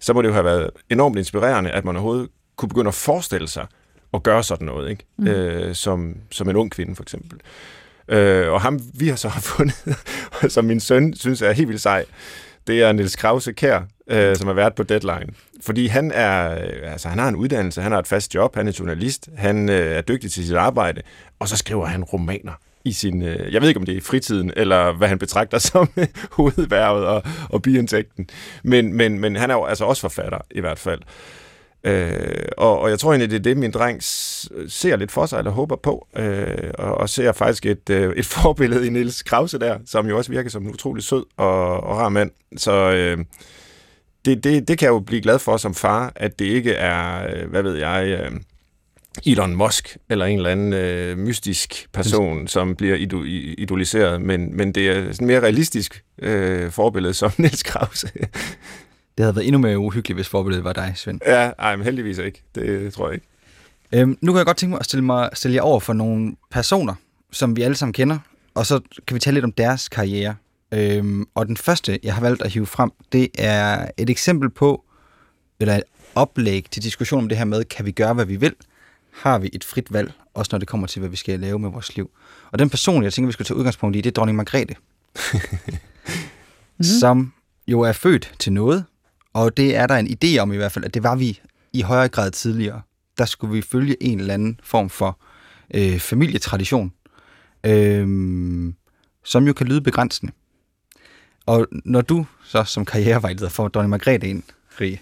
så 0.01 0.13
må 0.13 0.23
det 0.23 0.29
jo 0.29 0.33
have 0.33 0.45
været 0.45 0.71
enormt 0.91 1.19
inspirerende, 1.19 1.71
at 1.71 1.85
man 1.85 1.97
overhovedet 1.97 2.29
kunne 2.57 2.69
begynde 2.69 2.89
at 2.89 2.95
forestille 2.95 3.49
sig 3.49 3.67
at 4.15 4.23
gøre 4.23 4.43
sådan 4.43 4.67
noget, 4.67 4.91
ikke? 4.91 5.05
Mm. 5.17 5.27
Øh, 5.27 5.75
som, 5.75 6.17
som 6.31 6.49
en 6.49 6.57
ung 6.57 6.71
kvinde 6.71 6.95
for 6.95 7.03
eksempel. 7.03 7.39
Øh, 7.39 7.82
og 8.49 8.61
ham, 8.61 8.81
vi 8.95 9.09
har 9.09 9.17
så 9.17 9.31
fundet, 9.57 9.97
som 10.49 10.65
min 10.65 10.81
søn 10.81 11.15
synes 11.15 11.43
er 11.43 11.53
helt 11.53 11.69
vildt 11.69 11.83
sej, 11.83 12.05
det 12.67 12.83
er 12.83 12.93
Niels 12.93 13.17
Krause 13.17 13.53
Kær, 13.53 13.81
øh, 14.11 14.37
som 14.37 14.47
har 14.47 14.55
været 14.55 14.75
på 14.75 14.83
Deadline. 14.83 15.33
Fordi 15.61 15.87
han 15.87 16.13
er, 16.15 16.53
øh, 16.53 16.93
altså 16.93 17.09
han 17.09 17.19
har 17.19 17.29
en 17.29 17.37
uddannelse, 17.37 17.83
han 17.83 17.93
har 17.93 17.99
et 17.99 18.07
fast 18.07 18.35
job, 18.35 18.57
han 18.57 18.69
er 18.69 18.73
journalist, 18.79 19.29
han 19.37 19.69
øh, 19.69 19.97
er 19.97 20.01
dygtig 20.01 20.33
til 20.33 20.47
sit 20.47 20.57
arbejde, 20.57 21.03
og 21.39 21.49
så 21.49 21.57
skriver 21.57 21.87
han 21.87 22.05
romaner 22.05 22.53
i 22.85 22.93
sin, 22.93 23.23
øh, 23.23 23.53
jeg 23.53 23.61
ved 23.61 23.69
ikke 23.69 23.81
om 23.81 23.87
det 23.87 23.93
er 23.93 23.97
i 23.97 24.01
fritiden, 24.01 24.53
eller 24.57 24.93
hvad 24.93 25.09
han 25.09 25.19
betragter 25.19 25.59
som 25.73 25.89
hovedværvet 26.31 27.07
og, 27.07 27.23
og 27.51 27.63
biindtægten. 27.63 28.29
Men, 28.63 28.93
men, 28.93 29.19
men 29.19 29.37
han 29.37 29.51
er 29.51 29.55
jo 29.55 29.65
altså 29.65 29.85
også 29.85 30.01
forfatter 30.01 30.39
i 30.51 30.61
hvert 30.61 30.79
fald. 30.79 31.01
Øh, 31.01 31.42
Øh, 31.85 32.45
og, 32.57 32.79
og 32.79 32.91
jeg 32.91 32.99
tror 32.99 33.13
egentlig, 33.13 33.31
det 33.31 33.37
er 33.37 33.43
det, 33.43 33.57
min 33.57 33.71
dreng 33.71 34.03
ser 34.03 34.97
lidt 34.97 35.13
for 35.13 35.27
sig, 35.27 35.39
eller 35.39 35.51
håber 35.51 35.77
på, 35.77 36.09
øh, 36.17 36.71
og, 36.79 36.95
og 36.95 37.09
ser 37.09 37.33
faktisk 37.33 37.67
et, 37.67 37.91
øh, 37.91 38.17
et 38.17 38.27
forbillede 38.43 38.87
i 38.87 38.91
Niels 38.91 39.23
Krause 39.23 39.59
der, 39.59 39.79
som 39.87 40.09
jo 40.09 40.17
også 40.17 40.31
virker 40.31 40.51
som 40.51 40.63
en 40.63 40.73
utrolig 40.73 41.05
sød 41.05 41.25
og, 41.37 41.81
og 41.81 41.99
rar 41.99 42.09
mand. 42.09 42.31
Så 42.57 42.73
øh, 42.73 43.25
det, 44.25 44.45
det, 44.45 44.69
det 44.69 44.79
kan 44.79 44.87
jeg 44.87 44.93
jo 44.93 45.01
blive 45.01 45.23
glad 45.23 45.39
for 45.39 45.57
som 45.57 45.75
far, 45.75 46.13
at 46.17 46.39
det 46.39 46.45
ikke 46.45 46.73
er, 46.73 47.27
øh, 47.35 47.51
hvad 47.51 47.63
ved 47.63 47.77
jeg, 47.77 48.07
øh, 48.07 48.41
Elon 49.27 49.57
Musk 49.57 49.97
eller 50.11 50.27
en 50.27 50.37
eller 50.37 50.51
anden 50.51 50.73
øh, 50.73 51.19
mystisk 51.19 51.87
person, 51.93 52.49
som 52.49 52.77
bliver 52.77 52.97
idoliseret, 53.59 54.23
men, 54.23 54.57
men 54.57 54.73
det 54.75 54.89
er 54.89 55.13
sådan 55.13 55.27
mere 55.27 55.41
realistisk 55.41 56.05
øh, 56.19 56.71
forbillede 56.71 57.15
som 57.15 57.33
Niels 57.39 57.63
Krause. 57.63 58.11
Det 59.19 59.25
havde 59.25 59.37
været 59.37 59.47
endnu 59.47 59.59
mere 59.59 59.79
uhyggeligt, 59.79 60.17
hvis 60.17 60.29
forbilledet 60.29 60.65
var 60.65 60.73
dig, 60.73 60.93
Svend. 60.97 61.21
Ja, 61.27 61.51
ej, 61.59 61.77
men 61.77 61.85
heldigvis 61.85 62.19
ikke. 62.19 62.43
Det 62.55 62.93
tror 62.95 63.07
jeg 63.07 63.15
ikke. 63.15 63.27
Øhm, 63.93 64.19
nu 64.21 64.33
kan 64.33 64.39
jeg 64.39 64.47
godt 64.47 64.57
tænke 64.57 64.71
mig 64.71 64.81
at 64.81 64.87
stille, 64.87 65.05
mig, 65.05 65.31
stille 65.33 65.55
jer 65.55 65.63
over 65.63 65.81
for 65.81 65.93
nogle 65.93 66.37
personer, 66.51 66.95
som 67.33 67.57
vi 67.57 67.63
alle 67.63 67.77
sammen 67.77 67.93
kender, 67.93 68.19
og 68.55 68.67
så 68.67 68.81
kan 69.07 69.15
vi 69.15 69.21
tale 69.21 69.35
lidt 69.35 69.45
om 69.45 69.53
deres 69.53 69.89
karriere. 69.89 70.35
Øhm, 70.73 71.27
og 71.35 71.47
den 71.47 71.57
første, 71.57 71.99
jeg 72.03 72.15
har 72.15 72.21
valgt 72.21 72.43
at 72.43 72.51
hive 72.51 72.67
frem, 72.67 72.91
det 73.13 73.29
er 73.39 73.89
et 73.97 74.11
eksempel 74.11 74.51
på, 74.51 74.85
eller 75.61 75.75
et 75.75 75.83
oplæg 76.15 76.67
til 76.71 76.83
diskussion 76.83 77.23
om 77.23 77.29
det 77.29 77.39
her 77.39 77.45
med, 77.45 77.65
kan 77.65 77.87
vi 77.87 77.91
gøre, 77.91 78.15
hvad 78.15 78.25
vi 78.25 78.37
vil? 78.37 78.55
Har 79.13 79.39
vi 79.39 79.51
et 79.53 79.65
frit 79.65 79.93
valg, 79.93 80.13
også 80.35 80.49
når 80.53 80.59
det 80.59 80.69
kommer 80.69 80.87
til, 80.87 81.01
hvad 81.01 81.09
vi 81.09 81.17
skal 81.17 81.41
lave 81.41 81.59
med 81.59 81.71
vores 81.71 81.97
liv? 81.97 82.11
Og 82.51 82.59
den 82.59 82.71
person, 82.71 83.03
jeg 83.03 83.13
tænker, 83.13 83.27
vi 83.27 83.33
skal 83.33 83.47
tage 83.47 83.57
udgangspunkt 83.57 83.97
i, 83.97 84.01
det 84.01 84.11
er 84.11 84.15
dronning 84.15 84.37
Margrethe. 84.37 84.75
mm. 86.79 86.85
Som 87.01 87.33
jo 87.69 87.81
er 87.81 87.93
født 87.93 88.35
til 88.39 88.53
noget, 88.53 88.85
og 89.33 89.57
det 89.57 89.77
er 89.77 89.87
der 89.87 89.95
en 89.95 90.07
idé 90.07 90.39
om 90.39 90.53
i 90.53 90.57
hvert 90.57 90.73
fald, 90.73 90.85
at 90.85 90.95
det 90.95 91.03
var 91.03 91.17
vi 91.17 91.41
i 91.73 91.83
højere 91.83 92.09
grad 92.09 92.31
tidligere. 92.31 92.83
Der 93.19 93.25
skulle 93.25 93.55
vi 93.55 93.63
følge 93.63 94.03
en 94.03 94.21
eller 94.21 94.35
anden 94.35 94.61
form 94.63 94.91
for 94.91 95.19
øh, 95.75 95.99
familietradition, 95.99 96.93
øh, 97.67 98.07
som 99.25 99.47
jo 99.47 99.53
kan 99.53 99.67
lyde 99.67 99.81
begrænsende. 99.81 100.33
Og 101.47 101.67
når 101.85 102.01
du 102.01 102.27
så 102.45 102.65
som 102.65 102.85
karrierevejleder 102.85 103.49
får 103.49 103.69
Dronning 103.69 103.91
Margrethe 103.91 104.29
ind, 104.29 104.43
Rie, 104.81 104.99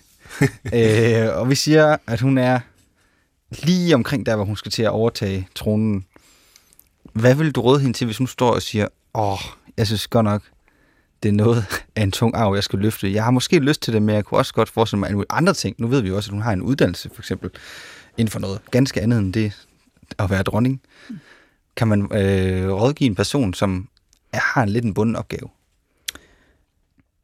øh, 1.29 1.39
og 1.39 1.51
vi 1.51 1.55
siger, 1.55 1.97
at 2.07 2.21
hun 2.21 2.39
er 2.39 2.61
lige 3.51 3.95
omkring 3.95 4.27
der, 4.27 4.37
hvor 4.37 4.45
hun 4.45 4.57
skal 4.57 4.73
til 4.73 4.83
at 4.83 4.91
overtage 4.91 5.49
tronen, 5.55 6.07
hvad 7.13 7.35
vil 7.35 7.53
du 7.53 7.61
råde 7.61 7.81
hende 7.81 7.97
til, 7.97 8.05
hvis 8.05 8.19
hun 8.19 8.27
står 8.27 8.51
og 8.51 8.63
siger, 8.63 8.89
åh, 9.15 9.39
jeg 9.77 9.87
synes 9.87 10.07
godt 10.07 10.25
nok, 10.25 10.43
det 11.23 11.29
er 11.29 11.33
noget 11.33 11.65
af 11.97 12.03
en 12.03 12.13
tung 12.13 12.37
arv, 12.37 12.55
jeg 12.55 12.65
skal 12.65 12.79
løfte. 12.79 13.13
Jeg 13.13 13.25
har 13.25 13.31
måske 13.31 13.59
lyst 13.59 13.83
til 13.83 13.93
det, 13.93 14.03
men 14.03 14.15
jeg 14.15 14.25
kunne 14.25 14.41
også 14.41 14.55
godt 14.55 14.69
forestille 14.69 15.01
mig 15.01 15.25
andre 15.31 15.55
ting. 15.55 15.77
Nu 15.79 15.87
ved 15.87 16.01
vi 16.01 16.09
jo 16.09 16.17
også, 16.17 16.31
at 16.31 16.33
hun 16.33 16.43
har 16.43 16.53
en 16.53 16.63
uddannelse, 16.63 17.11
for 17.15 17.23
eksempel, 17.23 17.51
inden 18.17 18.31
for 18.31 18.39
noget 18.39 18.61
ganske 18.71 19.01
andet 19.01 19.19
end 19.19 19.33
det 19.33 19.67
at 20.19 20.31
være 20.31 20.43
dronning. 20.43 20.83
Kan 21.77 21.89
man 21.89 22.03
øh, 22.03 22.73
rådgive 22.73 23.07
en 23.07 23.15
person, 23.15 23.55
som 23.55 23.89
har 24.35 24.63
en 24.63 24.69
lidt 24.69 24.85
en 24.85 24.95
bunden 24.95 25.17
opgave? 25.17 25.49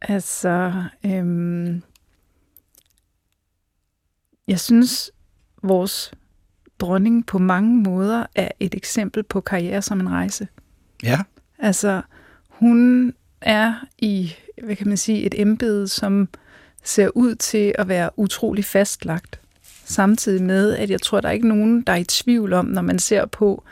Altså, 0.00 0.84
øhm, 1.06 1.82
jeg 4.48 4.60
synes, 4.60 5.10
vores 5.62 6.12
dronningen 6.78 7.22
på 7.22 7.38
mange 7.38 7.76
måder 7.82 8.26
er 8.34 8.48
et 8.60 8.74
eksempel 8.74 9.22
på 9.22 9.40
karriere 9.40 9.82
som 9.82 10.00
en 10.00 10.10
rejse. 10.10 10.48
Ja. 11.02 11.20
Altså, 11.58 12.02
hun 12.48 13.12
er 13.40 13.74
i, 13.98 14.34
hvad 14.62 14.76
kan 14.76 14.88
man 14.88 14.96
sige, 14.96 15.22
et 15.22 15.40
embede, 15.40 15.88
som 15.88 16.28
ser 16.82 17.08
ud 17.08 17.34
til 17.34 17.74
at 17.78 17.88
være 17.88 18.10
utrolig 18.16 18.64
fastlagt. 18.64 19.40
Samtidig 19.84 20.42
med, 20.42 20.76
at 20.76 20.90
jeg 20.90 21.02
tror, 21.02 21.20
der 21.20 21.28
er 21.28 21.32
ikke 21.32 21.48
nogen, 21.48 21.82
der 21.82 21.92
er 21.92 21.96
i 21.96 22.04
tvivl 22.04 22.52
om, 22.52 22.64
når 22.64 22.82
man 22.82 22.98
ser 22.98 23.26
på 23.26 23.64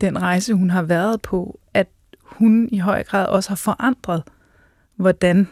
den 0.00 0.22
rejse, 0.22 0.54
hun 0.54 0.70
har 0.70 0.82
været 0.82 1.22
på, 1.22 1.60
at 1.74 1.86
hun 2.22 2.68
i 2.72 2.78
høj 2.78 3.02
grad 3.02 3.26
også 3.26 3.50
har 3.50 3.56
forandret, 3.56 4.22
hvordan 4.96 5.48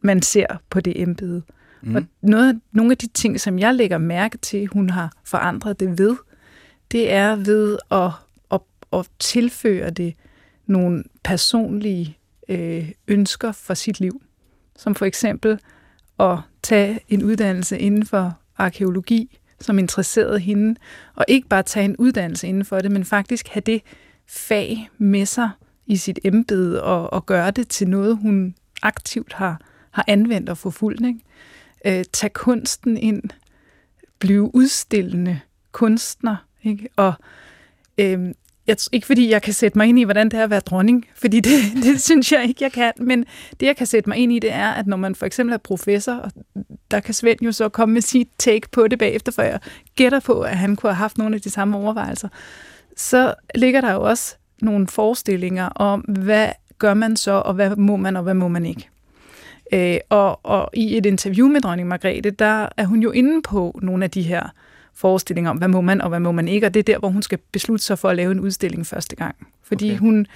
man 0.00 0.22
ser 0.22 0.46
på 0.70 0.80
det 0.80 1.02
embede. 1.02 1.42
Mm. 1.82 1.96
Og 1.96 2.02
noget, 2.22 2.60
nogle 2.72 2.90
af 2.90 2.98
de 2.98 3.06
ting, 3.06 3.40
som 3.40 3.58
jeg 3.58 3.74
lægger 3.74 3.98
mærke 3.98 4.38
til, 4.38 4.66
hun 4.66 4.90
har 4.90 5.12
forandret 5.24 5.80
det 5.80 5.98
ved, 5.98 6.16
det 6.92 7.12
er 7.12 7.36
ved 7.36 7.78
at, 7.90 8.10
at, 8.52 8.60
at 8.92 9.06
tilføre 9.18 9.90
det 9.90 10.14
nogle 10.66 11.04
personlige 11.24 12.15
øh, 12.48 12.92
ønsker 13.08 13.52
for 13.52 13.74
sit 13.74 14.00
liv. 14.00 14.22
Som 14.76 14.94
for 14.94 15.04
eksempel 15.04 15.58
at 16.20 16.38
tage 16.62 17.00
en 17.08 17.22
uddannelse 17.22 17.78
inden 17.78 18.06
for 18.06 18.38
arkeologi, 18.56 19.38
som 19.60 19.78
interesserede 19.78 20.38
hende, 20.38 20.80
og 21.14 21.24
ikke 21.28 21.48
bare 21.48 21.62
tage 21.62 21.84
en 21.84 21.96
uddannelse 21.96 22.46
inden 22.48 22.64
for 22.64 22.80
det, 22.80 22.90
men 22.90 23.04
faktisk 23.04 23.48
have 23.48 23.62
det 23.66 23.82
fag 24.26 24.88
med 24.98 25.26
sig 25.26 25.50
i 25.86 25.96
sit 25.96 26.18
embede 26.24 26.82
og, 26.82 27.12
og 27.12 27.26
gøre 27.26 27.50
det 27.50 27.68
til 27.68 27.88
noget, 27.88 28.16
hun 28.16 28.54
aktivt 28.82 29.32
har, 29.32 29.60
har 29.90 30.04
anvendt 30.06 30.48
og 30.48 30.58
forfulgt. 30.58 31.06
Ikke? 31.06 31.98
Øh, 31.98 32.04
tag 32.12 32.32
kunsten 32.32 32.96
ind, 32.96 33.22
blive 34.18 34.54
udstillende 34.54 35.40
kunstner, 35.72 36.36
ikke? 36.62 36.88
og 36.96 37.14
øh, 37.98 38.28
jeg, 38.66 38.76
ikke 38.92 39.06
fordi 39.06 39.30
jeg 39.30 39.42
kan 39.42 39.52
sætte 39.52 39.78
mig 39.78 39.86
ind 39.86 39.98
i, 39.98 40.04
hvordan 40.04 40.28
det 40.28 40.38
er 40.38 40.44
at 40.44 40.50
være 40.50 40.60
dronning, 40.60 41.06
fordi 41.14 41.40
det, 41.40 41.52
det 41.84 42.02
synes 42.02 42.32
jeg 42.32 42.44
ikke, 42.44 42.64
jeg 42.64 42.72
kan, 42.72 42.92
men 42.96 43.24
det, 43.60 43.66
jeg 43.66 43.76
kan 43.76 43.86
sætte 43.86 44.10
mig 44.10 44.18
ind 44.18 44.32
i, 44.32 44.38
det 44.38 44.52
er, 44.52 44.68
at 44.70 44.86
når 44.86 44.96
man 44.96 45.14
for 45.14 45.26
eksempel 45.26 45.54
er 45.54 45.58
professor, 45.58 46.12
og 46.12 46.32
der 46.90 47.00
kan 47.00 47.14
Svend 47.14 47.42
jo 47.42 47.52
så 47.52 47.68
komme 47.68 47.92
med 47.92 48.02
sit 48.02 48.28
take 48.38 48.68
på 48.72 48.88
det 48.88 48.98
bagefter, 48.98 49.32
for 49.32 49.42
jeg 49.42 49.60
gætter 49.96 50.20
på, 50.20 50.40
at 50.40 50.56
han 50.56 50.76
kunne 50.76 50.90
have 50.90 50.96
haft 50.96 51.18
nogle 51.18 51.34
af 51.34 51.40
de 51.40 51.50
samme 51.50 51.76
overvejelser, 51.76 52.28
så 52.96 53.34
ligger 53.54 53.80
der 53.80 53.92
jo 53.92 54.02
også 54.02 54.36
nogle 54.62 54.86
forestillinger 54.86 55.68
om, 55.68 56.00
hvad 56.00 56.48
gør 56.78 56.94
man 56.94 57.16
så, 57.16 57.32
og 57.32 57.54
hvad 57.54 57.76
må 57.76 57.96
man, 57.96 58.16
og 58.16 58.22
hvad 58.22 58.34
må 58.34 58.48
man 58.48 58.66
ikke. 58.66 58.88
Øh, 59.72 59.98
og, 60.08 60.46
og 60.46 60.70
i 60.74 60.96
et 60.96 61.06
interview 61.06 61.48
med 61.48 61.60
dronning 61.60 61.88
Margrethe, 61.88 62.30
der 62.30 62.68
er 62.76 62.84
hun 62.84 63.02
jo 63.02 63.10
inde 63.10 63.42
på 63.42 63.78
nogle 63.82 64.04
af 64.04 64.10
de 64.10 64.22
her 64.22 64.48
forestillinger 64.96 65.50
om, 65.50 65.56
hvad 65.56 65.68
må 65.68 65.80
man 65.80 66.00
og 66.00 66.08
hvad 66.08 66.20
må 66.20 66.32
man 66.32 66.48
ikke, 66.48 66.66
og 66.66 66.74
det 66.74 66.80
er 66.80 66.84
der, 66.94 66.98
hvor 66.98 67.08
hun 67.08 67.22
skal 67.22 67.38
beslutte 67.52 67.84
sig 67.84 67.98
for 67.98 68.08
at 68.08 68.16
lave 68.16 68.32
en 68.32 68.40
udstilling 68.40 68.86
første 68.86 69.16
gang. 69.16 69.36
Fordi 69.62 69.90
okay. 69.90 69.98
hun 69.98 70.26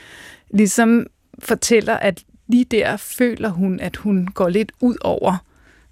ligesom 0.50 1.06
fortæller, 1.38 1.94
at 1.94 2.24
lige 2.48 2.64
der 2.64 2.96
føler 2.96 3.48
hun, 3.48 3.80
at 3.80 3.96
hun 3.96 4.26
går 4.26 4.48
lidt 4.48 4.72
ud 4.80 4.96
over, 5.00 5.36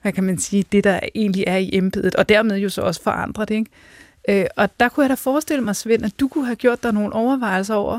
hvad 0.02 0.12
kan 0.12 0.24
man 0.24 0.38
sige, 0.38 0.64
det 0.72 0.85
der 0.85 1.00
egentlig 1.14 1.44
er 1.46 1.57
i 1.57 1.70
embedet, 1.72 2.14
og 2.14 2.28
dermed 2.28 2.57
jo 2.57 2.68
så 2.68 2.83
også 2.83 3.02
forandrer 3.02 3.44
det. 3.44 3.54
Ikke? 3.54 3.70
Øh, 4.28 4.46
og 4.57 4.81
der 4.81 4.88
kunne 4.88 5.04
jeg 5.04 5.11
da 5.11 5.14
forestille 5.14 5.64
mig, 5.64 5.76
Svend, 5.76 6.04
at 6.04 6.20
du 6.20 6.28
kunne 6.28 6.46
have 6.46 6.57
gjort 6.57 6.83
dig 6.83 6.92
nogle 6.92 7.12
overvejelser 7.12 7.74
over, 7.74 7.98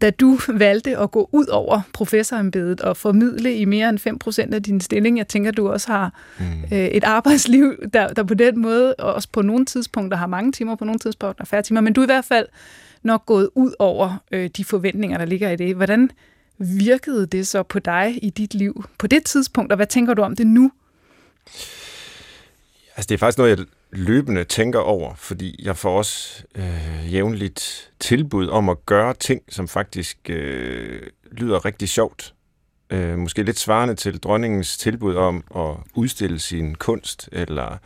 da 0.00 0.10
du 0.10 0.38
valgte 0.48 0.98
at 0.98 1.10
gå 1.10 1.28
ud 1.32 1.46
over 1.46 1.80
professorembedet 1.92 2.80
og 2.80 2.96
formidle 2.96 3.54
i 3.54 3.64
mere 3.64 3.88
end 3.88 4.48
5% 4.50 4.54
af 4.54 4.62
din 4.62 4.80
stilling. 4.80 5.18
Jeg 5.18 5.28
tænker, 5.28 5.50
du 5.50 5.68
også 5.68 5.92
har 5.92 6.20
mm. 6.38 6.44
øh, 6.72 6.78
et 6.78 7.04
arbejdsliv, 7.04 7.74
der, 7.92 8.08
der 8.08 8.22
på 8.22 8.34
den 8.34 8.58
måde, 8.58 8.94
også 8.94 9.28
på 9.32 9.42
nogle 9.42 9.66
tidspunkter 9.66 10.18
har 10.18 10.26
mange 10.26 10.52
timer, 10.52 10.74
på 10.74 10.84
nogle 10.84 10.98
tidspunkter 10.98 11.44
færre 11.44 11.62
timer, 11.62 11.80
men 11.80 11.92
du 11.92 12.00
er 12.00 12.04
i 12.04 12.06
hvert 12.06 12.24
fald 12.24 12.46
nok 13.02 13.26
gået 13.26 13.50
ud 13.54 13.72
over 13.78 14.22
øh, 14.32 14.50
de 14.56 14.64
forventninger, 14.64 15.18
der 15.18 15.24
ligger 15.24 15.50
i 15.50 15.56
det. 15.56 15.76
Hvordan 15.76 16.10
virkede 16.58 17.26
det 17.26 17.46
så 17.46 17.62
på 17.62 17.78
dig 17.78 18.18
i 18.22 18.30
dit 18.30 18.54
liv 18.54 18.84
på 18.98 19.06
det 19.06 19.24
tidspunkt, 19.24 19.72
og 19.72 19.76
hvad 19.76 19.86
tænker 19.86 20.14
du 20.14 20.22
om 20.22 20.36
det 20.36 20.46
nu? 20.46 20.72
Altså, 22.96 23.08
det 23.08 23.10
er 23.10 23.18
faktisk 23.18 23.38
noget, 23.38 23.58
jeg 23.58 23.66
løbende 23.92 24.44
tænker 24.44 24.78
over, 24.78 25.14
fordi 25.14 25.60
jeg 25.64 25.76
får 25.76 25.98
også 25.98 26.44
øh, 26.54 27.12
jævnligt 27.12 27.90
tilbud 28.00 28.48
om 28.48 28.68
at 28.68 28.86
gøre 28.86 29.14
ting, 29.14 29.42
som 29.48 29.68
faktisk 29.68 30.18
øh, 30.28 31.02
lyder 31.32 31.64
rigtig 31.64 31.88
sjovt. 31.88 32.34
Øh, 32.90 33.18
måske 33.18 33.42
lidt 33.42 33.58
svarende 33.58 33.94
til 33.94 34.18
dronningens 34.18 34.78
tilbud 34.78 35.14
om 35.14 35.44
at 35.56 35.76
udstille 35.94 36.38
sin 36.38 36.74
kunst, 36.74 37.28
eller 37.32 37.76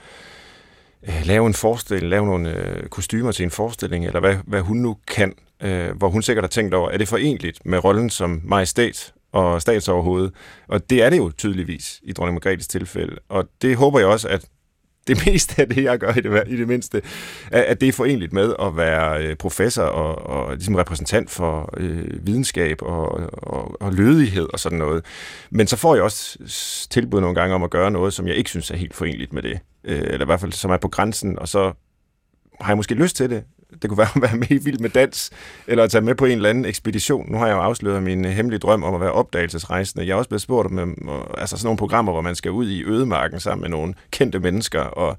øh, 1.09 1.23
lave 1.25 1.47
en 1.47 1.55
forestilling, 1.55 2.11
lave 2.11 2.27
nogle 2.27 2.57
øh, 2.57 2.89
kostymer 2.89 3.33
til 3.33 3.43
en 3.43 3.51
forestilling, 3.51 4.07
eller 4.07 4.21
hvad, 4.21 4.37
hvad 4.47 4.61
hun 4.61 4.77
nu 4.77 4.97
kan, 5.07 5.35
øh, 5.63 5.97
hvor 5.97 6.09
hun 6.09 6.23
sikkert 6.23 6.43
har 6.45 6.49
tænkt 6.49 6.75
over, 6.75 6.91
er 6.91 6.99
det 6.99 7.09
forenligt 7.09 7.67
med 7.67 7.85
rollen 7.85 8.11
som 8.11 8.41
majestæt 8.45 9.13
og 9.33 9.63
statsoverhoved? 9.63 10.31
Og 10.69 10.91
det 10.91 11.03
er 11.03 11.11
det 11.11 11.19
jo 11.19 11.33
tydeligvis 11.39 12.01
i 12.03 12.13
dronning 12.13 12.35
Margrethes 12.35 12.69
tilfælde, 12.69 13.17
og 13.29 13.49
det 13.63 13.77
håber 13.77 13.99
jeg 13.99 14.09
også, 14.09 14.29
at 14.29 14.49
det 15.09 15.27
meste 15.27 15.63
af 15.63 15.69
det, 15.69 15.85
jeg 15.85 15.99
gør 15.99 16.13
i 16.15 16.21
det, 16.21 16.45
i 16.47 16.57
det 16.57 16.69
mindste, 16.69 17.03
at 17.51 17.81
det 17.81 17.89
er 17.89 17.93
forenligt 17.93 18.33
med 18.33 18.55
at 18.63 18.77
være 18.77 19.27
øh, 19.27 19.37
professor 19.37 19.83
og, 19.83 20.27
og 20.27 20.53
ligesom 20.55 20.75
repræsentant 20.75 21.31
for 21.31 21.75
øh, 21.77 22.27
videnskab 22.27 22.83
og, 22.83 23.13
og, 23.33 23.83
og 23.83 23.93
lødighed 23.93 24.49
og 24.53 24.61
sådan 24.61 24.79
noget. 24.79 25.05
Men 25.51 25.67
så 25.67 25.77
får 25.77 25.95
jeg 25.95 26.05
også 26.05 26.39
tilbud 26.91 27.21
nogle 27.21 27.35
gange 27.35 27.55
om 27.55 27.63
at 27.63 27.71
gøre 27.71 27.91
noget, 27.91 28.13
som 28.13 28.27
jeg 28.29 28.37
ikke 28.37 28.51
synes 28.51 28.71
er 28.71 28.77
helt 28.77 28.95
forenligt 28.95 29.33
med 29.33 29.43
det. 29.43 29.59
Øh, 29.85 30.01
eller 30.01 30.23
i 30.23 30.27
hvert 30.27 30.41
fald, 30.41 30.53
som 30.53 30.71
er 30.71 30.77
på 30.77 30.89
grænsen, 30.89 31.39
og 31.39 31.49
så 31.49 31.73
har 32.61 32.71
jeg 32.71 32.77
måske 32.77 32.95
lyst 32.95 33.17
til 33.17 33.31
det, 33.31 33.45
det 33.83 33.91
kunne 33.91 33.99
være 33.99 34.09
at 34.17 34.23
være 34.23 34.37
med 34.37 34.51
i 34.51 34.59
Vild 34.59 34.79
med 34.79 34.91
Dans, 34.91 35.31
eller 35.67 35.85
at 35.85 35.91
tage 35.91 36.03
med 36.03 36.15
på 36.15 36.25
en 36.25 36.33
eller 36.33 36.51
anden 36.51 36.65
ekspedition. 36.65 37.33
Nu 37.33 37.39
har 37.39 37.47
jeg 37.47 37.55
jo 37.55 37.61
afsløret 37.61 38.03
min 38.03 38.25
øh, 38.25 38.31
hemmelige 38.31 38.59
drøm 38.59 38.83
om 38.83 38.95
at 38.95 39.01
være 39.01 39.13
opdagelsesrejsende. 39.13 40.07
Jeg 40.07 40.13
er 40.13 40.17
også 40.17 40.29
blevet 40.29 40.43
spurgt 40.43 40.67
om 40.67 40.79
øh, 40.79 40.89
øh, 40.89 41.21
altså 41.39 41.57
sådan 41.57 41.67
nogle 41.67 41.79
programmer, 41.79 42.13
hvor 42.13 42.21
man 42.21 42.35
skal 42.35 42.51
ud 42.51 42.69
i 42.69 42.85
ødemarken 42.85 43.41
sammen 43.41 43.63
med 43.63 43.71
nogle 43.71 43.95
kendte 44.11 44.39
mennesker 44.39 44.81
og 44.81 45.17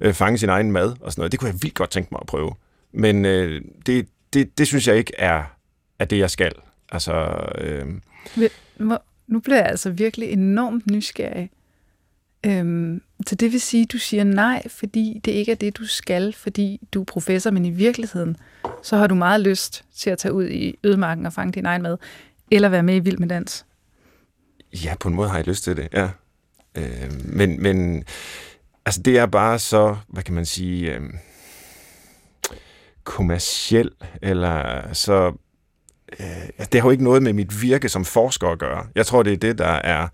øh, 0.00 0.14
fange 0.14 0.38
sin 0.38 0.48
egen 0.48 0.72
mad 0.72 0.94
og 1.00 1.12
sådan 1.12 1.20
noget. 1.20 1.32
Det 1.32 1.40
kunne 1.40 1.50
jeg 1.50 1.62
vildt 1.62 1.74
godt 1.74 1.90
tænke 1.90 2.08
mig 2.12 2.18
at 2.20 2.26
prøve. 2.26 2.52
Men 2.92 3.24
øh, 3.24 3.62
det, 3.86 4.08
det, 4.32 4.58
det 4.58 4.66
synes 4.66 4.88
jeg 4.88 4.96
ikke 4.96 5.12
er, 5.18 5.42
er 5.98 6.04
det, 6.04 6.18
jeg 6.18 6.30
skal. 6.30 6.52
Altså, 6.92 7.36
øh... 7.58 7.86
Nu 9.26 9.40
bliver 9.40 9.56
jeg 9.56 9.66
altså 9.66 9.90
virkelig 9.90 10.28
enormt 10.28 10.90
nysgerrig. 10.90 11.50
Øhm, 12.46 13.02
så 13.26 13.34
det 13.34 13.52
vil 13.52 13.60
sige, 13.60 13.82
at 13.82 13.92
du 13.92 13.98
siger 13.98 14.24
nej, 14.24 14.68
fordi 14.68 15.20
det 15.24 15.32
ikke 15.32 15.52
er 15.52 15.56
det, 15.56 15.76
du 15.76 15.86
skal, 15.86 16.32
fordi 16.32 16.80
du 16.92 17.00
er 17.00 17.04
professor, 17.04 17.50
men 17.50 17.64
i 17.64 17.70
virkeligheden, 17.70 18.36
så 18.82 18.96
har 18.96 19.06
du 19.06 19.14
meget 19.14 19.40
lyst 19.40 19.84
til 19.96 20.10
at 20.10 20.18
tage 20.18 20.32
ud 20.32 20.48
i 20.48 20.78
ødemarken 20.84 21.26
og 21.26 21.32
fange 21.32 21.52
din 21.52 21.66
egen 21.66 21.82
mad, 21.82 21.96
eller 22.50 22.68
være 22.68 22.82
med 22.82 22.96
i 22.96 22.98
Vild 22.98 23.18
med 23.18 23.28
Dans. 23.28 23.66
Ja, 24.84 24.94
på 25.00 25.08
en 25.08 25.14
måde 25.14 25.28
har 25.28 25.36
jeg 25.36 25.46
lyst 25.46 25.64
til 25.64 25.76
det, 25.76 25.88
ja. 25.92 26.10
Øh, 26.74 27.12
men, 27.24 27.62
men 27.62 28.04
altså, 28.86 29.02
det 29.02 29.18
er 29.18 29.26
bare 29.26 29.58
så, 29.58 29.96
hvad 30.08 30.22
kan 30.22 30.34
man 30.34 30.46
sige, 30.46 30.94
øh, 30.94 31.00
kommersiel, 33.04 33.90
eller 34.22 34.82
så... 34.92 35.32
Øh, 36.20 36.66
det 36.72 36.80
har 36.80 36.88
jo 36.88 36.90
ikke 36.90 37.04
noget 37.04 37.22
med 37.22 37.32
mit 37.32 37.62
virke 37.62 37.88
som 37.88 38.04
forsker 38.04 38.48
at 38.48 38.58
gøre. 38.58 38.86
Jeg 38.94 39.06
tror, 39.06 39.22
det 39.22 39.32
er 39.32 39.36
det, 39.36 39.58
der 39.58 39.66
er 39.66 40.08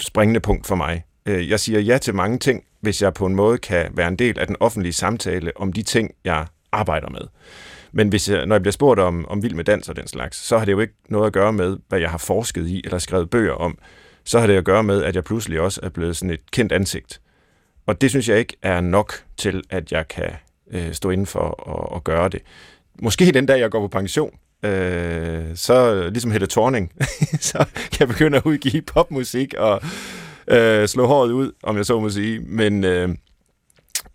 springende 0.00 0.40
punkt 0.40 0.66
for 0.66 0.74
mig. 0.74 1.04
Øh, 1.26 1.50
jeg 1.50 1.60
siger 1.60 1.80
ja 1.80 1.98
til 1.98 2.14
mange 2.14 2.38
ting, 2.38 2.64
hvis 2.80 3.02
jeg 3.02 3.14
på 3.14 3.26
en 3.26 3.34
måde 3.34 3.58
kan 3.58 3.90
være 3.94 4.08
en 4.08 4.16
del 4.16 4.38
af 4.38 4.46
den 4.46 4.56
offentlige 4.60 4.92
samtale 4.92 5.52
om 5.56 5.72
de 5.72 5.82
ting, 5.82 6.10
jeg 6.24 6.46
arbejder 6.72 7.10
med. 7.10 7.20
Men 7.92 8.08
hvis 8.08 8.28
jeg, 8.28 8.46
når 8.46 8.54
jeg 8.54 8.62
bliver 8.62 8.72
spurgt 8.72 9.00
om, 9.00 9.28
om 9.28 9.42
vild 9.42 9.54
med 9.54 9.64
dans 9.64 9.88
og 9.88 9.96
den 9.96 10.06
slags, 10.06 10.36
så 10.36 10.58
har 10.58 10.64
det 10.64 10.72
jo 10.72 10.80
ikke 10.80 10.94
noget 11.08 11.26
at 11.26 11.32
gøre 11.32 11.52
med, 11.52 11.76
hvad 11.88 11.98
jeg 11.98 12.10
har 12.10 12.18
forsket 12.18 12.66
i 12.66 12.80
eller 12.84 12.98
skrevet 12.98 13.30
bøger 13.30 13.52
om. 13.52 13.78
Så 14.24 14.40
har 14.40 14.46
det 14.46 14.56
at 14.56 14.64
gøre 14.64 14.82
med, 14.82 15.02
at 15.02 15.14
jeg 15.14 15.24
pludselig 15.24 15.60
også 15.60 15.80
er 15.82 15.88
blevet 15.88 16.16
sådan 16.16 16.30
et 16.30 16.50
kendt 16.50 16.72
ansigt. 16.72 17.20
Og 17.86 18.00
det 18.00 18.10
synes 18.10 18.28
jeg 18.28 18.38
ikke 18.38 18.56
er 18.62 18.80
nok 18.80 19.12
til, 19.36 19.62
at 19.70 19.92
jeg 19.92 20.08
kan 20.08 20.30
øh, 20.70 20.92
stå 20.92 21.10
inden 21.10 21.26
for 21.26 21.70
at, 21.70 21.96
at 21.96 22.04
gøre 22.04 22.28
det. 22.28 22.42
Måske 23.02 23.32
den 23.32 23.46
dag, 23.46 23.60
jeg 23.60 23.70
går 23.70 23.80
på 23.80 23.88
pension, 23.88 24.34
øh, 24.62 25.56
så 25.56 26.08
ligesom 26.10 26.30
Helle 26.30 26.46
Thorning, 26.46 26.92
så 27.50 27.58
kan 27.74 28.00
jeg 28.00 28.08
begynde 28.08 28.36
at 28.36 28.42
udgive 28.44 28.82
popmusik 28.82 29.54
og 29.54 29.82
øh, 30.48 30.88
slå 30.88 31.06
håret 31.06 31.30
ud, 31.30 31.52
om 31.62 31.76
jeg 31.76 31.86
så 31.86 32.00
må 32.00 32.10
sige. 32.10 32.40
Men, 32.40 32.84
øh, 32.84 33.08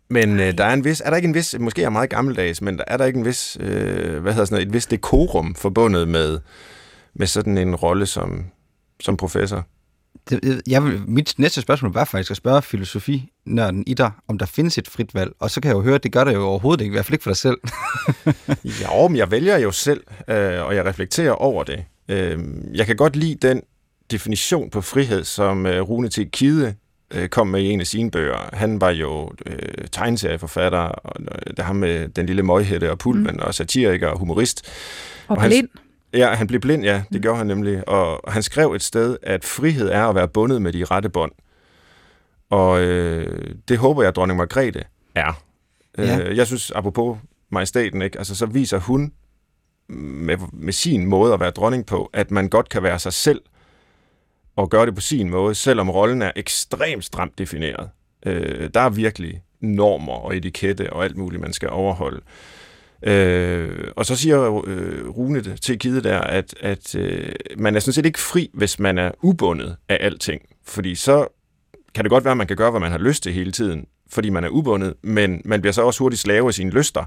men 0.10 0.40
øh, 0.40 0.58
der 0.58 0.66
er 0.66 0.74
en 0.74 0.84
vis, 0.84 1.02
er 1.06 1.10
der 1.10 1.18
ikke 1.18 1.28
en 1.28 1.34
vis, 1.34 1.56
måske 1.60 1.82
er 1.82 1.86
jeg 1.86 1.92
meget 1.92 2.10
gammeldags, 2.10 2.62
men 2.62 2.78
der 2.78 2.84
er 2.88 2.98
der 2.98 3.06
ikke 3.06 3.20
en 3.20 3.26
vis, 3.26 3.58
øh, 3.60 4.22
hvad 4.22 4.34
hedder 4.34 4.46
sådan 4.46 4.56
noget, 4.56 4.68
et 4.68 4.74
vis 4.74 4.86
dekorum 4.86 5.56
forbundet 5.56 6.08
med, 6.08 6.40
med 7.14 7.28
sådan 7.28 7.58
en 7.58 7.76
rolle 7.76 8.06
som, 8.06 8.46
som 9.02 9.18
professor? 9.18 9.68
Det, 10.30 10.62
jeg 10.68 10.84
vil, 10.84 11.02
mit 11.08 11.34
næste 11.38 11.62
spørgsmål 11.62 11.94
var 11.94 12.06
faktisk 12.06 12.32
at 12.32 12.38
spørge 12.38 12.62
filosofi 12.62 13.32
nørden 13.46 13.84
i 13.88 13.94
dig, 13.94 14.12
om 14.28 14.38
der 14.38 14.46
findes 14.46 14.78
et 14.78 14.88
frit 14.88 15.14
valg. 15.14 15.32
Og 15.40 15.52
så 15.52 15.62
kan 15.62 15.70
jeg 15.70 15.76
jo 15.76 15.82
høre, 15.82 15.96
at 15.96 16.04
det 16.04 16.12
gør 16.12 16.24
det 16.24 16.34
jo 16.34 16.44
overhovedet 16.44 16.82
ikke, 16.82 16.92
i 16.92 16.96
hvert 16.96 17.06
fald 17.06 17.14
ikke 17.14 17.24
for 17.24 17.30
dig 17.30 17.38
selv. 17.38 17.58
jo, 18.84 19.08
men 19.08 19.18
jeg 19.18 19.32
vælger 19.32 19.58
jo 19.58 19.72
selv, 19.72 20.04
øh, 20.28 20.66
og 20.66 20.76
jeg 20.76 20.86
reflekterer 20.86 21.32
over 21.32 21.64
det. 21.64 21.86
Øh, 22.10 22.40
jeg 22.74 22.86
kan 22.86 22.96
godt 22.96 23.16
lide 23.16 23.48
den 23.48 23.62
definition 24.12 24.70
på 24.70 24.82
frihed, 24.82 25.24
som 25.24 25.66
øh, 25.66 25.82
Rune 25.82 26.10
T. 26.10 26.20
Kide 26.32 26.76
øh, 27.14 27.30
kom 27.30 27.48
med 27.48 27.62
i 27.62 27.70
en 27.70 27.80
af 27.80 27.88
sine 27.88 28.12
bøger. 28.12 28.50
Han 28.54 28.82
var 28.82 28.90
jo 28.90 29.32
øh, 29.46 29.88
tegneserieforfatter, 29.92 30.80
og 30.80 31.22
øh, 31.22 31.54
der 31.58 31.64
har 31.64 31.74
med 31.74 32.10
Den 32.10 32.26
lille 32.26 32.44
møghætte 32.44 32.92
og 32.92 32.98
pulven, 32.98 33.36
mm. 33.36 33.40
og 33.42 33.54
satiriker 33.54 34.08
og 34.08 34.20
humorist. 34.20 34.72
Og, 35.28 35.38
og 35.38 35.44
blind. 35.48 35.70
Han, 35.74 35.85
ja, 36.16 36.34
han 36.34 36.48
blev 36.48 36.62
blind, 36.62 36.84
ja, 36.84 36.96
det 36.96 37.06
mm. 37.12 37.22
gjorde 37.22 37.38
han 37.38 37.48
nemlig. 37.48 37.90
Og 37.90 38.32
han 38.32 38.44
skrev 38.44 38.74
et 38.74 38.84
sted, 38.84 39.18
at 39.24 39.46
frihed 39.46 39.90
er 39.90 40.04
at 40.06 40.16
være 40.16 40.28
bundet 40.28 40.62
med 40.62 40.74
de 40.74 40.86
rette 40.86 41.10
bånd. 41.10 41.32
Og 42.50 42.82
øh, 42.82 43.56
det 43.68 43.78
håber 43.78 44.02
jeg, 44.02 44.10
at 44.10 44.16
dronning 44.16 44.38
Margrethe 44.38 44.84
er. 45.16 45.44
Ja. 45.98 46.28
Øh, 46.28 46.38
jeg 46.38 46.48
synes, 46.48 46.72
apropos 46.72 47.18
majestaten, 47.50 48.02
ikke, 48.02 48.18
altså, 48.18 48.36
så 48.36 48.46
viser 48.46 48.80
hun 48.80 49.12
med, 49.90 50.38
med 50.54 50.74
sin 50.74 51.06
måde 51.06 51.34
at 51.34 51.40
være 51.40 51.52
dronning 51.52 51.86
på, 51.86 52.10
at 52.14 52.32
man 52.32 52.50
godt 52.50 52.70
kan 52.70 52.84
være 52.84 53.00
sig 53.00 53.14
selv 53.14 53.42
og 54.56 54.70
gøre 54.70 54.86
det 54.86 54.96
på 54.96 55.02
sin 55.02 55.30
måde, 55.30 55.56
selvom 55.56 55.90
rollen 55.90 56.22
er 56.22 56.32
ekstremt 56.36 57.06
stramt 57.06 57.38
defineret. 57.38 57.90
Øh, 58.26 58.70
der 58.74 58.82
er 58.82 58.90
virkelig 58.90 59.42
normer 59.60 60.14
og 60.14 60.38
etikette 60.38 60.94
og 60.94 61.04
alt 61.04 61.18
muligt, 61.18 61.42
man 61.42 61.54
skal 61.54 61.70
overholde. 61.70 62.18
Øh, 62.18 62.55
Øh, 63.06 63.88
og 63.96 64.06
så 64.06 64.16
siger 64.16 64.62
øh, 64.68 65.10
Rune 65.10 65.42
til 65.42 65.80
Kide 65.80 66.04
der, 66.04 66.20
at, 66.20 66.56
at 66.60 66.96
øh, 66.96 67.32
man 67.58 67.76
er 67.76 67.80
sådan 67.80 67.94
set 67.94 68.06
ikke 68.06 68.20
fri, 68.20 68.50
hvis 68.54 68.80
man 68.80 68.98
er 68.98 69.12
ubundet 69.22 69.76
af 69.90 69.98
alting. 70.02 70.42
Fordi 70.64 70.96
så 70.96 71.28
kan 71.96 72.04
det 72.04 72.10
godt 72.10 72.24
være, 72.24 72.32
at 72.32 72.38
man 72.38 72.48
kan 72.48 72.58
gøre, 72.58 72.72
hvad 72.72 72.82
man 72.82 72.92
har 72.92 72.98
lyst 72.98 73.24
til 73.24 73.34
hele 73.34 73.52
tiden, 73.52 73.86
fordi 74.10 74.30
man 74.30 74.44
er 74.44 74.50
ubundet, 74.50 74.94
men 75.02 75.42
man 75.46 75.62
bliver 75.62 75.74
så 75.74 75.82
også 75.82 76.00
hurtigt 76.00 76.22
slave 76.22 76.48
af 76.48 76.54
sine 76.54 76.72
lyster. 76.72 77.06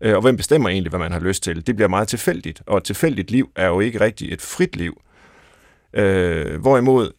Øh, 0.00 0.14
og 0.14 0.22
hvem 0.22 0.36
bestemmer 0.36 0.68
egentlig, 0.68 0.90
hvad 0.90 1.00
man 1.00 1.12
har 1.12 1.20
lyst 1.20 1.42
til? 1.42 1.66
Det 1.66 1.76
bliver 1.76 1.88
meget 1.88 2.08
tilfældigt, 2.08 2.62
og 2.66 2.76
et 2.76 2.84
tilfældigt 2.84 3.30
liv 3.30 3.50
er 3.56 3.66
jo 3.66 3.80
ikke 3.80 4.00
rigtig 4.00 4.32
et 4.32 4.40
frit 4.40 4.76
liv. 4.76 5.00
Øh, 5.94 6.60
hvorimod 6.60 7.10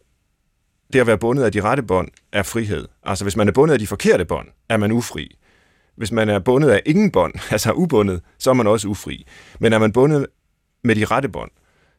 det 0.92 1.00
at 1.00 1.06
være 1.06 1.18
bundet 1.18 1.44
af 1.44 1.52
de 1.52 1.60
rette 1.60 1.82
bånd 1.82 2.08
er 2.32 2.42
frihed. 2.42 2.88
Altså 3.02 3.24
hvis 3.24 3.36
man 3.36 3.48
er 3.48 3.52
bundet 3.52 3.72
af 3.72 3.78
de 3.78 3.86
forkerte 3.86 4.24
bånd, 4.24 4.48
er 4.68 4.76
man 4.76 4.92
ufri. 4.92 5.36
Hvis 5.96 6.12
man 6.12 6.28
er 6.28 6.38
bundet 6.38 6.70
af 6.70 6.82
ingen 6.86 7.10
bånd, 7.10 7.34
altså 7.50 7.72
ubundet, 7.72 8.20
så 8.38 8.50
er 8.50 8.54
man 8.54 8.66
også 8.66 8.88
ufri. 8.88 9.26
Men 9.58 9.72
er 9.72 9.78
man 9.78 9.92
bundet 9.92 10.26
med 10.84 10.94
de 10.96 11.04
rette 11.04 11.28
bånd, 11.28 11.50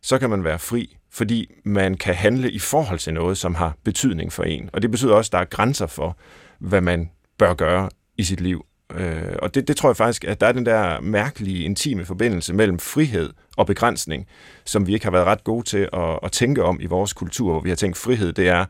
så 0.02 0.20
kan 0.20 0.30
man 0.30 0.44
være 0.44 0.60
fri, 0.60 0.98
fordi 1.12 1.52
man 1.66 1.98
kan 1.98 2.16
handle 2.16 2.52
i 2.52 2.60
forhold 2.60 3.00
til 3.00 3.14
noget, 3.14 3.38
som 3.38 3.56
har 3.56 3.76
betydning 3.84 4.34
for 4.34 4.44
en. 4.44 4.70
Og 4.74 4.82
det 4.82 4.92
betyder 4.92 5.16
også, 5.16 5.30
at 5.30 5.32
der 5.32 5.40
er 5.40 5.46
grænser 5.46 5.88
for, 5.88 6.18
hvad 6.60 6.82
man 6.82 7.10
bør 7.38 7.54
gøre 7.54 7.90
i 8.18 8.24
sit 8.24 8.42
liv. 8.42 8.66
Øh, 8.96 9.36
og 9.42 9.56
det, 9.56 9.68
det 9.68 9.78
tror 9.78 9.90
jeg 9.90 9.98
faktisk, 9.98 10.24
at 10.24 10.42
der 10.42 10.48
er 10.48 10.52
den 10.52 10.66
der 10.66 11.02
mærkelige, 11.02 11.64
intime 11.64 12.06
forbindelse 12.06 12.54
mellem 12.54 12.80
frihed 12.80 13.34
og 13.58 13.68
begrænsning, 13.68 14.28
som 14.66 14.88
vi 14.88 14.94
ikke 14.94 15.06
har 15.06 15.12
været 15.12 15.26
ret 15.26 15.44
gode 15.44 15.66
til 15.66 15.90
at, 15.94 16.20
at 16.24 16.32
tænke 16.32 16.64
om 16.64 16.78
i 16.82 16.86
vores 16.86 17.14
kultur, 17.14 17.52
hvor 17.52 17.62
vi 17.62 17.70
har 17.70 17.76
tænkt, 17.76 17.98
frihed 17.98 18.34
det 18.34 18.48
er 18.48 18.66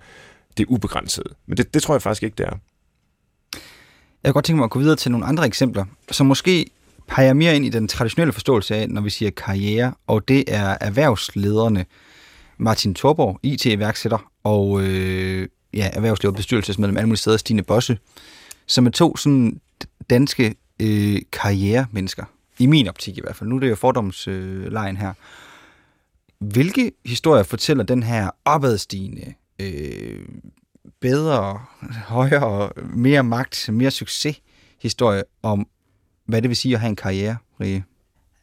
det 0.58 0.66
ubegrænsede. 0.66 1.36
Men 1.46 1.58
det, 1.58 1.74
det 1.74 1.82
tror 1.82 1.94
jeg 1.94 2.02
faktisk 2.02 2.24
ikke, 2.24 2.36
det 2.36 2.46
er. 2.46 2.58
Jeg 4.24 4.30
kunne 4.30 4.34
godt 4.34 4.46
tænke 4.46 4.58
mig 4.58 4.64
at 4.64 4.70
gå 4.70 4.80
videre 4.80 4.96
til 4.96 5.12
nogle 5.12 5.26
andre 5.26 5.46
eksempler, 5.46 5.86
som 6.12 6.28
måske 6.28 6.66
peger 7.08 7.34
mere 7.34 7.56
ind 7.56 7.66
i 7.66 7.70
den 7.70 7.88
traditionelle 7.88 8.34
forståelse 8.34 8.76
af, 8.76 8.90
når 8.90 9.02
vi 9.02 9.10
siger 9.10 9.32
karriere, 9.32 9.94
og 10.08 10.28
det 10.28 10.44
er 10.48 10.78
erhvervslederne 10.82 11.86
Martin 12.58 12.94
Thorborg, 12.94 13.40
IT-iværksætter, 13.44 14.32
og 14.44 14.82
øh, 14.82 15.48
ja, 15.74 15.90
erhvervsleder 15.94 16.32
og 16.32 16.36
bestyrelsesmedlem 16.36 16.98
alle 16.98 17.08
mulige 17.08 17.20
steder, 17.20 17.38
Stine 17.38 17.64
Bosse, 17.64 17.98
som 18.66 18.86
er 18.86 18.92
to 18.92 19.18
sådan 19.18 19.62
danske 20.10 20.56
øh, 20.80 21.22
karrieremennesker. 21.32 22.24
I 22.60 22.66
min 22.66 22.88
optik 22.88 23.18
i 23.18 23.22
hvert 23.22 23.36
fald. 23.36 23.50
Nu 23.50 23.56
er 23.56 23.60
det 23.60 23.70
jo 23.70 23.76
fordomslejen 23.76 24.96
øh, 24.96 25.02
her. 25.02 25.14
Hvilke 26.40 26.92
historier 27.06 27.44
fortæller 27.44 27.84
den 27.84 28.04
her 28.04 28.30
opadstigende, 28.46 29.34
øh, 29.60 30.26
bedre, 31.00 31.62
højere, 32.06 32.70
mere 32.94 33.24
magt, 33.24 33.70
mere 33.72 33.92
succes 33.92 34.42
historie 34.82 35.24
om, 35.44 35.68
hvad 36.26 36.42
det 36.42 36.50
vil 36.50 36.58
sige 36.58 36.74
at 36.74 36.80
have 36.80 36.90
en 36.90 36.96
karriere, 36.96 37.38
Rie? 37.62 37.84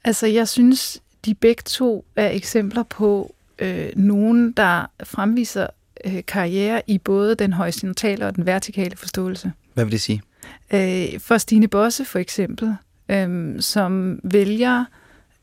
Altså, 0.05 0.27
jeg 0.27 0.49
synes, 0.49 1.03
de 1.25 1.35
begge 1.35 1.63
to 1.67 2.05
er 2.17 2.31
eksempler 2.31 2.83
på 2.83 3.35
øh, 3.59 3.91
nogen, 3.97 4.53
der 4.53 4.87
fremviser 5.05 5.67
øh, 6.05 6.23
karriere 6.27 6.83
i 6.87 6.99
både 6.99 7.35
den 7.35 7.53
horisontale 7.53 8.27
og 8.27 8.37
den 8.37 8.47
vertikale 8.47 8.97
forståelse. 8.97 9.53
Hvad 9.75 9.85
vil 9.85 9.93
det 9.93 10.01
sige? 10.01 10.23
Øh, 10.71 11.21
for 11.21 11.39
Stine 11.39 11.69
Bosse 11.69 12.05
for 12.05 12.19
eksempel, 12.19 12.75
øh, 13.09 13.61
som 13.61 14.21
vælger, 14.25 14.85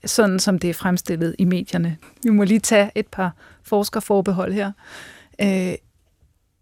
sådan 0.05 0.39
som 0.39 0.59
det 0.59 0.69
er 0.69 0.73
fremstillet 0.73 1.35
i 1.39 1.45
medierne. 1.45 1.97
Vi 2.23 2.29
må 2.29 2.43
lige 2.43 2.59
tage 2.59 2.91
et 2.95 3.07
par 3.07 3.35
forskerforbehold 3.63 4.53
her. 4.53 4.71
Øh, 5.41 5.75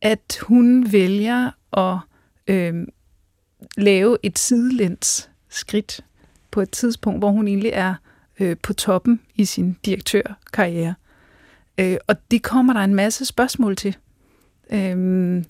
at 0.05 0.39
hun 0.41 0.91
vælger 0.91 1.51
at 1.77 1.97
øh, 2.47 2.87
lave 3.77 4.17
et 4.23 4.39
sidelæns 4.39 5.29
skridt 5.49 6.01
på 6.51 6.61
et 6.61 6.69
tidspunkt, 6.71 7.19
hvor 7.19 7.29
hun 7.31 7.47
egentlig 7.47 7.71
er 7.73 7.95
øh, 8.39 8.57
på 8.63 8.73
toppen 8.73 9.21
i 9.35 9.45
sin 9.45 9.77
direktørkarriere. 9.85 10.93
Øh, 11.77 11.97
og 12.07 12.15
det 12.31 12.43
kommer 12.43 12.73
der 12.73 12.79
en 12.79 12.95
masse 12.95 13.25
spørgsmål 13.25 13.75
til. 13.75 13.97
Øh, 14.69 15.43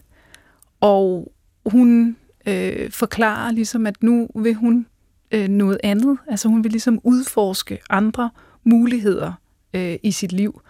og 0.80 1.32
hun 1.66 2.18
øh, 2.48 2.92
forklarer 2.92 3.52
ligesom, 3.52 3.88
at 3.88 4.04
nu 4.04 4.30
vil 4.36 4.54
hun 4.54 4.88
øh, 5.32 5.48
noget 5.48 5.78
andet. 5.84 6.18
Altså 6.28 6.48
hun 6.48 6.64
vil 6.64 6.72
ligesom 6.72 7.00
udforske 7.04 7.80
andre 7.90 8.30
muligheder 8.64 9.34
øh, 9.74 9.96
i 10.04 10.12
sit 10.12 10.32
liv. 10.32 10.62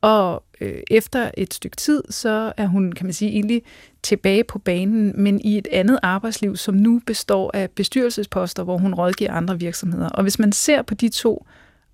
Og 0.00 0.44
øh, 0.60 0.82
efter 0.90 1.30
et 1.36 1.54
stykke 1.54 1.76
tid, 1.76 2.02
så 2.10 2.52
er 2.56 2.66
hun, 2.66 2.92
kan 2.92 3.06
man 3.06 3.12
sige, 3.12 3.30
egentlig 3.30 3.62
tilbage 4.02 4.44
på 4.44 4.58
banen, 4.58 5.12
men 5.16 5.40
i 5.40 5.58
et 5.58 5.68
andet 5.72 5.98
arbejdsliv, 6.02 6.56
som 6.56 6.74
nu 6.74 7.00
består 7.06 7.50
af 7.54 7.70
bestyrelsesposter, 7.70 8.62
hvor 8.62 8.78
hun 8.78 8.94
rådgiver 8.94 9.32
andre 9.32 9.58
virksomheder. 9.58 10.08
Og 10.08 10.22
hvis 10.22 10.38
man 10.38 10.52
ser 10.52 10.82
på 10.82 10.94
de 10.94 11.08
to 11.08 11.46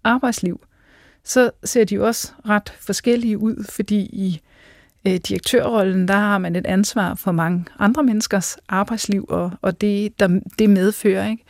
arbejdsliv, 0.05 0.61
så 1.25 1.51
ser 1.65 1.85
de 1.85 1.95
jo 1.95 2.07
også 2.07 2.33
ret 2.49 2.73
forskellige 2.81 3.39
ud, 3.39 3.65
fordi 3.71 3.99
i 3.99 4.41
øh, 5.07 5.15
direktørrollen, 5.15 6.09
der 6.09 6.15
har 6.15 6.39
man 6.39 6.57
et 6.57 6.67
ansvar 6.67 7.15
for 7.15 7.33
mange 7.33 7.65
andre 7.79 8.03
menneskers 8.03 8.57
arbejdsliv, 8.69 9.27
og, 9.29 9.51
og 9.63 9.81
det, 9.81 10.21
der, 10.21 10.41
det 10.59 10.71
medfører. 10.71 11.31
Ikke? 11.31 11.45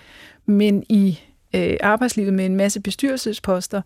Men 0.47 0.85
i 0.89 1.19
øh, 1.55 1.77
arbejdslivet 1.83 2.35
med 2.35 2.47
en 2.47 2.57
masse 2.57 2.81
bestyrelsesposter, 2.81 3.83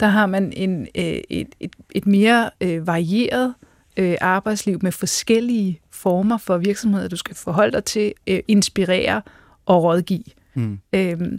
der 0.00 0.06
har 0.06 0.26
man 0.26 0.52
en, 0.52 0.80
øh, 0.80 1.20
et, 1.30 1.48
et, 1.60 1.76
et 1.94 2.06
mere 2.06 2.50
øh, 2.60 2.86
varieret 2.86 3.54
øh, 3.96 4.16
arbejdsliv 4.20 4.78
med 4.82 4.92
forskellige 4.92 5.80
former 5.90 6.38
for 6.38 6.58
virksomheder, 6.58 7.08
du 7.08 7.16
skal 7.16 7.36
forholde 7.36 7.72
dig 7.72 7.84
til, 7.84 8.12
øh, 8.26 8.40
inspirere 8.48 9.22
og 9.66 9.82
rådgive. 9.82 10.24
Mm. 10.54 10.78
Øhm, 10.92 11.38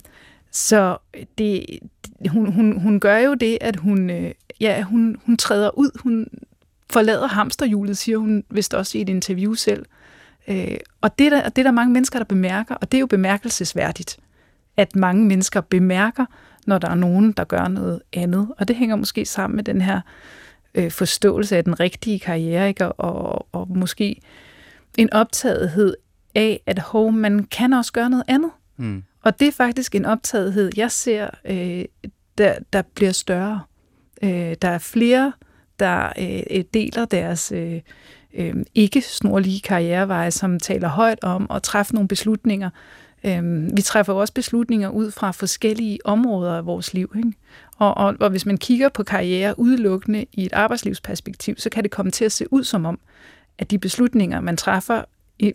så 0.51 0.97
det, 1.37 1.65
hun, 2.29 2.51
hun, 2.53 2.79
hun 2.79 2.99
gør 2.99 3.17
jo 3.17 3.33
det, 3.33 3.57
at 3.61 3.75
hun, 3.75 4.09
øh, 4.09 4.31
ja, 4.59 4.81
hun, 4.81 5.17
hun 5.25 5.37
træder 5.37 5.77
ud, 5.77 5.89
hun 5.99 6.27
forlader 6.89 7.27
hamsterhjulet, 7.27 7.97
siger 7.97 8.17
hun 8.17 8.43
vist 8.49 8.73
også 8.73 8.97
i 8.97 9.01
et 9.01 9.09
interview 9.09 9.53
selv. 9.53 9.85
Øh, 10.47 10.77
og 11.01 11.19
det 11.19 11.27
er, 11.27 11.29
der, 11.29 11.49
det 11.49 11.57
er 11.57 11.63
der 11.63 11.71
mange 11.71 11.93
mennesker, 11.93 12.19
der 12.19 12.25
bemærker, 12.25 12.75
og 12.75 12.91
det 12.91 12.97
er 12.97 12.99
jo 12.99 13.07
bemærkelsesværdigt, 13.07 14.17
at 14.77 14.95
mange 14.95 15.25
mennesker 15.25 15.61
bemærker, 15.61 16.25
når 16.67 16.77
der 16.77 16.89
er 16.89 16.95
nogen, 16.95 17.31
der 17.31 17.43
gør 17.43 17.67
noget 17.67 18.01
andet. 18.13 18.47
Og 18.57 18.67
det 18.67 18.75
hænger 18.75 18.95
måske 18.95 19.25
sammen 19.25 19.55
med 19.55 19.63
den 19.63 19.81
her 19.81 20.01
øh, 20.75 20.91
forståelse 20.91 21.57
af 21.57 21.63
den 21.63 21.79
rigtige 21.79 22.19
karriere, 22.19 22.67
ikke? 22.67 22.91
Og, 22.91 22.99
og, 22.99 23.47
og 23.51 23.77
måske 23.77 24.21
en 24.97 25.13
optagethed 25.13 25.95
af, 26.35 26.61
at 26.65 26.79
hov, 26.79 27.11
man 27.11 27.43
kan 27.43 27.73
også 27.73 27.93
gøre 27.93 28.09
noget 28.09 28.23
andet. 28.27 28.51
Mm. 28.77 29.03
Og 29.21 29.39
det 29.39 29.47
er 29.47 29.51
faktisk 29.51 29.95
en 29.95 30.05
optagethed, 30.05 30.71
jeg 30.77 30.91
ser, 30.91 31.29
øh, 31.45 31.85
der, 32.37 32.55
der 32.73 32.81
bliver 32.95 33.11
større. 33.11 33.61
Øh, 34.23 34.55
der 34.61 34.69
er 34.69 34.77
flere, 34.77 35.33
der 35.79 36.13
øh, 36.19 36.63
deler 36.73 37.05
deres 37.05 37.51
øh, 37.51 37.81
øh, 38.33 38.55
ikke 38.75 39.01
snorlige 39.01 39.61
karriereveje, 39.61 40.31
som 40.31 40.59
taler 40.59 40.87
højt 40.87 41.23
om 41.23 41.47
at 41.51 41.63
træffe 41.63 41.93
nogle 41.93 42.07
beslutninger. 42.07 42.69
Øh, 43.25 43.75
vi 43.77 43.81
træffer 43.81 44.13
også 44.13 44.33
beslutninger 44.33 44.89
ud 44.89 45.11
fra 45.11 45.31
forskellige 45.31 45.99
områder 46.05 46.57
af 46.57 46.65
vores 46.65 46.93
liv. 46.93 47.13
Ikke? 47.17 47.33
Og, 47.77 47.97
og, 47.97 48.15
og 48.19 48.29
hvis 48.29 48.45
man 48.45 48.57
kigger 48.57 48.89
på 48.89 49.03
karriere 49.03 49.59
udelukkende 49.59 50.25
i 50.33 50.45
et 50.45 50.53
arbejdslivsperspektiv, 50.53 51.55
så 51.57 51.69
kan 51.69 51.83
det 51.83 51.91
komme 51.91 52.11
til 52.11 52.25
at 52.25 52.31
se 52.31 52.53
ud 52.53 52.63
som 52.63 52.85
om, 52.85 52.99
at 53.57 53.71
de 53.71 53.79
beslutninger, 53.79 54.41
man 54.41 54.57
træffer 54.57 55.03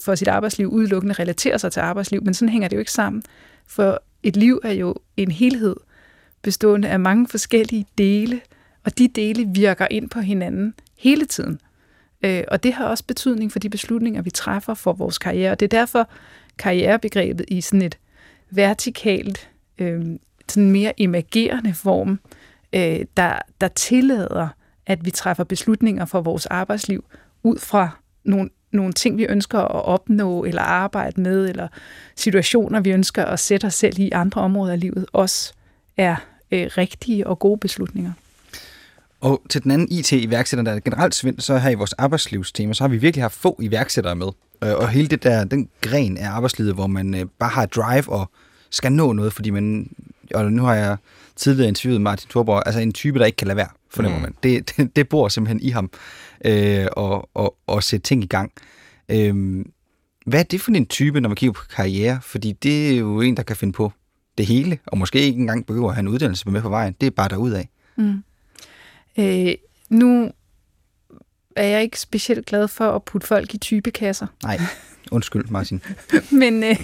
for 0.05 0.15
sit 0.15 0.29
arbejdsliv, 0.29 0.69
udelukkende 0.69 1.15
relaterer 1.15 1.59
sig 1.59 1.73
til 1.73 1.81
arbejdsliv, 1.81 2.25
men 2.25 2.35
sådan 2.35 2.49
hænger 2.49 2.69
det 2.69 2.77
jo 2.77 2.81
ikke 2.81 2.93
sammen. 2.93 3.23
For 3.67 4.03
et 4.23 4.37
liv 4.37 4.61
er 4.65 4.73
jo 4.73 4.95
en 5.17 5.31
helhed, 5.31 5.77
bestående 6.43 6.89
af 6.89 7.01
mange 7.01 7.29
forskellige 7.29 7.87
dele, 7.99 8.41
og 8.85 8.99
de 8.99 9.09
dele 9.09 9.49
virker 9.55 9.87
ind 9.91 10.11
på 10.11 10.21
hinanden 10.21 10.75
hele 10.97 11.25
tiden. 11.25 11.61
Øh, 12.25 12.45
og 12.49 12.63
det 12.63 12.73
har 12.73 12.85
også 12.85 13.05
betydning 13.05 13.53
for 13.53 13.59
de 13.59 13.71
beslutninger, 13.71 14.23
vi 14.23 14.31
træffer 14.31 14.75
for 14.75 14.93
vores 14.93 15.19
karriere. 15.19 15.53
Og 15.53 15.61
det 15.61 15.67
er 15.73 15.79
derfor 15.79 16.09
karrierebegrebet 16.61 17.45
i 17.49 17.61
sådan 17.61 17.83
et 17.83 17.99
vertikalt, 18.51 19.51
øh, 19.79 20.05
sådan 20.49 20.71
mere 20.71 20.93
imagerende 20.97 21.75
form, 21.75 22.21
øh, 22.73 23.05
der, 23.17 23.39
der 23.61 23.69
tillader, 23.69 24.49
at 24.87 25.05
vi 25.05 25.11
træffer 25.11 25.45
beslutninger 25.45 26.05
for 26.05 26.21
vores 26.21 26.47
arbejdsliv 26.47 27.05
ud 27.43 27.59
fra 27.59 27.91
nogle 28.25 28.51
nogle 28.73 28.93
ting, 28.93 29.19
vi 29.19 29.27
ønsker 29.29 29.59
at 29.59 29.85
opnå 29.85 30.45
eller 30.45 30.63
arbejde 30.63 31.21
med, 31.21 31.49
eller 31.49 31.69
situationer, 32.17 32.81
vi 32.81 32.91
ønsker 32.91 33.25
at 33.25 33.41
sætte 33.41 33.65
os 33.65 33.75
selv 33.75 33.99
i 33.99 34.11
andre 34.11 34.41
områder 34.41 34.73
af 34.73 34.81
livet, 34.81 35.07
også 35.13 35.53
er 35.97 36.17
øh, 36.51 36.71
rigtige 36.79 37.27
og 37.27 37.39
gode 37.39 37.59
beslutninger. 37.59 38.13
Og 39.21 39.43
til 39.51 39.63
den 39.63 39.71
anden 39.71 39.89
IT-iværksætter, 39.91 40.65
der 40.65 40.73
er 40.73 40.81
generelt 40.81 41.15
svind, 41.15 41.41
så 41.41 41.59
her 41.59 41.71
i 41.71 41.75
vores 41.75 41.93
arbejdslivstema, 41.93 42.73
så 42.73 42.85
har 42.85 42.89
vi 42.89 42.97
virkelig 42.97 43.25
haft 43.25 43.35
få 43.35 43.59
iværksættere 43.63 44.17
med. 44.17 44.27
Øh, 44.65 44.75
og 44.77 44.89
hele 44.89 45.09
det 45.09 45.23
der, 45.23 45.45
den 45.45 45.69
gren 45.81 46.19
af 46.19 46.31
arbejdslivet, 46.31 46.75
hvor 46.75 46.87
man 46.87 47.15
øh, 47.15 47.27
bare 47.39 47.51
har 47.51 47.67
drive 47.67 48.09
og 48.09 48.31
skal 48.71 48.93
nå 48.93 49.13
noget, 49.13 49.33
fordi 49.33 49.51
man, 49.51 49.91
og 50.35 50.53
nu 50.53 50.63
har 50.63 50.75
jeg 50.75 50.97
tidligere 51.37 51.69
interviewet 51.69 52.01
Martin 52.01 52.29
Thorborg, 52.31 52.63
altså 52.67 52.81
en 52.81 52.93
type, 52.93 53.19
der 53.19 53.25
ikke 53.25 53.37
kan 53.37 53.47
lade 53.47 53.57
være, 53.57 53.69
fornemmer 53.91 54.19
mm. 54.19 54.23
man. 54.23 54.35
Det, 54.43 54.77
det, 54.77 54.97
det 54.97 55.09
bor 55.09 55.29
simpelthen 55.29 55.61
i 55.61 55.71
ham, 55.71 55.91
øh, 56.45 56.87
og, 56.93 57.29
og, 57.35 57.57
og 57.67 57.83
sætte 57.83 58.05
ting 58.05 58.25
i 58.25 58.27
gang. 58.27 58.53
Øh, 59.09 59.65
hvad 60.27 60.41
er 60.41 60.45
det 60.45 60.61
for 60.61 60.71
en 60.71 60.87
type, 60.87 61.21
når 61.21 61.29
man 61.29 61.37
kigger 61.37 61.53
på 61.53 61.63
karriere? 61.77 62.19
Fordi 62.23 62.53
det 62.53 62.91
er 62.91 62.99
jo 62.99 63.21
en, 63.21 63.37
der 63.37 63.43
kan 63.43 63.57
finde 63.57 63.73
på 63.73 63.93
det 64.39 64.47
hele, 64.47 64.79
og 64.87 64.99
måske 64.99 65.21
ikke 65.21 65.41
engang 65.41 65.67
behøver 65.67 65.89
at 65.89 65.95
have 65.95 66.01
en 66.01 66.09
uddannelse 66.09 66.51
med 66.51 66.63
på 66.63 66.69
vejen. 66.69 66.95
Det 67.01 67.07
er 67.07 67.11
bare 67.11 67.29
derudad. 67.29 67.65
Mm. 67.97 68.23
Øh, 69.21 69.55
nu 69.89 70.31
er 71.57 71.67
jeg 71.67 71.83
ikke 71.83 72.01
specielt 72.01 72.47
glad 72.47 72.69
for 72.69 72.93
at 72.93 73.03
putte 73.03 73.27
folk 73.27 73.55
i 73.55 73.59
typekasser. 73.59 74.27
Nej, 74.43 74.59
undskyld 75.11 75.45
Martin. 75.49 75.83
men, 76.41 76.65
øh, 76.65 76.77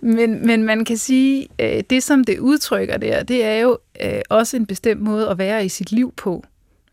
men, 0.00 0.46
men 0.46 0.62
man 0.62 0.84
kan 0.84 0.96
sige, 0.96 1.48
øh, 1.58 1.82
det 1.90 2.02
som 2.02 2.24
det 2.24 2.38
udtrykker 2.38 2.96
der, 2.96 3.22
det 3.22 3.44
er 3.44 3.54
jo 3.54 3.78
øh, 4.04 4.20
også 4.30 4.56
en 4.56 4.66
bestemt 4.66 5.00
måde 5.00 5.28
at 5.28 5.38
være 5.38 5.64
i 5.64 5.68
sit 5.68 5.92
liv 5.92 6.14
på. 6.16 6.44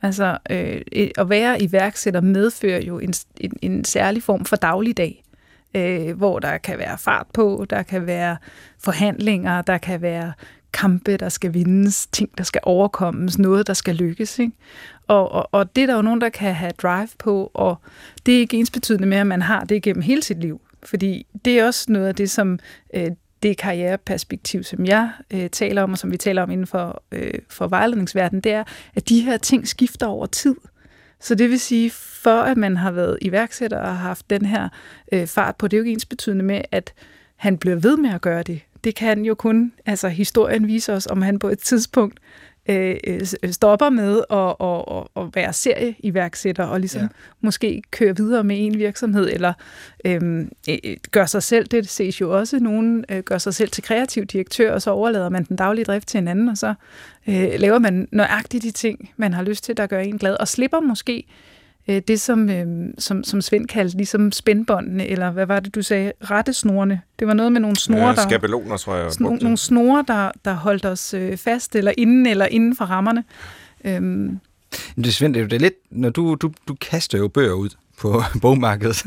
Altså 0.01 0.37
øh, 0.49 0.81
at 1.17 1.29
være 1.29 1.61
iværksætter 1.61 2.21
medfører 2.21 2.81
jo 2.81 2.99
en, 2.99 3.13
en, 3.37 3.51
en 3.61 3.85
særlig 3.85 4.23
form 4.23 4.45
for 4.45 4.55
dagligdag, 4.55 5.23
øh, 5.75 6.17
hvor 6.17 6.39
der 6.39 6.57
kan 6.57 6.77
være 6.77 6.97
fart 6.97 7.27
på, 7.33 7.65
der 7.69 7.83
kan 7.83 8.05
være 8.05 8.37
forhandlinger, 8.83 9.61
der 9.61 9.77
kan 9.77 10.01
være 10.01 10.33
kampe, 10.73 11.17
der 11.17 11.29
skal 11.29 11.53
vindes, 11.53 12.07
ting, 12.07 12.37
der 12.37 12.43
skal 12.43 12.61
overkommes, 12.63 13.39
noget, 13.39 13.67
der 13.67 13.73
skal 13.73 13.95
lykkes. 13.95 14.39
Ikke? 14.39 14.53
Og, 15.07 15.31
og, 15.31 15.49
og 15.51 15.75
det 15.75 15.81
er 15.81 15.85
der 15.85 15.95
jo 15.95 16.01
nogen, 16.01 16.21
der 16.21 16.29
kan 16.29 16.53
have 16.53 16.71
drive 16.71 17.09
på, 17.19 17.51
og 17.53 17.75
det 18.25 18.35
er 18.35 18.39
ikke 18.39 18.57
ensbetydende 18.57 19.07
med, 19.07 19.17
at 19.17 19.27
man 19.27 19.41
har 19.41 19.63
det 19.63 19.83
gennem 19.83 20.01
hele 20.01 20.23
sit 20.23 20.39
liv. 20.39 20.61
Fordi 20.83 21.25
det 21.45 21.59
er 21.59 21.65
også 21.65 21.91
noget 21.91 22.07
af 22.07 22.15
det, 22.15 22.29
som 22.29 22.59
øh, 22.93 23.11
det 23.43 23.57
karriereperspektiv, 23.57 24.63
som 24.63 24.85
jeg 24.85 25.09
øh, 25.33 25.49
taler 25.49 25.83
om, 25.83 25.91
og 25.91 25.97
som 25.97 26.11
vi 26.11 26.17
taler 26.17 26.43
om 26.43 26.51
inden 26.51 26.67
for, 26.67 27.03
øh, 27.11 27.33
for 27.49 27.67
vejledningsverdenen, 27.67 28.41
det 28.41 28.51
er, 28.51 28.63
at 28.95 29.09
de 29.09 29.21
her 29.21 29.37
ting 29.37 29.67
skifter 29.67 30.07
over 30.07 30.25
tid. 30.25 30.55
Så 31.19 31.35
det 31.35 31.49
vil 31.49 31.59
sige, 31.59 31.91
for 31.91 32.41
at 32.41 32.57
man 32.57 32.77
har 32.77 32.91
været 32.91 33.17
iværksætter 33.21 33.77
og 33.77 33.87
har 33.87 34.07
haft 34.07 34.29
den 34.29 34.45
her 34.45 34.69
øh, 35.11 35.27
fart 35.27 35.55
på, 35.55 35.67
det 35.67 35.77
er 35.77 35.79
jo 35.79 35.83
ikke 35.83 35.91
ens 35.91 36.05
betydende 36.05 36.45
med, 36.45 36.61
at 36.71 36.93
han 37.35 37.57
bliver 37.57 37.75
ved 37.75 37.97
med 37.97 38.09
at 38.09 38.21
gøre 38.21 38.43
det. 38.43 38.61
Det 38.83 38.95
kan 38.95 39.25
jo 39.25 39.35
kun, 39.35 39.73
altså 39.85 40.09
historien 40.09 40.67
viser 40.67 40.93
os, 40.93 41.07
om 41.07 41.21
han 41.21 41.39
på 41.39 41.49
et 41.49 41.59
tidspunkt 41.59 42.19
øh, 42.69 42.95
øh 43.07 43.51
stopper 43.51 43.89
med 43.89 44.21
at, 44.29 44.55
at, 44.67 44.97
at, 44.97 45.23
at 45.23 45.35
være 45.35 45.53
serieiværksætter 45.53 46.63
og 46.63 46.79
ligesom 46.79 47.01
ja. 47.01 47.07
måske 47.41 47.81
køre 47.91 48.15
videre 48.15 48.43
med 48.43 48.55
en 48.59 48.77
virksomhed, 48.77 49.29
eller 49.31 49.53
øhm, 50.05 50.51
øh, 50.69 50.97
gør 51.11 51.25
sig 51.25 51.43
selv, 51.43 51.67
det 51.67 51.89
ses 51.89 52.21
jo 52.21 52.37
også, 52.37 52.59
nogen 52.59 53.05
øh, 53.09 53.19
gør 53.19 53.37
sig 53.37 53.53
selv 53.53 53.69
til 53.69 53.83
kreativ 53.83 54.25
direktør, 54.25 54.73
og 54.73 54.81
så 54.81 54.91
overlader 54.91 55.29
man 55.29 55.43
den 55.43 55.55
daglige 55.55 55.85
drift 55.85 56.07
til 56.07 56.17
en 56.17 56.27
anden, 56.27 56.49
og 56.49 56.57
så 56.57 56.73
øh, 57.27 57.49
laver 57.57 57.79
man 57.79 58.07
nøjagtigt 58.11 58.63
de 58.63 58.71
ting, 58.71 59.09
man 59.17 59.33
har 59.33 59.43
lyst 59.43 59.63
til, 59.63 59.77
der 59.77 59.87
gør 59.87 59.99
en 59.99 60.17
glad, 60.17 60.37
og 60.39 60.47
slipper 60.47 60.79
måske 60.79 61.23
øh, 61.87 62.01
det, 62.07 62.21
som, 62.21 62.49
øh, 62.49 62.93
som, 62.97 63.23
som 63.23 63.41
Svend 63.41 63.67
kaldte 63.67 63.97
ligesom 63.97 64.31
spændbåndene, 64.31 65.07
eller 65.07 65.31
hvad 65.31 65.45
var 65.45 65.59
det, 65.59 65.75
du 65.75 65.81
sagde, 65.81 66.11
rettesnorene. 66.21 67.01
Det 67.19 67.27
var 67.27 67.33
noget 67.33 67.51
med 67.51 67.61
nogle 67.61 67.77
snore, 67.77 68.07
ja, 68.07 68.15
der... 68.15 68.21
skabeloner, 68.21 68.77
tror 68.77 68.95
jeg. 68.95 69.11
Sno, 69.11 69.29
nogle 69.41 69.57
snore, 69.57 70.05
der, 70.07 70.31
der 70.45 70.53
holdt 70.53 70.85
os 70.85 71.13
øh, 71.13 71.37
fast, 71.37 71.75
eller 71.75 71.91
inden 71.97 72.25
eller 72.25 72.45
inden 72.45 72.75
for 72.75 72.85
rammerne. 72.85 73.23
Øhm. 73.85 74.39
Det, 74.95 75.13
Svend, 75.13 75.33
det 75.33 75.53
er 75.53 75.59
lidt, 75.59 75.73
når 75.91 76.09
du, 76.09 76.35
du, 76.35 76.51
du 76.67 76.75
kaster 76.81 77.17
jo 77.17 77.27
bøger 77.27 77.53
ud 77.53 77.69
på 77.97 78.23
bogmarkedet, 78.41 79.05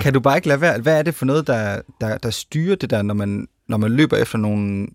kan 0.00 0.12
du 0.12 0.20
bare 0.20 0.36
ikke 0.36 0.48
lade 0.48 0.60
være, 0.60 0.80
hvad 0.80 0.98
er 0.98 1.02
det 1.02 1.14
for 1.14 1.26
noget, 1.26 1.46
der, 1.46 1.80
der, 2.00 2.18
der 2.18 2.30
styrer 2.30 2.76
det 2.76 2.90
der, 2.90 3.02
når 3.02 3.14
man, 3.14 3.48
når 3.68 3.76
man 3.76 3.90
løber 3.90 4.16
efter 4.16 4.38
nogle 4.38 4.88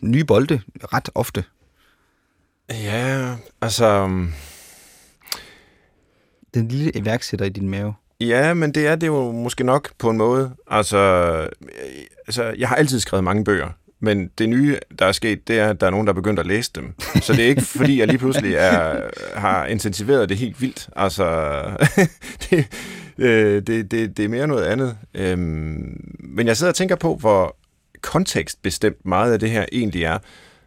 nye 0.00 0.24
bolde 0.24 0.60
ret 0.92 1.10
ofte? 1.14 1.44
Ja, 2.70 3.34
altså 3.60 4.08
den 6.54 6.68
lille 6.68 6.90
iværksætter 6.94 7.46
i 7.46 7.48
din 7.48 7.68
mave. 7.68 7.94
Ja, 8.20 8.54
men 8.54 8.74
det 8.74 8.86
er 8.86 8.96
det 8.96 9.06
jo 9.06 9.32
måske 9.32 9.64
nok 9.64 9.90
på 9.98 10.10
en 10.10 10.16
måde. 10.16 10.50
Altså, 10.70 10.98
altså, 12.26 12.54
jeg 12.58 12.68
har 12.68 12.76
altid 12.76 13.00
skrevet 13.00 13.24
mange 13.24 13.44
bøger, 13.44 13.68
men 14.00 14.30
det 14.38 14.48
nye, 14.48 14.78
der 14.98 15.06
er 15.06 15.12
sket, 15.12 15.48
det 15.48 15.58
er, 15.58 15.68
at 15.68 15.80
der 15.80 15.86
er 15.86 15.90
nogen, 15.90 16.06
der 16.06 16.12
er 16.12 16.14
begyndt 16.14 16.40
at 16.40 16.46
læse 16.46 16.70
dem. 16.74 16.94
Så 17.20 17.32
det 17.32 17.44
er 17.44 17.48
ikke, 17.48 17.62
fordi 17.62 17.98
jeg 17.98 18.06
lige 18.06 18.18
pludselig 18.18 18.54
er, 18.54 19.00
har 19.34 19.66
intensiveret 19.66 20.28
det 20.28 20.36
helt 20.36 20.60
vildt. 20.60 20.88
Altså, 20.96 21.26
det, 22.50 22.66
øh, 23.18 23.62
det, 23.66 23.90
det, 23.90 24.16
det 24.16 24.24
er 24.24 24.28
mere 24.28 24.46
noget 24.46 24.64
andet. 24.64 24.96
Øhm, 25.14 26.00
men 26.20 26.46
jeg 26.46 26.56
sidder 26.56 26.70
og 26.70 26.76
tænker 26.76 26.96
på, 26.96 27.16
hvor 27.16 27.56
kontekstbestemt 28.00 29.06
meget 29.06 29.32
af 29.32 29.38
det 29.38 29.50
her 29.50 29.64
egentlig 29.72 30.04
er. 30.04 30.18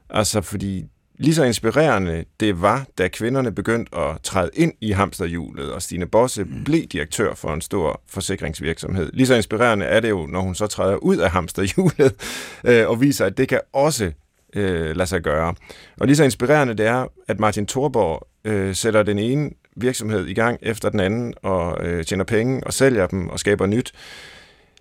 Altså, 0.10 0.42
fordi 0.42 0.86
Lige 1.20 1.36
så 1.36 1.44
inspirerende 1.44 2.26
det 2.40 2.62
var, 2.62 2.86
da 2.98 3.08
kvinderne 3.08 3.52
begyndte 3.52 3.98
at 3.98 4.22
træde 4.24 4.50
ind 4.54 4.74
i 4.82 4.92
hamsterhjulet, 4.92 5.72
og 5.72 5.82
Stine 5.82 6.06
Bosse 6.06 6.44
mm. 6.44 6.64
blev 6.64 6.84
direktør 6.84 7.34
for 7.34 7.54
en 7.54 7.62
stor 7.62 8.02
forsikringsvirksomhed. 8.08 9.12
Lige 9.14 9.28
så 9.28 9.36
inspirerende 9.36 9.86
er 9.86 10.00
det 10.00 10.10
jo, 10.10 10.26
når 10.26 10.42
hun 10.42 10.56
så 10.56 10.68
træder 10.68 10.96
ud 10.96 11.18
af 11.18 11.32
hamsterhjulet 11.32 12.14
øh, 12.68 12.90
og 12.90 13.02
viser, 13.02 13.26
at 13.26 13.38
det 13.38 13.48
kan 13.48 13.60
også 13.74 14.12
øh, 14.56 14.96
lade 14.96 15.10
sig 15.10 15.22
gøre. 15.22 15.54
Og 16.00 16.08
lige 16.08 16.16
så 16.16 16.24
inspirerende 16.24 16.74
det 16.74 16.86
er, 16.86 17.08
at 17.28 17.40
Martin 17.40 17.66
Thorborg 17.66 18.28
øh, 18.46 18.76
sætter 18.76 19.04
den 19.04 19.20
ene 19.20 19.50
virksomhed 19.76 20.26
i 20.26 20.34
gang 20.34 20.60
efter 20.62 20.90
den 20.90 21.00
anden, 21.00 21.34
og 21.44 21.88
øh, 21.88 22.06
tjener 22.06 22.24
penge 22.24 22.64
og 22.64 22.74
sælger 22.74 23.08
dem 23.08 23.30
og 23.30 23.40
skaber 23.40 23.66
nyt. 23.66 23.92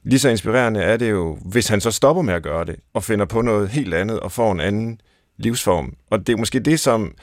Lige 0.02 0.18
så 0.18 0.28
inspirerende 0.28 0.80
er 0.80 0.96
det 0.96 1.10
jo, 1.10 1.38
hvis 1.44 1.68
han 1.68 1.80
så 1.80 1.90
stopper 1.90 2.22
med 2.22 2.34
at 2.34 2.42
gøre 2.42 2.64
det, 2.64 2.76
og 2.94 3.04
finder 3.04 3.24
på 3.24 3.42
noget 3.42 3.68
helt 3.68 3.94
andet 3.94 4.20
og 4.20 4.32
får 4.32 4.52
en 4.52 4.60
anden 4.60 5.00
livsform. 5.38 5.94
Og 6.10 6.26
det 6.26 6.32
er 6.32 6.36
måske 6.36 6.60
det, 6.60 6.80
som 6.80 7.14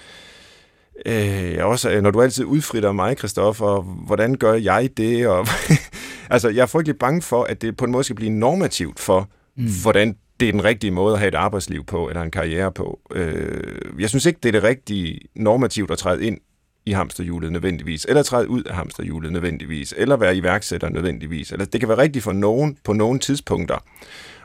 øh, 1.05 1.57
også, 1.59 2.01
når 2.01 2.11
du 2.11 2.21
altid 2.21 2.45
udfritter 2.45 2.91
mig, 2.91 3.17
Christoffer, 3.17 3.81
hvordan 3.81 4.35
gør 4.35 4.53
jeg 4.53 4.89
det? 4.97 5.27
Og, 5.27 5.47
altså, 6.29 6.49
jeg 6.49 6.61
er 6.61 6.65
frygtelig 6.65 6.99
bange 6.99 7.21
for, 7.21 7.43
at 7.43 7.61
det 7.61 7.77
på 7.77 7.85
en 7.85 7.91
måde 7.91 8.03
skal 8.03 8.15
blive 8.15 8.31
normativt 8.31 8.99
for, 8.99 9.29
mm. 9.57 9.67
hvordan 9.81 10.15
det 10.39 10.47
er 10.47 10.51
den 10.51 10.63
rigtige 10.63 10.91
måde 10.91 11.13
at 11.13 11.19
have 11.19 11.27
et 11.27 11.35
arbejdsliv 11.35 11.85
på, 11.85 12.09
eller 12.09 12.21
en 12.21 12.31
karriere 12.31 12.71
på. 12.71 12.99
Øh, 13.11 13.99
jeg 13.99 14.09
synes 14.09 14.25
ikke, 14.25 14.39
det 14.43 14.49
er 14.49 14.53
det 14.53 14.63
rigtige 14.63 15.19
normativt 15.35 15.91
at 15.91 15.97
træde 15.97 16.25
ind 16.25 16.37
i 16.85 16.91
hamsterhjulet 16.91 17.51
nødvendigvis, 17.51 18.05
eller 18.09 18.23
træde 18.23 18.49
ud 18.49 18.63
af 18.63 18.75
hamsterhjulet 18.75 19.31
nødvendigvis, 19.31 19.93
eller 19.97 20.17
være 20.17 20.35
iværksætter 20.35 20.89
nødvendigvis. 20.89 21.51
Eller 21.51 21.65
det 21.65 21.79
kan 21.79 21.89
være 21.89 21.97
rigtigt 21.97 22.23
for 22.23 22.31
nogen 22.31 22.77
på 22.83 22.93
nogle 22.93 23.19
tidspunkter, 23.19 23.77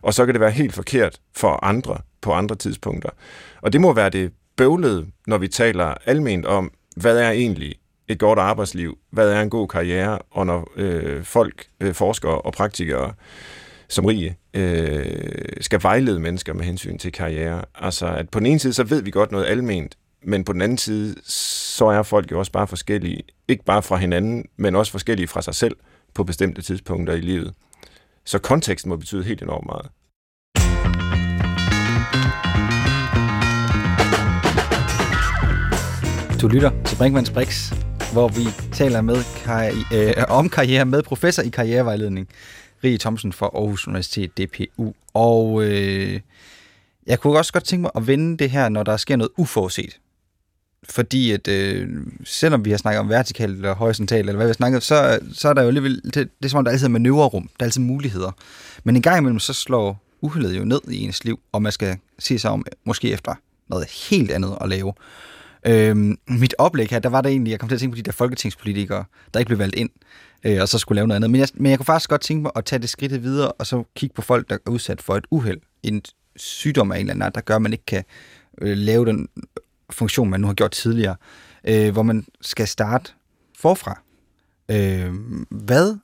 og 0.02 0.14
så 0.14 0.24
kan 0.24 0.34
det 0.34 0.40
være 0.40 0.50
helt 0.50 0.74
forkert 0.74 1.20
for 1.36 1.64
andre 1.64 1.98
på 2.20 2.32
andre 2.32 2.56
tidspunkter. 2.56 3.10
Og 3.60 3.72
det 3.72 3.80
må 3.80 3.92
være 3.92 4.10
det 4.10 4.32
bøvlede, 4.56 5.06
når 5.26 5.38
vi 5.38 5.48
taler 5.48 5.94
alment 6.06 6.46
om, 6.46 6.72
hvad 6.96 7.18
er 7.18 7.30
egentlig 7.30 7.74
et 8.08 8.18
godt 8.18 8.38
arbejdsliv, 8.38 8.98
hvad 9.10 9.30
er 9.30 9.40
en 9.40 9.50
god 9.50 9.68
karriere, 9.68 10.18
og 10.30 10.46
når 10.46 10.72
øh, 10.76 11.24
folk, 11.24 11.66
øh, 11.80 11.94
forskere 11.94 12.40
og 12.40 12.52
praktikere 12.52 13.12
som 13.88 14.04
rige 14.04 14.36
øh, 14.54 15.04
skal 15.60 15.82
vejlede 15.82 16.20
mennesker 16.20 16.54
med 16.54 16.64
hensyn 16.64 16.98
til 16.98 17.12
karriere. 17.12 17.64
Altså, 17.74 18.06
at 18.06 18.30
på 18.30 18.38
den 18.38 18.46
ene 18.46 18.58
side, 18.58 18.72
så 18.72 18.84
ved 18.84 19.02
vi 19.02 19.10
godt 19.10 19.32
noget 19.32 19.46
alment, 19.46 19.98
men 20.22 20.44
på 20.44 20.52
den 20.52 20.62
anden 20.62 20.78
side, 20.78 21.14
så 21.24 21.86
er 21.86 22.02
folk 22.02 22.30
jo 22.30 22.38
også 22.38 22.52
bare 22.52 22.66
forskellige, 22.66 23.22
ikke 23.48 23.64
bare 23.64 23.82
fra 23.82 23.96
hinanden, 23.96 24.44
men 24.56 24.76
også 24.76 24.92
forskellige 24.92 25.28
fra 25.28 25.42
sig 25.42 25.54
selv 25.54 25.76
på 26.14 26.24
bestemte 26.24 26.62
tidspunkter 26.62 27.14
i 27.14 27.20
livet. 27.20 27.54
Så 28.24 28.38
konteksten 28.38 28.88
må 28.88 28.96
betyde 28.96 29.24
helt 29.24 29.42
enormt 29.42 29.66
meget. 29.66 29.86
Du 36.40 36.48
lytter 36.48 36.70
til 36.84 36.96
Brinkmanns 36.96 37.30
Brix, 37.30 37.72
hvor 38.12 38.28
vi 38.28 38.44
taler 38.72 39.00
med 39.00 39.16
karri- 39.16 39.96
øh, 39.96 40.24
om 40.28 40.48
karriere 40.48 40.84
med 40.84 41.02
professor 41.02 41.42
i 41.42 41.48
karrierevejledning, 41.48 42.28
Rie 42.84 42.98
Thomsen 42.98 43.32
fra 43.32 43.46
Aarhus 43.46 43.86
Universitet, 43.88 44.38
DPU. 44.38 44.92
Og 45.14 45.62
øh, 45.64 46.20
jeg 47.06 47.20
kunne 47.20 47.38
også 47.38 47.52
godt 47.52 47.64
tænke 47.64 47.82
mig 47.82 47.90
at 47.94 48.06
vende 48.06 48.38
det 48.38 48.50
her, 48.50 48.68
når 48.68 48.82
der 48.82 48.96
sker 48.96 49.16
noget 49.16 49.30
uforudset. 49.36 49.98
Fordi 50.84 51.32
at 51.32 51.48
øh, 51.48 51.88
selvom 52.24 52.64
vi 52.64 52.70
har 52.70 52.76
snakket 52.78 53.00
om 53.00 53.08
vertikalt 53.08 53.54
eller 53.56 53.74
horisontalt, 53.74 54.20
eller 54.28 54.36
hvad 54.36 54.46
vi 54.46 54.48
har 54.48 54.54
snakket, 54.54 54.82
så, 54.82 55.18
så 55.32 55.48
er 55.48 55.52
der 55.52 55.62
jo 55.62 55.68
alligevel, 55.68 56.00
det, 56.04 56.14
det 56.14 56.44
er 56.44 56.48
som 56.48 56.58
om, 56.58 56.64
der 56.64 56.72
altid 56.72 56.86
er 56.86 56.90
manøvrerum, 56.90 57.42
der 57.42 57.64
er 57.64 57.64
altid 57.64 57.80
muligheder. 57.80 58.30
Men 58.84 58.96
en 58.96 59.02
gang 59.02 59.18
imellem, 59.18 59.38
så 59.38 59.52
slår 59.52 60.07
uheldet 60.20 60.58
jo 60.58 60.64
ned 60.64 60.80
i 60.90 61.04
ens 61.04 61.24
liv, 61.24 61.40
og 61.52 61.62
man 61.62 61.72
skal 61.72 61.96
se 62.18 62.38
sig 62.38 62.50
om 62.50 62.64
måske 62.84 63.12
efter 63.12 63.34
noget 63.68 63.86
helt 64.10 64.30
andet 64.30 64.58
at 64.60 64.68
lave. 64.68 64.92
Øhm, 65.66 66.18
mit 66.28 66.54
oplæg 66.58 66.88
her, 66.90 66.98
der 66.98 67.08
var 67.08 67.20
det 67.20 67.30
egentlig, 67.30 67.50
jeg 67.50 67.60
kom 67.60 67.68
til 67.68 67.76
at 67.76 67.80
tænke 67.80 67.94
på 67.94 67.96
de 67.96 68.02
der 68.02 68.12
folketingspolitikere, 68.12 69.04
der 69.34 69.40
ikke 69.40 69.48
blev 69.48 69.58
valgt 69.58 69.76
ind, 69.76 69.90
øh, 70.44 70.60
og 70.60 70.68
så 70.68 70.78
skulle 70.78 70.96
lave 70.96 71.06
noget 71.08 71.16
andet. 71.16 71.30
Men 71.30 71.40
jeg, 71.40 71.48
men 71.54 71.70
jeg 71.70 71.78
kunne 71.78 71.86
faktisk 71.86 72.10
godt 72.10 72.20
tænke 72.20 72.42
mig 72.42 72.52
at 72.56 72.64
tage 72.64 72.78
det 72.78 72.88
skridt 72.88 73.22
videre, 73.22 73.52
og 73.52 73.66
så 73.66 73.84
kigge 73.96 74.14
på 74.14 74.22
folk, 74.22 74.50
der 74.50 74.58
er 74.66 74.70
udsat 74.70 75.02
for 75.02 75.16
et 75.16 75.24
uheld, 75.30 75.60
en 75.82 76.02
sygdom 76.36 76.92
af 76.92 76.96
en 76.96 77.00
eller 77.00 77.12
anden 77.12 77.22
art, 77.22 77.34
der 77.34 77.40
gør, 77.40 77.56
at 77.56 77.62
man 77.62 77.72
ikke 77.72 77.86
kan 77.86 78.04
øh, 78.60 78.76
lave 78.76 79.06
den 79.06 79.28
funktion, 79.90 80.30
man 80.30 80.40
nu 80.40 80.46
har 80.46 80.54
gjort 80.54 80.70
tidligere, 80.70 81.16
øh, 81.64 81.92
hvor 81.92 82.02
man 82.02 82.26
skal 82.40 82.68
starte 82.68 83.12
forfra. 83.58 84.02
Øh, 84.70 85.14
hvad 85.50 85.96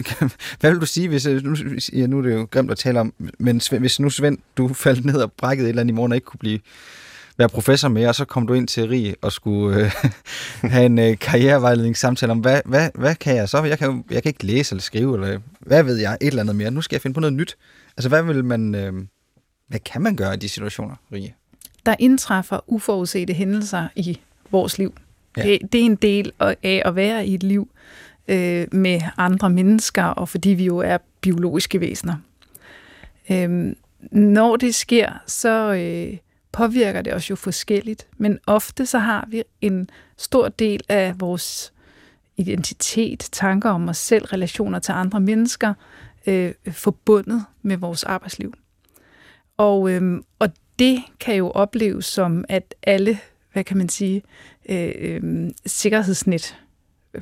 hvad 0.60 0.70
vil 0.70 0.80
du 0.80 0.86
sige, 0.86 1.08
hvis, 1.08 1.26
øh, 1.26 1.44
nu, 1.44 1.56
ja, 1.92 2.06
nu 2.06 2.18
er 2.18 2.22
det 2.22 2.32
jo 2.32 2.48
grimt 2.50 2.70
at 2.70 2.78
tale 2.78 3.00
om, 3.00 3.14
men 3.38 3.60
hvis 3.78 4.00
nu 4.00 4.10
Svend, 4.10 4.38
du 4.56 4.74
faldt 4.84 5.04
ned 5.04 5.16
og 5.16 5.32
brækkede 5.32 5.66
et 5.66 5.68
eller 5.68 5.80
andet 5.80 5.92
i 5.92 5.94
morgen 5.94 6.12
og 6.12 6.16
ikke 6.16 6.24
kunne 6.24 6.38
blive 6.38 6.58
være 7.38 7.48
professor 7.48 7.88
med, 7.88 8.06
og 8.06 8.14
så 8.14 8.24
kom 8.24 8.46
du 8.46 8.54
ind 8.54 8.68
til 8.68 8.88
Rig 8.88 9.14
og 9.22 9.32
skulle 9.32 9.84
øh, 9.84 9.92
have 10.74 10.86
en 10.86 10.98
øh, 10.98 11.18
karrierevejledningssamtale 11.18 12.32
om, 12.32 12.38
hvad, 12.38 12.60
hvad, 12.64 12.90
hvad 12.94 13.14
kan 13.14 13.36
jeg 13.36 13.48
så? 13.48 13.62
Jeg 13.62 13.78
kan, 13.78 14.04
jeg 14.10 14.22
kan 14.22 14.30
ikke 14.30 14.46
læse 14.46 14.72
eller 14.72 14.82
skrive, 14.82 15.14
eller 15.14 15.40
hvad 15.60 15.82
ved 15.82 15.96
jeg, 15.96 16.18
et 16.20 16.26
eller 16.26 16.42
andet 16.42 16.56
mere. 16.56 16.70
Nu 16.70 16.80
skal 16.80 16.96
jeg 16.96 17.02
finde 17.02 17.14
på 17.14 17.20
noget 17.20 17.32
nyt. 17.32 17.56
Altså, 17.96 18.08
hvad 18.08 18.22
vil 18.22 18.44
man, 18.44 18.74
øh, 18.74 18.92
hvad 19.68 19.80
kan 19.80 20.02
man 20.02 20.16
gøre 20.16 20.34
i 20.34 20.36
de 20.36 20.48
situationer, 20.48 20.96
Rie? 21.12 21.34
Der 21.86 21.94
indtræffer 21.98 22.60
uforudsete 22.66 23.32
hændelser 23.32 23.88
i 23.96 24.20
vores 24.50 24.78
liv. 24.78 24.94
Ja. 25.36 25.42
Det, 25.42 25.72
det 25.72 25.80
er 25.80 25.84
en 25.84 25.96
del 25.96 26.32
af 26.40 26.82
at 26.84 26.96
være 26.96 27.26
i 27.26 27.34
et 27.34 27.42
liv 27.42 27.68
øh, 28.32 28.66
med 28.72 29.00
andre 29.16 29.50
mennesker, 29.50 30.04
og 30.04 30.28
fordi 30.28 30.50
vi 30.50 30.64
jo 30.64 30.78
er 30.78 30.98
biologiske 31.20 31.80
væsener. 31.80 32.16
Øh, 33.30 33.72
når 34.10 34.56
det 34.56 34.74
sker, 34.74 35.12
så 35.26 35.72
øh, 35.72 36.18
påvirker 36.52 37.02
det 37.02 37.14
os 37.14 37.30
jo 37.30 37.36
forskelligt, 37.36 38.06
men 38.16 38.38
ofte 38.46 38.86
så 38.86 38.98
har 38.98 39.26
vi 39.28 39.42
en 39.60 39.88
stor 40.16 40.48
del 40.48 40.80
af 40.88 41.20
vores 41.20 41.72
identitet, 42.36 43.28
tanker 43.32 43.70
om 43.70 43.88
os 43.88 43.98
selv, 43.98 44.24
relationer 44.24 44.78
til 44.78 44.92
andre 44.92 45.20
mennesker, 45.20 45.74
øh, 46.26 46.54
forbundet 46.70 47.44
med 47.62 47.76
vores 47.76 48.04
arbejdsliv. 48.04 48.54
Og, 49.56 49.90
øh, 49.90 50.20
og 50.38 50.48
det 50.78 51.02
kan 51.20 51.34
jo 51.34 51.50
opleves 51.50 52.06
som, 52.06 52.44
at 52.48 52.74
alle, 52.82 53.18
hvad 53.52 53.64
kan 53.64 53.76
man 53.76 53.88
sige, 53.88 54.22
øh, 54.68 54.92
øh, 54.98 55.50
sikkerhedsnet 55.66 56.56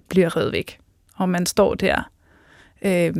bliver 0.08 0.36
revet 0.36 0.52
væk. 0.52 0.79
Og 1.20 1.28
man 1.28 1.46
står 1.46 1.74
der. 1.74 2.10
Øh, 2.82 3.14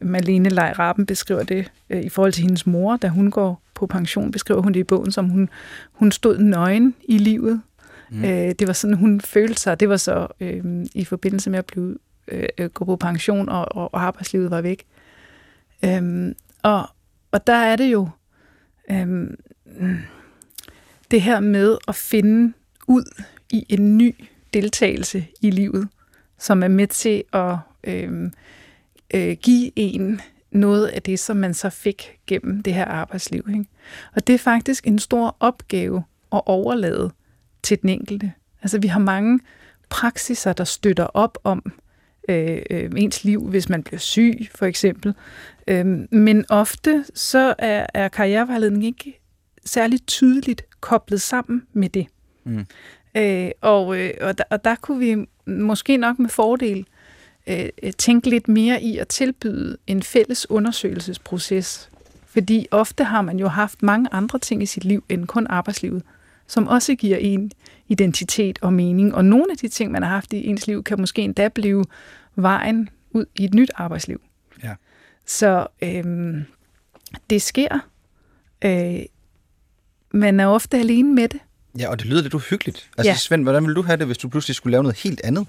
Malene 0.00 0.48
Lej 0.48 0.72
Rappen 0.78 1.06
beskriver 1.06 1.42
det 1.42 1.72
øh, 1.90 2.02
i 2.02 2.08
forhold 2.08 2.32
til 2.32 2.42
hendes 2.42 2.66
mor, 2.66 2.96
da 2.96 3.08
hun 3.08 3.30
går 3.30 3.62
på 3.74 3.86
pension, 3.86 4.30
beskriver 4.30 4.62
hun 4.62 4.72
det 4.72 4.80
i 4.80 4.84
bogen, 4.84 5.12
som 5.12 5.28
hun, 5.28 5.48
hun 5.92 6.12
stod 6.12 6.38
nøgen 6.38 6.94
i 7.04 7.18
livet. 7.18 7.62
Mm. 8.10 8.24
Øh, 8.24 8.54
det 8.58 8.66
var 8.66 8.72
sådan, 8.72 8.96
hun 8.96 9.20
følte 9.20 9.60
sig. 9.60 9.80
Det 9.80 9.88
var 9.88 9.96
så 9.96 10.26
øh, 10.40 10.86
i 10.94 11.04
forbindelse 11.04 11.50
med 11.50 11.58
at 11.58 11.66
blive, 11.66 11.98
øh, 12.28 12.68
gå 12.68 12.84
på 12.84 12.96
pension, 12.96 13.48
og, 13.48 13.76
og, 13.76 13.94
og 13.94 14.02
arbejdslivet 14.02 14.50
var 14.50 14.60
væk. 14.60 14.84
Øh, 15.84 16.34
og, 16.62 16.88
og 17.30 17.46
der 17.46 17.56
er 17.56 17.76
det 17.76 17.92
jo 17.92 18.08
øh, 18.90 19.30
det 21.10 21.22
her 21.22 21.40
med 21.40 21.78
at 21.88 21.94
finde 21.94 22.52
ud 22.88 23.22
i 23.50 23.66
en 23.68 23.98
ny 23.98 24.14
deltagelse 24.54 25.26
i 25.40 25.50
livet, 25.50 25.88
som 26.38 26.62
er 26.62 26.68
med 26.68 26.86
til 26.86 27.24
at 27.32 27.56
øh, 27.84 28.30
øh, 29.14 29.36
give 29.42 29.70
en 29.76 30.20
noget 30.50 30.86
af 30.86 31.02
det, 31.02 31.18
som 31.18 31.36
man 31.36 31.54
så 31.54 31.70
fik 31.70 32.18
gennem 32.26 32.62
det 32.62 32.74
her 32.74 32.84
arbejdsliv. 32.84 33.46
Ikke? 33.48 33.64
Og 34.14 34.26
det 34.26 34.34
er 34.34 34.38
faktisk 34.38 34.86
en 34.86 34.98
stor 34.98 35.36
opgave 35.40 36.04
at 36.32 36.42
overlade 36.46 37.10
til 37.62 37.82
den 37.82 37.88
enkelte. 37.88 38.32
Altså 38.62 38.78
vi 38.78 38.86
har 38.86 39.00
mange 39.00 39.40
praksiser, 39.88 40.52
der 40.52 40.64
støtter 40.64 41.04
op 41.04 41.38
om 41.44 41.72
øh, 42.28 42.62
øh, 42.70 42.90
ens 42.96 43.24
liv, 43.24 43.48
hvis 43.48 43.68
man 43.68 43.82
bliver 43.82 43.98
syg, 43.98 44.48
for 44.54 44.66
eksempel. 44.66 45.14
Øh, 45.68 45.86
men 46.10 46.44
ofte 46.48 47.04
så 47.14 47.54
er, 47.58 47.86
er 47.94 48.08
karrierevejledning 48.08 48.84
ikke 48.84 49.20
særligt 49.64 50.06
tydeligt 50.06 50.62
koblet 50.80 51.20
sammen 51.20 51.62
med 51.72 51.88
det. 51.88 52.06
Mm. 52.44 52.66
Øh, 53.16 53.50
og, 53.60 53.98
øh, 53.98 54.10
og, 54.20 54.38
der, 54.38 54.44
og 54.50 54.64
der 54.64 54.74
kunne 54.74 54.98
vi 54.98 55.26
måske 55.46 55.96
nok 55.96 56.18
med 56.18 56.28
fordel 56.28 56.86
øh, 57.46 57.68
tænke 57.98 58.30
lidt 58.30 58.48
mere 58.48 58.82
i 58.82 58.98
at 58.98 59.08
tilbyde 59.08 59.76
en 59.86 60.02
fælles 60.02 60.50
undersøgelsesproces. 60.50 61.90
Fordi 62.26 62.66
ofte 62.70 63.04
har 63.04 63.22
man 63.22 63.38
jo 63.38 63.48
haft 63.48 63.82
mange 63.82 64.08
andre 64.12 64.38
ting 64.38 64.62
i 64.62 64.66
sit 64.66 64.84
liv 64.84 65.04
end 65.08 65.26
kun 65.26 65.46
arbejdslivet, 65.50 66.02
som 66.46 66.66
også 66.68 66.94
giver 66.94 67.16
en 67.16 67.52
identitet 67.88 68.58
og 68.62 68.72
mening. 68.72 69.14
Og 69.14 69.24
nogle 69.24 69.46
af 69.50 69.56
de 69.56 69.68
ting, 69.68 69.92
man 69.92 70.02
har 70.02 70.10
haft 70.10 70.32
i 70.32 70.46
ens 70.46 70.66
liv, 70.66 70.84
kan 70.84 71.00
måske 71.00 71.22
endda 71.22 71.48
blive 71.48 71.84
vejen 72.34 72.88
ud 73.10 73.26
i 73.34 73.44
et 73.44 73.54
nyt 73.54 73.70
arbejdsliv. 73.74 74.20
Ja. 74.62 74.74
Så 75.26 75.66
øh, 75.82 76.34
det 77.30 77.42
sker. 77.42 77.78
Øh, 78.64 79.00
man 80.10 80.40
er 80.40 80.46
ofte 80.46 80.78
alene 80.78 81.14
med 81.14 81.28
det. 81.28 81.40
Ja, 81.78 81.90
og 81.90 81.98
det 81.98 82.06
lyder 82.06 82.22
lidt 82.22 82.34
uhyggeligt. 82.34 82.88
Altså 82.98 83.10
ja. 83.10 83.16
Svend, 83.16 83.42
hvordan 83.42 83.62
ville 83.62 83.74
du 83.74 83.82
have 83.82 83.96
det, 83.96 84.06
hvis 84.06 84.18
du 84.18 84.28
pludselig 84.28 84.56
skulle 84.56 84.72
lave 84.72 84.82
noget 84.82 84.98
helt 84.98 85.20
andet? 85.24 85.46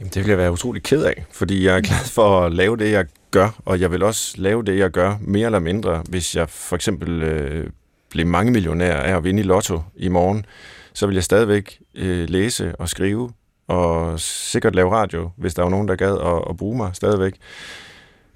Jamen, 0.00 0.10
det 0.14 0.22
vil 0.22 0.28
jeg 0.28 0.38
være 0.38 0.52
utrolig 0.52 0.82
ked 0.82 1.04
af, 1.04 1.24
fordi 1.32 1.64
jeg 1.66 1.76
er 1.76 1.80
glad 1.80 2.04
for 2.04 2.40
at 2.40 2.52
lave 2.52 2.76
det, 2.76 2.92
jeg 2.92 3.06
gør, 3.30 3.60
og 3.64 3.80
jeg 3.80 3.90
vil 3.90 4.02
også 4.02 4.34
lave 4.38 4.62
det, 4.62 4.78
jeg 4.78 4.90
gør, 4.90 5.16
mere 5.20 5.46
eller 5.46 5.58
mindre, 5.58 6.02
hvis 6.08 6.36
jeg 6.36 6.48
for 6.48 6.76
eksempel 6.76 7.22
øh, 7.22 7.70
blev 8.10 8.26
mange 8.26 8.52
millionær 8.52 8.96
af 8.96 9.16
at 9.16 9.24
vinde 9.24 9.40
i 9.40 9.42
lotto 9.42 9.82
i 9.96 10.08
morgen, 10.08 10.46
så 10.92 11.06
vil 11.06 11.14
jeg 11.14 11.24
stadigvæk 11.24 11.78
øh, 11.94 12.28
læse 12.30 12.76
og 12.76 12.88
skrive, 12.88 13.30
og 13.66 14.20
sikkert 14.20 14.74
lave 14.74 14.92
radio, 14.92 15.30
hvis 15.36 15.54
der 15.54 15.62
var 15.62 15.70
nogen, 15.70 15.88
der 15.88 15.96
gad 15.96 16.18
at, 16.18 16.50
at 16.50 16.56
bruge 16.56 16.76
mig 16.76 16.90
stadigvæk. 16.92 17.34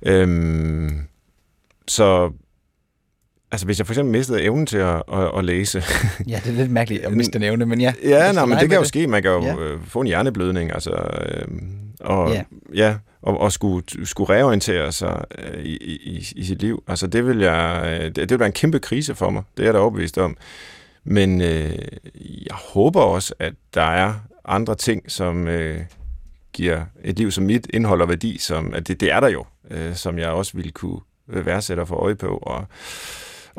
Øhm, 0.02 1.00
så 1.88 2.32
Altså, 3.50 3.66
hvis 3.66 3.78
jeg 3.78 3.86
for 3.86 3.92
eksempel 3.92 4.12
mistede 4.12 4.42
evnen 4.42 4.66
til 4.66 4.78
at, 4.78 5.02
at, 5.12 5.30
at 5.38 5.44
læse... 5.44 5.82
ja, 6.28 6.40
det 6.44 6.52
er 6.52 6.56
lidt 6.56 6.70
mærkeligt 6.70 7.04
at 7.04 7.12
miste 7.12 7.36
en 7.36 7.42
evne, 7.42 7.66
men 7.66 7.80
ja. 7.80 7.92
Ja, 8.04 8.32
nej, 8.32 8.44
men 8.44 8.58
det 8.58 8.68
kan 8.68 8.76
jo 8.76 8.80
det. 8.80 8.88
ske. 8.88 9.06
Man 9.06 9.22
kan 9.22 9.30
jo 9.30 9.42
ja. 9.42 9.56
Øh, 9.56 9.80
få 9.84 10.00
en 10.00 10.06
hjerneblødning, 10.06 10.72
altså... 10.72 10.90
Øh, 10.90 11.48
og, 12.00 12.32
ja. 12.32 12.42
ja 12.74 12.96
og, 13.22 13.40
og 13.40 13.52
skulle, 13.52 14.06
skulle 14.06 14.34
reorientere 14.34 14.92
sig 14.92 15.24
øh, 15.38 15.64
i, 15.64 15.76
i, 15.76 16.32
i 16.36 16.44
sit 16.44 16.60
liv. 16.60 16.82
Altså, 16.88 17.06
det 17.06 17.26
vil 17.26 17.38
jeg... 17.38 17.82
Øh, 17.84 18.04
det, 18.04 18.16
det 18.16 18.30
vil 18.30 18.38
være 18.38 18.46
en 18.46 18.52
kæmpe 18.52 18.78
krise 18.78 19.14
for 19.14 19.30
mig. 19.30 19.42
Det 19.56 19.62
er 19.62 19.66
jeg 19.66 19.74
da 19.74 19.78
overbevist 19.78 20.18
om. 20.18 20.36
Men 21.04 21.40
øh, 21.40 21.78
jeg 22.24 22.56
håber 22.72 23.00
også, 23.00 23.34
at 23.38 23.52
der 23.74 23.82
er 23.82 24.14
andre 24.44 24.74
ting, 24.74 25.12
som 25.12 25.48
øh, 25.48 25.80
giver 26.52 26.84
et 27.04 27.18
liv 27.18 27.30
som 27.30 27.44
mit 27.44 27.66
indhold 27.70 28.02
og 28.02 28.08
værdi, 28.08 28.38
som, 28.38 28.74
at 28.74 28.88
det, 28.88 29.00
det 29.00 29.12
er 29.12 29.20
der 29.20 29.28
jo, 29.28 29.44
øh, 29.70 29.94
som 29.94 30.18
jeg 30.18 30.28
også 30.28 30.52
ville 30.54 30.70
kunne 30.70 31.00
værdsætte 31.26 31.80
og 31.80 31.88
få 31.88 31.94
øje 31.94 32.14
på. 32.14 32.26
Og, 32.42 32.66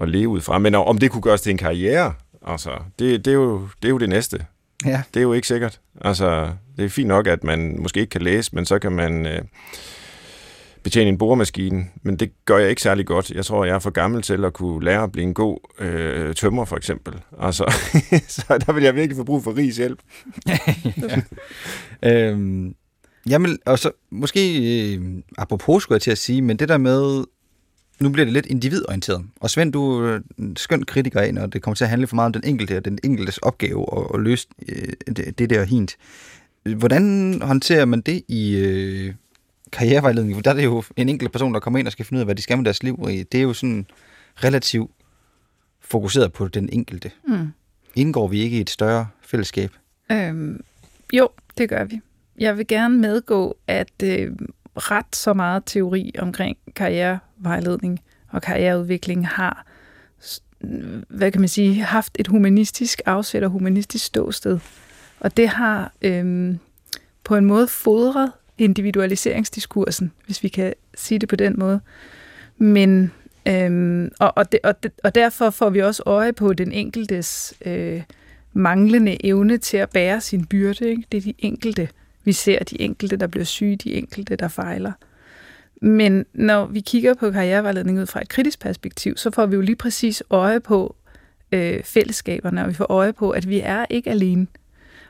at 0.02 0.10
leve 0.10 0.28
ud 0.28 0.42
fra. 0.42 0.58
Men 0.58 0.76
om 0.76 0.98
det 0.98 1.12
kunne 1.12 1.22
gøres 1.22 1.42
til 1.42 1.52
en 1.52 1.58
karriere, 1.58 2.14
altså, 2.46 2.70
det, 3.00 3.26
det, 3.26 3.32
er, 3.32 3.36
jo, 3.36 3.68
det 3.82 3.88
er 3.88 3.90
jo 3.90 3.98
det 3.98 4.10
næste. 4.10 4.46
Ja. 4.86 5.02
Det 5.14 5.20
er 5.20 5.24
jo 5.24 5.34
ikke 5.34 5.48
sikkert. 5.48 5.80
Altså, 6.02 6.52
det 6.78 6.86
er 6.86 6.90
fint 6.90 7.08
nok, 7.08 7.28
at 7.28 7.44
man 7.44 7.76
måske 7.80 8.00
ikke 8.00 8.12
kan 8.12 8.22
læse, 8.22 8.56
men 8.56 8.66
så 8.66 8.80
kan 8.80 8.92
man 8.92 9.26
øh, 9.26 9.42
betjene 10.84 11.10
en 11.10 11.18
boremaskine. 11.18 11.86
Men 12.04 12.16
det 12.16 12.32
gør 12.46 12.58
jeg 12.58 12.70
ikke 12.70 12.82
særlig 12.82 13.06
godt. 13.06 13.32
Jeg 13.32 13.46
tror, 13.46 13.66
jeg 13.66 13.76
er 13.76 13.80
for 13.80 13.90
gammel 13.90 14.22
til 14.22 14.46
at 14.46 14.54
kunne 14.54 14.86
lære 14.86 15.04
at 15.04 15.12
blive 15.12 15.24
en 15.24 15.34
god 15.34 15.58
øh, 15.80 16.36
tømmer, 16.36 16.66
for 16.66 16.78
eksempel. 16.78 17.14
Altså, 17.40 17.64
så 18.28 18.64
der 18.66 18.74
vil 18.74 18.84
jeg 18.84 18.96
virkelig 18.96 19.18
få 19.18 19.24
brug 19.24 19.44
for 19.44 19.58
rigs 19.58 19.78
hjælp. 19.78 20.00
ja. 22.04 22.30
øhm, 22.30 22.76
jamen, 23.30 23.60
og 23.66 23.80
så 23.80 23.92
måske, 24.12 24.58
øh, 24.96 25.02
apropos 25.38 25.84
skulle 25.84 25.96
jeg 25.96 26.02
til 26.02 26.12
at 26.12 26.18
sige, 26.18 26.42
men 26.42 26.60
det 26.60 26.70
der 26.70 26.78
med 26.78 27.24
nu 28.00 28.10
bliver 28.10 28.26
det 28.26 28.34
lidt 28.34 28.46
individorienteret. 28.46 29.26
Og 29.40 29.50
Svend, 29.50 29.74
du 29.74 30.06
er 30.06 30.20
en 30.38 30.56
skøn 30.56 30.84
kritiker 30.84 31.22
af, 31.22 31.34
når 31.34 31.46
det 31.46 31.62
kommer 31.62 31.76
til 31.76 31.84
at 31.84 31.90
handle 31.90 32.08
for 32.08 32.16
meget 32.16 32.26
om 32.26 32.42
den 32.42 32.52
enkelte 32.52 32.78
og 32.78 32.86
den 32.86 33.00
enkeltes 33.04 33.38
opgave 33.38 33.86
at, 33.98 34.06
at 34.14 34.20
løse 34.20 34.48
øh, 34.70 34.94
det, 35.16 35.40
det 35.40 35.50
der 35.50 35.64
hint. 35.64 35.98
Hvordan 36.64 37.42
håndterer 37.42 37.86
man 37.86 38.02
det 38.02 38.24
i 38.28 38.58
øh, 38.58 39.14
karrierevejledning? 39.72 40.46
Der 40.46 40.52
er 40.52 40.56
det 40.56 40.64
jo 40.64 40.84
en 40.96 41.10
enkelt 41.10 41.32
person, 41.32 41.54
der 41.54 41.60
kommer 41.60 41.80
ind 41.80 41.88
og 41.88 41.92
skal 41.92 42.06
finde 42.06 42.18
ud 42.18 42.22
af, 42.22 42.28
hvad 42.28 42.36
de 42.36 42.42
skal 42.42 42.58
med 42.58 42.66
deres 42.66 42.84
liv. 42.84 43.08
Det 43.08 43.36
er 43.36 43.42
jo 43.42 43.54
sådan 43.54 43.86
relativt 44.36 44.92
fokuseret 45.82 46.34
på 46.34 46.48
den 46.48 46.70
enkelte. 46.72 47.12
Mm. 47.28 47.48
Indgår 47.96 48.28
vi 48.28 48.40
ikke 48.40 48.58
i 48.58 48.62
et 48.62 48.70
større 48.70 49.08
fællesskab? 49.22 49.72
Øhm, 50.12 50.64
jo, 51.14 51.30
det 51.58 51.70
gør 51.70 51.84
vi. 51.84 52.02
Jeg 52.40 52.58
vil 52.58 52.68
gerne 52.68 52.98
medgå, 52.98 53.58
at 53.68 54.04
øh, 54.04 54.32
ret 54.76 55.16
så 55.16 55.34
meget 55.34 55.64
teori 55.66 56.12
omkring 56.20 56.58
vejledning 57.40 58.00
og 58.30 58.42
karriereudvikling 58.42 59.28
har 59.28 59.66
hvad 61.08 61.32
kan 61.32 61.42
man 61.42 61.48
sige, 61.48 61.84
haft 61.84 62.18
et 62.20 62.28
humanistisk 62.28 63.02
afsæt 63.06 63.44
og 63.44 63.50
humanistisk 63.50 64.06
ståsted. 64.06 64.60
Og 65.20 65.38
det 65.38 65.50
har 65.50 65.94
øhm, 66.02 66.60
på 67.24 67.36
en 67.36 67.46
måde 67.46 67.68
fodret 67.68 68.32
individualiseringsdiskursen, 68.58 70.12
hvis 70.26 70.44
vi 70.44 70.48
kan 70.48 70.74
sige 70.96 71.20
det 71.20 71.30
på 71.30 71.36
den 71.36 71.60
måde. 71.60 71.80
Men 72.58 73.12
øhm, 73.48 74.12
og, 74.20 74.34
og, 74.36 74.52
det, 74.52 74.60
og, 74.64 74.84
det, 74.84 74.92
og 75.04 75.16
derfor 75.16 75.50
får 75.50 75.70
vi 75.70 75.82
også 75.82 76.04
øje 76.06 76.34
på 76.34 76.54
den 76.54 76.72
enkeltes 76.72 77.54
øh, 77.66 78.04
manglende 78.54 79.26
evne 79.26 79.58
til 79.58 79.78
at 79.78 79.90
bære 79.90 80.22
sin 80.22 80.46
byrde. 80.46 80.90
Ikke? 80.90 81.04
Det 81.12 81.18
er 81.18 81.22
de 81.22 81.34
enkelte, 81.40 81.90
vi 82.24 82.32
ser, 82.32 82.64
de 82.64 82.82
enkelte, 82.82 83.18
der 83.18 83.28
bliver 83.28 83.46
syge, 83.46 83.76
de 83.76 83.94
enkelte, 83.94 84.36
der 84.36 84.48
fejler. 84.48 84.92
Men 85.82 86.26
når 86.34 86.66
vi 86.66 86.80
kigger 86.80 87.14
på 87.14 87.32
karrierevejledning 87.32 88.00
ud 88.00 88.06
fra 88.06 88.22
et 88.22 88.30
kritisk 88.30 88.60
perspektiv, 88.60 89.18
så 89.18 89.32
får 89.32 89.46
vi 89.46 89.56
jo 89.56 89.62
lige 89.62 89.76
præcis 89.76 90.24
øje 90.30 90.60
på 90.60 90.96
øh, 91.52 91.84
fællesskaberne, 91.84 92.62
og 92.62 92.70
vi 92.70 92.74
får 92.74 92.92
øje 92.92 93.14
på, 93.14 93.32
at 93.32 93.50
vi 93.50 93.60
er 93.60 93.86
ikke 93.90 94.10
alene. 94.10 94.48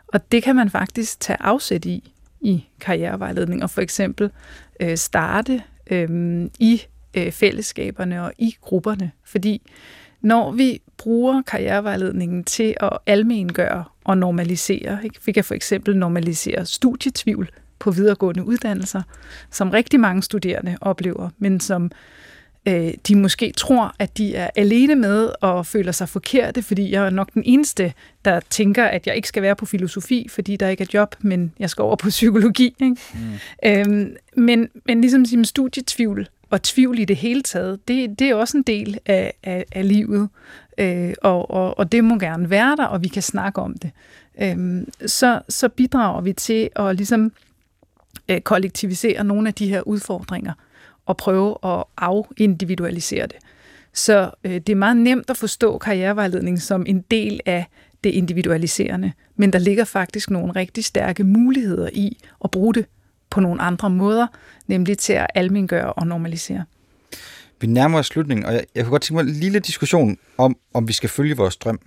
Og 0.07 0.31
det 0.31 0.43
kan 0.43 0.55
man 0.55 0.69
faktisk 0.69 1.19
tage 1.19 1.37
afsæt 1.39 1.85
i 1.85 2.13
i 2.41 2.65
karrierevejledning, 2.79 3.63
og 3.63 3.69
for 3.69 3.81
eksempel 3.81 4.31
øh, 4.79 4.97
starte 4.97 5.63
øh, 5.91 6.45
i 6.59 6.81
øh, 7.13 7.31
fællesskaberne 7.31 8.23
og 8.23 8.33
i 8.37 8.55
grupperne. 8.61 9.11
Fordi 9.23 9.61
når 10.21 10.51
vi 10.51 10.81
bruger 10.97 11.41
karrierevejledningen 11.41 12.43
til 12.43 12.75
at 12.79 12.97
almengøre 13.05 13.83
og 14.03 14.17
normalisere, 14.17 14.99
ikke? 15.03 15.19
vi 15.25 15.31
kan 15.31 15.43
for 15.43 15.55
eksempel 15.55 15.97
normalisere 15.97 16.65
studietvivl 16.65 17.49
på 17.79 17.91
videregående 17.91 18.45
uddannelser, 18.45 19.01
som 19.51 19.69
rigtig 19.69 19.99
mange 19.99 20.23
studerende 20.23 20.77
oplever, 20.81 21.29
men 21.37 21.59
som 21.59 21.91
øh, 22.67 22.93
de 23.07 23.15
måske 23.15 23.53
tror, 23.57 23.95
at 23.99 24.17
de 24.17 24.35
er 24.35 24.49
alene 24.55 24.95
med 24.95 25.29
og 25.41 25.65
føler 25.65 25.91
sig 25.91 26.09
forkerte, 26.09 26.61
fordi 26.61 26.91
jeg 26.91 27.05
er 27.05 27.09
nok 27.09 27.33
den 27.33 27.43
eneste, 27.45 27.93
der 28.25 28.39
tænker, 28.49 28.85
at 28.85 29.07
jeg 29.07 29.15
ikke 29.15 29.27
skal 29.27 29.43
være 29.43 29.55
på 29.55 29.65
filosofi, 29.65 30.27
fordi 30.29 30.55
der 30.55 30.69
ikke 30.69 30.83
er 30.83 30.87
job, 30.93 31.15
men 31.19 31.53
jeg 31.59 31.69
skal 31.69 31.81
over 31.81 31.95
på 31.95 32.09
psykologi. 32.09 32.75
Ikke? 32.79 32.95
Mm. 33.13 33.19
Øhm, 33.65 34.15
men, 34.35 34.69
men 34.85 35.01
ligesom 35.01 35.25
sin 35.25 35.45
studietvivl 35.45 36.29
og 36.49 36.61
tvivl 36.61 36.99
i 36.99 37.05
det 37.05 37.15
hele 37.15 37.41
taget, 37.41 37.87
det, 37.87 38.19
det 38.19 38.29
er 38.29 38.35
også 38.35 38.57
en 38.57 38.63
del 38.63 38.99
af, 39.05 39.33
af, 39.43 39.65
af 39.71 39.87
livet, 39.87 40.29
øh, 40.77 41.13
og, 41.21 41.51
og, 41.51 41.79
og 41.79 41.91
det 41.91 42.03
må 42.03 42.17
gerne 42.17 42.49
være 42.49 42.75
der, 42.75 42.85
og 42.85 43.03
vi 43.03 43.07
kan 43.07 43.21
snakke 43.21 43.61
om 43.61 43.77
det. 43.77 43.91
Øhm, 44.41 44.87
så, 45.05 45.41
så 45.49 45.69
bidrager 45.69 46.21
vi 46.21 46.33
til 46.33 46.69
at 46.75 46.95
ligesom 46.95 47.31
øh, 48.29 48.41
kollektivisere 48.41 49.23
nogle 49.23 49.47
af 49.47 49.53
de 49.53 49.67
her 49.67 49.81
udfordringer, 49.81 50.53
og 51.05 51.17
prøve 51.17 51.57
at 51.63 51.83
afindividualisere 51.97 53.27
det. 53.27 53.35
Så 53.93 54.31
øh, 54.43 54.53
det 54.53 54.69
er 54.69 54.75
meget 54.75 54.97
nemt 54.97 55.29
at 55.29 55.37
forstå 55.37 55.77
karrierevejledning 55.77 56.61
som 56.61 56.85
en 56.87 57.03
del 57.11 57.39
af 57.45 57.65
det 58.03 58.09
individualiserende, 58.09 59.11
men 59.35 59.53
der 59.53 59.59
ligger 59.59 59.83
faktisk 59.83 60.29
nogle 60.29 60.51
rigtig 60.55 60.85
stærke 60.85 61.23
muligheder 61.23 61.89
i 61.93 62.17
at 62.43 62.51
bruge 62.51 62.73
det 62.73 62.85
på 63.29 63.39
nogle 63.39 63.61
andre 63.61 63.89
måder, 63.89 64.27
nemlig 64.67 64.97
til 64.97 65.13
at 65.13 65.27
almindeliggøre 65.35 65.93
og 65.93 66.07
normalisere. 66.07 66.65
Vi 67.61 67.67
nærmer 67.67 67.99
os 67.99 68.07
slutningen, 68.07 68.45
og 68.45 68.53
jeg, 68.53 68.63
jeg 68.75 68.83
kunne 68.83 68.91
godt 68.91 69.01
tænke 69.01 69.23
mig 69.23 69.31
en 69.31 69.39
lille 69.39 69.59
diskussion 69.59 70.17
om, 70.37 70.57
om 70.73 70.87
vi 70.87 70.93
skal 70.93 71.09
følge 71.09 71.37
vores 71.37 71.57
drøm. 71.57 71.79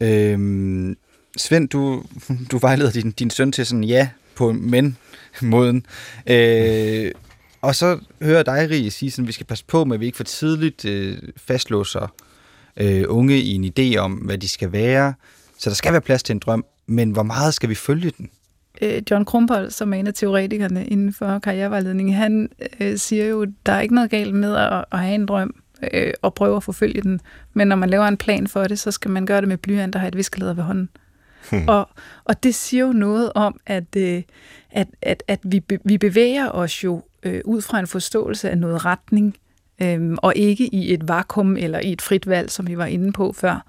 Øhm, 0.00 0.96
Svend, 1.36 1.68
du, 1.68 2.04
du 2.50 2.58
vejleder 2.58 2.90
din, 2.90 3.10
din 3.10 3.30
søn 3.30 3.52
til 3.52 3.66
sådan 3.66 3.84
ja 3.84 4.08
på 4.36 4.52
men-måden. 4.52 5.86
Øh, 6.26 7.10
og 7.62 7.74
så 7.74 7.98
hører 8.22 8.36
jeg 8.36 8.46
dig, 8.46 8.70
Rie, 8.70 8.90
sige, 8.90 9.22
at 9.22 9.26
vi 9.26 9.32
skal 9.32 9.46
passe 9.46 9.64
på 9.64 9.84
med, 9.84 9.96
at 9.96 10.00
vi 10.00 10.06
ikke 10.06 10.16
for 10.16 10.24
tidligt 10.24 10.84
øh, 10.84 11.18
fastlåser 11.36 12.14
øh, 12.76 13.04
unge 13.08 13.38
i 13.38 13.52
en 13.54 13.64
idé 13.64 13.96
om, 13.96 14.12
hvad 14.12 14.38
de 14.38 14.48
skal 14.48 14.72
være. 14.72 15.14
Så 15.58 15.70
der 15.70 15.74
skal 15.76 15.92
være 15.92 16.00
plads 16.00 16.22
til 16.22 16.32
en 16.32 16.38
drøm, 16.38 16.64
men 16.86 17.10
hvor 17.10 17.22
meget 17.22 17.54
skal 17.54 17.68
vi 17.68 17.74
følge 17.74 18.12
den? 18.18 18.30
Øh, 18.82 19.02
John 19.10 19.24
Krumpold, 19.24 19.70
som 19.70 19.92
er 19.92 19.98
en 19.98 20.06
af 20.06 20.14
teoretikerne 20.14 20.86
inden 20.86 21.12
for 21.12 21.38
karrierevejledning, 21.38 22.16
han 22.16 22.48
øh, 22.80 22.98
siger 22.98 23.24
jo, 23.24 23.42
at 23.42 23.48
der 23.66 23.72
er 23.72 23.80
ikke 23.80 23.94
noget 23.94 24.10
galt 24.10 24.34
med 24.34 24.56
at, 24.56 24.84
at 24.92 24.98
have 24.98 25.14
en 25.14 25.26
drøm 25.26 25.54
øh, 25.92 26.12
og 26.22 26.34
prøve 26.34 26.56
at 26.56 26.64
forfølge 26.64 27.02
den. 27.02 27.20
Men 27.54 27.68
når 27.68 27.76
man 27.76 27.90
laver 27.90 28.04
en 28.04 28.16
plan 28.16 28.46
for 28.46 28.64
det, 28.64 28.78
så 28.78 28.90
skal 28.90 29.10
man 29.10 29.26
gøre 29.26 29.40
det 29.40 29.48
med 29.48 29.56
blyant 29.56 29.92
der 29.92 29.98
har 29.98 30.08
et 30.08 30.16
viskeleder 30.16 30.54
ved 30.54 30.62
hånden. 30.62 30.88
Hmm. 31.50 31.68
Og, 31.74 31.88
og 32.24 32.42
det 32.42 32.54
siger 32.54 32.86
jo 32.86 32.92
noget 32.92 33.32
om, 33.34 33.60
at, 33.66 33.96
øh, 33.96 34.22
at, 34.70 34.88
at, 35.02 35.22
at 35.28 35.40
vi, 35.42 35.60
be, 35.60 35.78
vi 35.84 35.98
bevæger 35.98 36.50
os 36.50 36.84
jo 36.84 37.02
øh, 37.22 37.40
ud 37.44 37.62
fra 37.62 37.78
en 37.78 37.86
forståelse 37.86 38.50
af 38.50 38.58
noget 38.58 38.84
retning, 38.84 39.36
øh, 39.82 40.16
og 40.16 40.36
ikke 40.36 40.66
i 40.66 40.94
et 40.94 41.08
vakuum 41.08 41.56
eller 41.56 41.80
i 41.80 41.92
et 41.92 42.02
frit 42.02 42.26
valg, 42.26 42.50
som 42.50 42.66
vi 42.66 42.78
var 42.78 42.86
inde 42.86 43.12
på 43.12 43.32
før. 43.32 43.66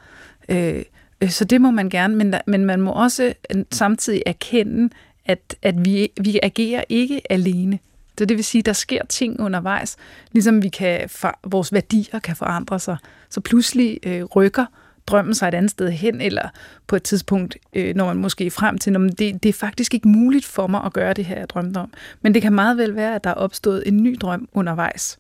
Øh, 0.49 0.84
øh 1.21 1.30
så 1.30 1.45
det 1.45 1.61
må 1.61 1.71
man 1.71 1.89
gerne, 1.89 2.15
men, 2.15 2.36
men 2.47 2.65
man 2.65 2.82
må 2.82 2.91
også 2.91 3.34
øh, 3.55 3.63
samtidig 3.71 4.23
erkende, 4.26 4.89
at, 5.26 5.55
at 5.61 5.86
vi, 5.86 6.11
vi 6.21 6.39
agerer 6.43 6.84
ikke 6.89 7.32
alene. 7.32 7.80
Så 8.17 8.26
det 8.26 8.38
vil 8.38 8.43
sige, 8.43 8.59
at 8.59 8.65
der 8.65 8.73
sker 8.73 9.05
ting 9.05 9.39
undervejs, 9.39 9.95
ligesom 10.32 10.63
vi 10.63 10.69
kan 10.69 11.09
for, 11.09 11.39
vores 11.43 11.73
værdier 11.73 12.19
kan 12.19 12.36
forandre 12.36 12.80
sig. 12.80 12.97
Så 13.30 13.41
pludselig 13.41 13.99
øh, 14.05 14.23
rykker 14.23 14.65
drømmen 15.08 15.34
sig 15.34 15.47
et 15.47 15.53
andet 15.53 15.72
sted 15.72 15.89
hen, 15.89 16.22
eller 16.22 16.49
på 16.88 16.95
et 16.95 17.03
tidspunkt, 17.03 17.58
øh, 17.74 17.95
når 17.95 18.06
man 18.06 18.18
måske 18.18 18.51
frem 18.51 18.78
til, 18.78 18.95
at 18.95 19.20
det, 19.20 19.43
det 19.43 19.49
er 19.49 19.53
faktisk 19.53 19.93
ikke 19.93 20.08
muligt 20.08 20.45
for 20.45 20.68
mig 20.68 20.84
at 20.86 20.93
gøre 20.93 21.14
det 21.14 21.26
her, 21.26 21.38
jeg 21.38 21.49
drømte 21.49 21.78
om. 21.78 21.93
Men 22.22 22.34
det 22.34 22.41
kan 22.41 22.53
meget 22.53 22.78
vel 22.78 22.95
være, 22.95 23.16
at 23.16 23.24
der 23.24 23.30
er 23.30 23.34
opstået 23.34 23.84
en 23.86 24.03
ny 24.03 24.18
drøm 24.22 24.49
undervejs. 24.53 25.20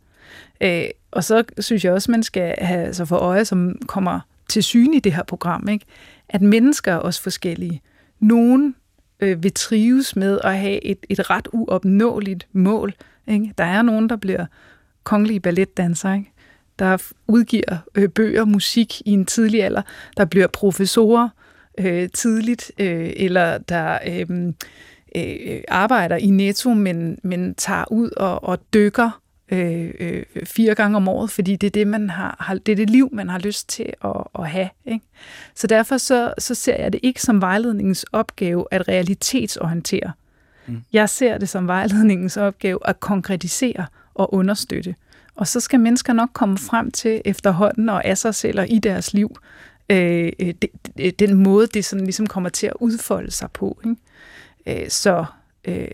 Øh, 0.61 0.85
og 1.11 1.23
så 1.23 1.43
synes 1.59 1.85
jeg 1.85 1.93
også, 1.93 2.11
man 2.11 2.23
skal 2.23 2.55
have 2.57 2.93
så 2.93 3.05
for 3.05 3.17
øje, 3.17 3.45
som 3.45 3.75
kommer 3.87 4.19
til 4.49 4.63
syne 4.63 4.97
i 4.97 4.99
det 4.99 5.13
her 5.13 5.23
program, 5.23 5.67
ikke? 5.69 5.85
at 6.29 6.41
mennesker 6.41 6.91
er 6.93 6.97
også 6.97 7.21
forskellige. 7.21 7.81
Nogen 8.19 8.75
øh, 9.19 9.43
vil 9.43 9.53
trives 9.53 10.15
med 10.15 10.39
at 10.43 10.59
have 10.59 10.85
et, 10.85 11.05
et 11.09 11.29
ret 11.29 11.47
uopnåeligt 11.53 12.47
mål. 12.51 12.93
Ikke? 13.27 13.53
Der 13.57 13.63
er 13.63 13.81
nogen, 13.81 14.09
der 14.09 14.15
bliver 14.15 14.45
kongelige 15.03 15.39
balletdansere. 15.39 16.17
Ikke? 16.17 16.31
Der 16.79 16.97
udgiver 17.27 17.77
øh, 17.95 18.09
bøger, 18.09 18.45
musik 18.45 19.01
i 19.05 19.11
en 19.11 19.25
tidlig 19.25 19.63
alder, 19.63 19.81
der 20.17 20.25
bliver 20.25 20.47
professorer 20.47 21.29
øh, 21.77 22.09
tidligt, 22.09 22.71
øh, 22.79 23.13
eller 23.15 23.57
der 23.57 23.99
øh, 24.07 24.53
øh, 25.15 25.61
arbejder 25.67 26.15
i 26.15 26.29
Netto, 26.29 26.73
men, 26.73 27.19
men 27.23 27.55
tager 27.55 27.91
ud 27.91 28.09
og, 28.17 28.43
og 28.43 28.73
dykker 28.73 29.21
øh, 29.51 29.93
øh, 29.99 30.23
fire 30.43 30.75
gange 30.75 30.97
om 30.97 31.07
året, 31.07 31.31
fordi 31.31 31.55
det 31.55 31.67
er 31.67 31.71
det, 31.71 31.87
man 31.87 32.09
har, 32.09 32.35
har, 32.39 32.55
det 32.55 32.71
er 32.71 32.75
det 32.75 32.89
liv, 32.89 33.09
man 33.13 33.29
har 33.29 33.39
lyst 33.39 33.69
til 33.69 33.93
at, 34.03 34.23
at 34.39 34.49
have. 34.49 34.69
Ikke? 34.85 35.05
Så 35.55 35.67
derfor 35.67 35.97
så, 35.97 36.33
så 36.37 36.55
ser 36.55 36.75
jeg 36.75 36.93
det 36.93 36.99
ikke 37.03 37.21
som 37.21 37.41
vejledningens 37.41 38.05
opgave 38.11 38.65
at 38.71 38.87
realitetsorientere. 38.87 40.11
Mm. 40.67 40.81
Jeg 40.93 41.09
ser 41.09 41.37
det 41.37 41.49
som 41.49 41.67
vejledningens 41.67 42.37
opgave 42.37 42.79
at 42.85 42.99
konkretisere 42.99 43.85
og 44.13 44.33
understøtte. 44.33 44.95
Og 45.35 45.47
så 45.47 45.59
skal 45.59 45.79
mennesker 45.79 46.13
nok 46.13 46.29
komme 46.33 46.57
frem 46.57 46.91
til 46.91 47.21
efterhånden 47.25 47.89
og 47.89 48.05
af 48.05 48.17
sig 48.17 48.35
selv 48.35 48.59
og 48.59 48.69
i 48.69 48.79
deres 48.79 49.13
liv, 49.13 49.37
øh, 49.89 50.31
øh, 50.39 50.53
øh, 50.99 51.11
den 51.19 51.33
måde, 51.35 51.67
det 51.67 51.85
sådan 51.85 52.05
ligesom 52.05 52.27
kommer 52.27 52.49
til 52.49 52.67
at 52.67 52.73
udfolde 52.79 53.31
sig 53.31 53.51
på. 53.51 53.81
Ikke? 53.85 54.83
Øh, 54.83 54.89
så 54.89 55.25
øh, 55.65 55.87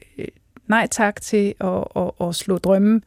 nej 0.67 0.87
tak 0.91 1.21
til 1.21 1.53
at, 1.59 1.83
at, 1.95 2.11
at 2.21 2.35
slå 2.35 2.57
drømmen 2.57 3.03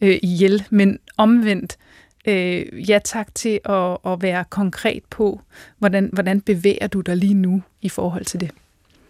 øh, 0.00 0.18
ihjel, 0.22 0.64
men 0.70 0.98
omvendt, 1.16 1.78
øh, 2.26 2.90
ja 2.90 2.98
tak 3.04 3.34
til 3.34 3.60
at, 3.64 3.96
at 4.06 4.22
være 4.22 4.44
konkret 4.50 5.02
på, 5.10 5.40
hvordan, 5.78 6.10
hvordan 6.12 6.40
bevæger 6.40 6.86
du 6.86 7.00
dig 7.00 7.16
lige 7.16 7.34
nu 7.34 7.62
i 7.82 7.88
forhold 7.88 8.24
til 8.24 8.40
det. 8.40 8.50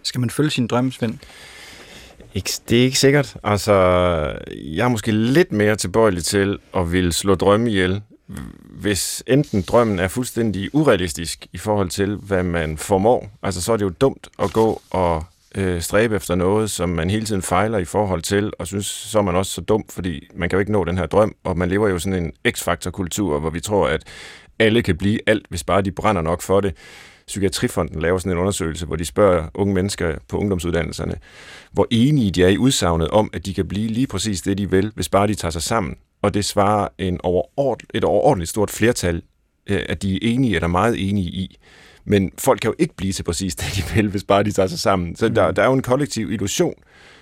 Skal 0.02 0.20
man 0.20 0.30
følge 0.30 0.50
sin 0.50 0.66
drøm, 0.66 0.92
Svend? 0.92 1.18
Ikke, 2.34 2.50
det 2.68 2.80
er 2.80 2.84
ikke 2.84 2.98
sikkert. 2.98 3.36
Altså, 3.44 3.72
jeg 4.50 4.84
er 4.84 4.88
måske 4.88 5.12
lidt 5.12 5.52
mere 5.52 5.76
tilbøjelig 5.76 6.24
til 6.24 6.58
at 6.74 6.92
ville 6.92 7.12
slå 7.12 7.34
drømme 7.34 7.70
ihjel, 7.70 8.02
hvis 8.70 9.22
enten 9.26 9.62
drømmen 9.62 9.98
er 9.98 10.08
fuldstændig 10.08 10.74
urealistisk 10.74 11.46
i 11.52 11.58
forhold 11.58 11.88
til, 11.90 12.16
hvad 12.16 12.42
man 12.42 12.78
formår. 12.78 13.30
Altså, 13.42 13.62
så 13.62 13.72
er 13.72 13.76
det 13.76 13.84
jo 13.84 13.92
dumt 14.00 14.28
at 14.38 14.52
gå 14.52 14.82
og 14.90 15.24
øh, 15.54 15.80
stræbe 15.80 16.16
efter 16.16 16.34
noget, 16.34 16.70
som 16.70 16.88
man 16.88 17.10
hele 17.10 17.26
tiden 17.26 17.42
fejler 17.42 17.78
i 17.78 17.84
forhold 17.84 18.22
til, 18.22 18.52
og 18.58 18.66
synes, 18.66 18.86
så 18.86 19.18
er 19.18 19.22
man 19.22 19.36
også 19.36 19.52
så 19.52 19.60
dum, 19.60 19.84
fordi 19.90 20.28
man 20.34 20.48
kan 20.48 20.56
jo 20.56 20.60
ikke 20.60 20.72
nå 20.72 20.84
den 20.84 20.98
her 20.98 21.06
drøm, 21.06 21.34
og 21.44 21.58
man 21.58 21.68
lever 21.68 21.88
jo 21.88 21.98
sådan 21.98 22.24
en 22.24 22.32
x-faktor-kultur, 22.50 23.40
hvor 23.40 23.50
vi 23.50 23.60
tror, 23.60 23.88
at 23.88 24.04
alle 24.58 24.82
kan 24.82 24.96
blive 24.96 25.20
alt, 25.26 25.46
hvis 25.48 25.64
bare 25.64 25.82
de 25.82 25.92
brænder 25.92 26.22
nok 26.22 26.42
for 26.42 26.60
det. 26.60 26.74
Psykiatrifonden 27.28 28.02
laver 28.02 28.18
sådan 28.18 28.32
en 28.32 28.38
undersøgelse, 28.38 28.86
hvor 28.86 28.96
de 28.96 29.04
spørger 29.04 29.48
unge 29.54 29.74
mennesker 29.74 30.14
på 30.28 30.38
ungdomsuddannelserne, 30.38 31.14
hvor 31.72 31.86
enige 31.90 32.30
de 32.30 32.44
er 32.44 32.48
i 32.48 32.58
udsagnet 32.58 33.08
om, 33.08 33.30
at 33.32 33.46
de 33.46 33.54
kan 33.54 33.68
blive 33.68 33.88
lige 33.88 34.06
præcis 34.06 34.42
det, 34.42 34.58
de 34.58 34.70
vil, 34.70 34.92
hvis 34.94 35.08
bare 35.08 35.26
de 35.26 35.34
tager 35.34 35.52
sig 35.52 35.62
sammen. 35.62 35.96
Og 36.22 36.34
det 36.34 36.44
svarer 36.44 36.88
en 36.98 37.20
overord, 37.22 37.80
et 37.94 38.04
overordentligt 38.04 38.50
stort 38.50 38.70
flertal, 38.70 39.22
øh, 39.66 39.82
at 39.88 40.02
de 40.02 40.14
er 40.14 40.18
enige 40.22 40.54
eller 40.54 40.68
meget 40.68 41.08
enige 41.08 41.28
i. 41.28 41.58
Men 42.04 42.32
folk 42.38 42.60
kan 42.60 42.68
jo 42.68 42.74
ikke 42.78 42.94
blive 42.96 43.12
til 43.12 43.22
præcis 43.22 43.56
det, 43.56 43.76
de 43.76 43.94
vil, 43.94 44.08
hvis 44.08 44.24
bare 44.24 44.42
de 44.42 44.52
tager 44.52 44.66
sig 44.66 44.78
sammen. 44.78 45.16
Så 45.16 45.28
der, 45.28 45.48
mm. 45.48 45.54
der 45.54 45.62
er 45.62 45.66
jo 45.66 45.72
en 45.72 45.82
kollektiv 45.82 46.30
illusion, 46.30 46.74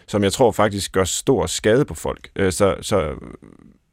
som 0.07 0.23
jeg 0.23 0.33
tror 0.33 0.53
faktisk 0.53 0.93
gør 0.93 1.05
stor 1.05 1.47
skade 1.47 1.85
på 1.85 1.95
folk. 1.95 2.31
Øh, 2.37 2.53
så, 2.53 2.75
så 2.81 3.15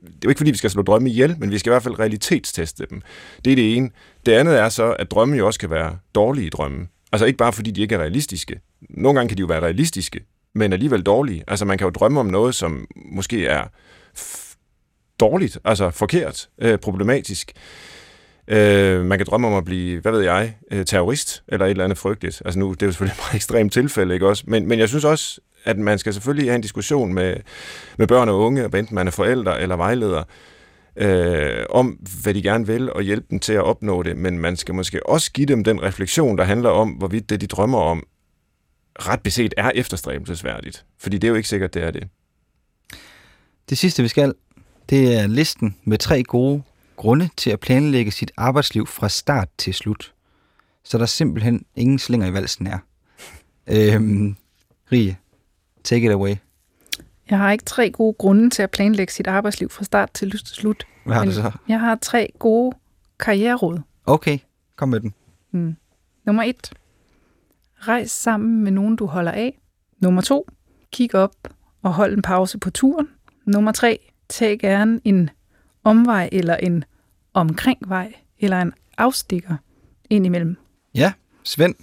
det 0.07 0.13
er 0.13 0.19
jo 0.23 0.29
ikke 0.29 0.39
fordi, 0.39 0.51
vi 0.51 0.57
skal 0.57 0.69
slå 0.69 0.81
drømme 0.81 1.09
ihjel, 1.09 1.35
men 1.39 1.51
vi 1.51 1.57
skal 1.57 1.69
i 1.69 1.73
hvert 1.73 1.83
fald 1.83 1.99
realitetsteste 1.99 2.85
dem. 2.89 3.01
Det 3.45 3.51
er 3.51 3.55
det 3.55 3.77
ene. 3.77 3.89
Det 4.25 4.31
andet 4.31 4.59
er 4.59 4.69
så, 4.69 4.93
at 4.99 5.11
drømme 5.11 5.37
jo 5.37 5.45
også 5.45 5.59
kan 5.59 5.69
være 5.69 5.97
dårlige 6.15 6.49
drømme. 6.49 6.87
Altså 7.11 7.25
ikke 7.25 7.37
bare 7.37 7.53
fordi 7.53 7.71
de 7.71 7.81
ikke 7.81 7.95
er 7.95 7.99
realistiske. 7.99 8.59
Nogle 8.89 9.19
gange 9.19 9.29
kan 9.29 9.37
de 9.37 9.41
jo 9.41 9.47
være 9.47 9.61
realistiske, 9.61 10.19
men 10.55 10.73
alligevel 10.73 11.01
dårlige. 11.01 11.43
Altså 11.47 11.65
man 11.65 11.77
kan 11.77 11.85
jo 11.85 11.91
drømme 11.91 12.19
om 12.19 12.25
noget, 12.25 12.55
som 12.55 12.87
måske 12.95 13.47
er 13.47 13.63
dårligt, 15.19 15.57
altså 15.65 15.89
forkert, 15.89 16.49
øh, 16.61 16.77
problematisk. 16.77 17.51
Øh, 18.47 19.05
man 19.05 19.19
kan 19.19 19.25
drømme 19.25 19.47
om 19.47 19.53
at 19.53 19.65
blive, 19.65 20.01
hvad 20.01 20.11
ved 20.11 20.21
jeg, 20.21 20.55
øh, 20.71 20.85
terrorist 20.85 21.43
eller 21.47 21.65
et 21.65 21.69
eller 21.69 21.83
andet 21.83 21.97
frygteligt. 21.97 22.41
Altså 22.45 22.59
nu, 22.59 22.71
det 22.71 22.81
er 22.81 22.85
jo 22.85 22.91
selvfølgelig 22.91 23.13
et 23.13 23.19
meget 23.19 23.35
ekstremt 23.35 23.73
tilfælde, 23.73 24.13
ikke 24.13 24.27
også? 24.27 24.43
Men, 24.47 24.67
men 24.67 24.79
jeg 24.79 24.89
synes 24.89 25.03
også, 25.05 25.41
at 25.63 25.77
man 25.77 25.99
skal 25.99 26.13
selvfølgelig 26.13 26.49
have 26.49 26.55
en 26.55 26.61
diskussion 26.61 27.13
med, 27.13 27.35
med 27.97 28.07
børn 28.07 28.29
og 28.29 28.39
unge, 28.39 28.65
enten 28.65 28.95
man 28.95 29.07
er 29.07 29.11
forældre 29.11 29.61
eller 29.61 29.75
vejleder, 29.75 30.23
øh, 30.95 31.65
om 31.69 31.99
hvad 32.23 32.33
de 32.33 32.41
gerne 32.41 32.67
vil, 32.67 32.93
og 32.93 33.01
hjælpe 33.01 33.27
dem 33.29 33.39
til 33.39 33.53
at 33.53 33.63
opnå 33.63 34.03
det. 34.03 34.17
Men 34.17 34.39
man 34.39 34.57
skal 34.57 34.75
måske 34.75 35.09
også 35.09 35.31
give 35.31 35.45
dem 35.45 35.63
den 35.63 35.83
refleksion, 35.83 36.37
der 36.37 36.43
handler 36.43 36.69
om, 36.69 36.89
hvorvidt 36.89 37.29
det, 37.29 37.41
de 37.41 37.47
drømmer 37.47 37.79
om, 37.79 38.03
ret 38.95 39.21
beset 39.21 39.53
er 39.57 39.71
efterstræbelsesværdigt. 39.75 40.85
Fordi 40.99 41.17
det 41.17 41.27
er 41.27 41.29
jo 41.29 41.35
ikke 41.35 41.49
sikkert, 41.49 41.73
det 41.73 41.83
er 41.83 41.91
det. 41.91 42.07
Det 43.69 43.77
sidste, 43.77 44.03
vi 44.03 44.07
skal, 44.07 44.33
det 44.89 45.15
er 45.15 45.27
listen 45.27 45.75
med 45.83 45.97
tre 45.97 46.23
gode 46.23 46.63
grunde 46.95 47.29
til 47.37 47.49
at 47.49 47.59
planlægge 47.59 48.11
sit 48.11 48.31
arbejdsliv 48.37 48.87
fra 48.87 49.09
start 49.09 49.47
til 49.57 49.73
slut. 49.73 50.13
Så 50.83 50.97
der 50.97 51.05
simpelthen 51.05 51.65
ingen 51.75 51.99
slinger 51.99 52.27
i 52.27 52.33
valsen 52.33 52.67
er. 52.67 52.79
Øhm, 53.67 54.35
Rie, 54.91 55.17
take 55.83 56.05
it 56.05 56.11
away. 56.11 56.35
Jeg 57.29 57.37
har 57.37 57.51
ikke 57.51 57.65
tre 57.65 57.91
gode 57.91 58.13
grunde 58.13 58.49
til 58.49 58.63
at 58.63 58.71
planlægge 58.71 59.13
sit 59.13 59.27
arbejdsliv 59.27 59.69
fra 59.69 59.83
start 59.83 60.11
til 60.13 60.39
slut. 60.45 60.87
Hvad 61.05 61.15
har 61.15 61.25
du 61.25 61.31
så? 61.31 61.51
Jeg 61.67 61.79
har 61.79 61.95
tre 61.95 62.29
gode 62.39 62.75
karriereråd. 63.19 63.79
Okay, 64.05 64.37
kom 64.75 64.89
med 64.89 64.99
den. 64.99 65.13
Mm. 65.51 65.75
Nummer 66.25 66.43
et. 66.43 66.73
Rejs 67.75 68.11
sammen 68.11 68.63
med 68.63 68.71
nogen, 68.71 68.95
du 68.95 69.05
holder 69.05 69.31
af. 69.31 69.59
Nummer 69.99 70.21
to. 70.21 70.47
Kig 70.91 71.15
op 71.15 71.35
og 71.81 71.93
hold 71.93 72.13
en 72.13 72.21
pause 72.21 72.57
på 72.57 72.69
turen. 72.69 73.07
Nummer 73.45 73.71
tre. 73.71 73.99
Tag 74.29 74.59
gerne 74.59 75.01
en 75.03 75.29
omvej 75.83 76.29
eller 76.31 76.55
en 76.55 76.83
omkringvej 77.33 78.13
eller 78.39 78.61
en 78.61 78.73
afstikker 78.97 79.55
ind 80.09 80.25
imellem. 80.25 80.57
Ja, 80.95 81.13
Svend, 81.43 81.75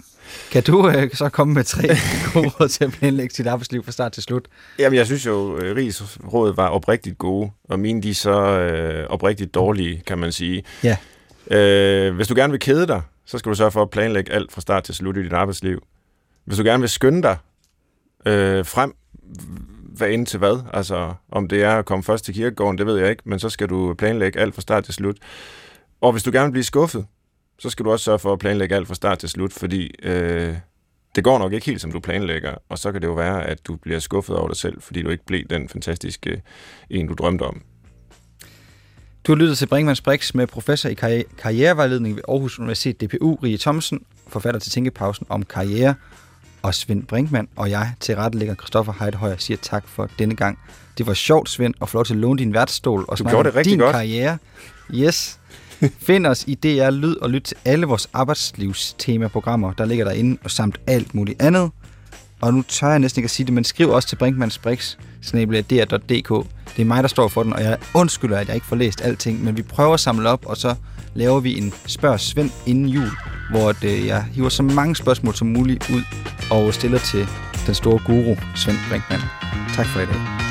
kan 0.51 0.63
du 0.63 0.89
øh, 0.89 1.09
så 1.13 1.29
komme 1.29 1.53
med 1.53 1.63
tre 1.63 1.87
gode 2.33 2.49
råd 2.49 2.67
til 2.67 2.83
at 2.83 2.91
planlægge 2.91 3.35
sit 3.35 3.47
arbejdsliv 3.47 3.83
fra 3.83 3.91
start 3.91 4.11
til 4.11 4.23
slut? 4.23 4.47
Jamen, 4.79 4.97
jeg 4.97 5.05
synes 5.05 5.25
jo, 5.25 5.55
at 5.55 5.75
Ries 5.75 6.19
råd 6.33 6.55
var 6.55 6.67
oprigtigt 6.67 7.17
gode, 7.17 7.51
og 7.63 7.79
mine 7.79 8.01
de 8.01 8.09
er 8.09 8.13
så 8.13 8.41
øh, 8.59 9.07
oprigtigt 9.09 9.53
dårlige, 9.53 10.03
kan 10.07 10.17
man 10.17 10.31
sige. 10.31 10.63
Ja. 10.83 10.97
Øh, 11.57 12.15
hvis 12.15 12.27
du 12.27 12.35
gerne 12.35 12.51
vil 12.51 12.59
kede 12.59 12.87
dig, 12.87 13.01
så 13.25 13.37
skal 13.37 13.49
du 13.49 13.55
sørge 13.55 13.71
for 13.71 13.81
at 13.81 13.89
planlægge 13.89 14.31
alt 14.31 14.51
fra 14.51 14.61
start 14.61 14.83
til 14.83 14.95
slut 14.95 15.17
i 15.17 15.23
dit 15.23 15.33
arbejdsliv. 15.33 15.83
Hvis 16.45 16.57
du 16.57 16.63
gerne 16.63 16.79
vil 16.79 16.89
skynde 16.89 17.21
dig 17.21 17.37
øh, 18.25 18.65
frem, 18.65 18.95
hvad 19.95 20.09
ind 20.09 20.25
til 20.25 20.39
hvad, 20.39 20.59
altså 20.73 21.13
om 21.31 21.47
det 21.47 21.63
er 21.63 21.77
at 21.77 21.85
komme 21.85 22.03
først 22.03 22.25
til 22.25 22.33
kirkegården, 22.33 22.77
det 22.77 22.85
ved 22.85 22.97
jeg 22.97 23.09
ikke, 23.09 23.23
men 23.25 23.39
så 23.39 23.49
skal 23.49 23.69
du 23.69 23.93
planlægge 23.93 24.39
alt 24.39 24.55
fra 24.55 24.61
start 24.61 24.83
til 24.83 24.93
slut. 24.93 25.17
Og 26.01 26.11
hvis 26.11 26.23
du 26.23 26.31
gerne 26.31 26.45
vil 26.45 26.51
blive 26.51 26.63
skuffet, 26.63 27.05
så 27.61 27.69
skal 27.69 27.85
du 27.85 27.91
også 27.91 28.03
sørge 28.03 28.19
for 28.19 28.33
at 28.33 28.39
planlægge 28.39 28.75
alt 28.75 28.87
fra 28.87 28.95
start 28.95 29.19
til 29.19 29.29
slut, 29.29 29.53
fordi 29.53 29.91
øh, 30.03 30.55
det 31.15 31.23
går 31.23 31.39
nok 31.39 31.53
ikke 31.53 31.65
helt, 31.65 31.81
som 31.81 31.91
du 31.91 31.99
planlægger, 31.99 32.55
og 32.69 32.77
så 32.77 32.91
kan 32.91 33.01
det 33.01 33.07
jo 33.07 33.13
være, 33.13 33.43
at 33.45 33.67
du 33.67 33.75
bliver 33.75 33.99
skuffet 33.99 34.35
over 34.35 34.47
dig 34.47 34.57
selv, 34.57 34.81
fordi 34.81 35.01
du 35.01 35.09
ikke 35.09 35.25
blev 35.25 35.43
den 35.49 35.69
fantastiske 35.69 36.41
en, 36.89 37.07
du 37.07 37.13
drømte 37.13 37.43
om. 37.43 37.61
Du 39.27 39.31
har 39.31 39.37
lyttet 39.37 39.57
til 39.57 39.65
Brinkmanns 39.67 40.01
Brix 40.01 40.33
med 40.33 40.47
professor 40.47 40.89
i 40.89 40.93
karri- 40.93 41.35
karrierevejledning 41.37 42.15
ved 42.15 42.23
Aarhus 42.27 42.59
Universitet 42.59 43.01
DPU, 43.01 43.35
Rie 43.35 43.57
Thomsen, 43.57 43.99
forfatter 44.27 44.59
til 44.59 44.71
Tænkepausen 44.71 45.25
om 45.29 45.43
karriere, 45.43 45.95
og 46.61 46.75
Svend 46.75 47.03
Brinkmann 47.07 47.47
og 47.55 47.69
jeg 47.69 47.93
til 47.99 48.15
rettelægger 48.15 48.55
Christoffer 48.55 48.93
Heidehøjer 48.99 49.37
siger 49.37 49.57
tak 49.61 49.87
for 49.87 50.09
denne 50.19 50.35
gang. 50.35 50.59
Det 50.97 51.07
var 51.07 51.13
sjovt, 51.13 51.49
Svend, 51.49 51.73
at 51.81 51.89
få 51.89 51.97
lov 51.97 52.05
til 52.05 52.13
at 52.13 52.19
låne 52.19 52.39
din 52.39 52.53
værtsstol 52.53 53.05
og 53.07 53.17
Du 53.17 53.23
snakke 53.23 53.37
om 53.57 53.63
din 53.63 53.79
godt. 53.79 53.91
karriere. 53.91 54.37
Yes. 54.93 55.39
Find 56.07 56.25
os 56.25 56.43
i 56.47 56.55
DR 56.55 56.89
Lyd 56.89 57.15
og 57.15 57.29
lyt 57.29 57.41
til 57.41 57.57
alle 57.65 57.85
vores 57.85 58.09
arbejdslivstema-programmer, 58.13 59.73
der 59.73 59.85
ligger 59.85 60.05
derinde, 60.05 60.37
og 60.43 60.51
samt 60.51 60.79
alt 60.87 61.15
muligt 61.15 61.41
andet. 61.41 61.71
Og 62.41 62.53
nu 62.53 62.61
tør 62.61 62.89
jeg 62.89 62.99
næsten 62.99 63.19
ikke 63.19 63.25
at 63.25 63.31
sige 63.31 63.45
det, 63.45 63.53
men 63.53 63.63
skriv 63.63 63.89
også 63.89 64.07
til 64.07 64.15
Brinkmanns 64.15 64.57
Brix, 64.57 64.95
dr.dk. 65.31 66.47
Det 66.75 66.81
er 66.81 66.85
mig, 66.85 67.03
der 67.03 67.09
står 67.09 67.27
for 67.27 67.43
den, 67.43 67.53
og 67.53 67.63
jeg 67.63 67.77
undskylder, 67.93 68.37
at 68.37 68.47
jeg 68.47 68.55
ikke 68.55 68.67
får 68.67 68.75
læst 68.75 69.01
alting, 69.01 69.43
men 69.43 69.57
vi 69.57 69.61
prøver 69.61 69.93
at 69.93 69.99
samle 69.99 70.29
op, 70.29 70.45
og 70.45 70.57
så 70.57 70.75
laver 71.13 71.39
vi 71.39 71.57
en 71.57 71.73
spørg 71.85 72.19
Svend 72.19 72.51
inden 72.65 72.85
jul, 72.85 73.09
hvor 73.51 73.71
det, 73.71 73.99
øh, 73.99 74.07
jeg 74.07 74.23
hiver 74.23 74.49
så 74.49 74.63
mange 74.63 74.95
spørgsmål 74.95 75.35
som 75.35 75.47
muligt 75.47 75.89
ud 75.89 76.01
og 76.51 76.73
stiller 76.73 76.99
til 76.99 77.27
den 77.65 77.75
store 77.75 77.99
guru, 78.05 78.35
Svend 78.55 78.77
Brinkmann. 78.89 79.23
Tak 79.75 79.85
for 79.85 79.99
i 79.99 80.05
dag. 80.05 80.50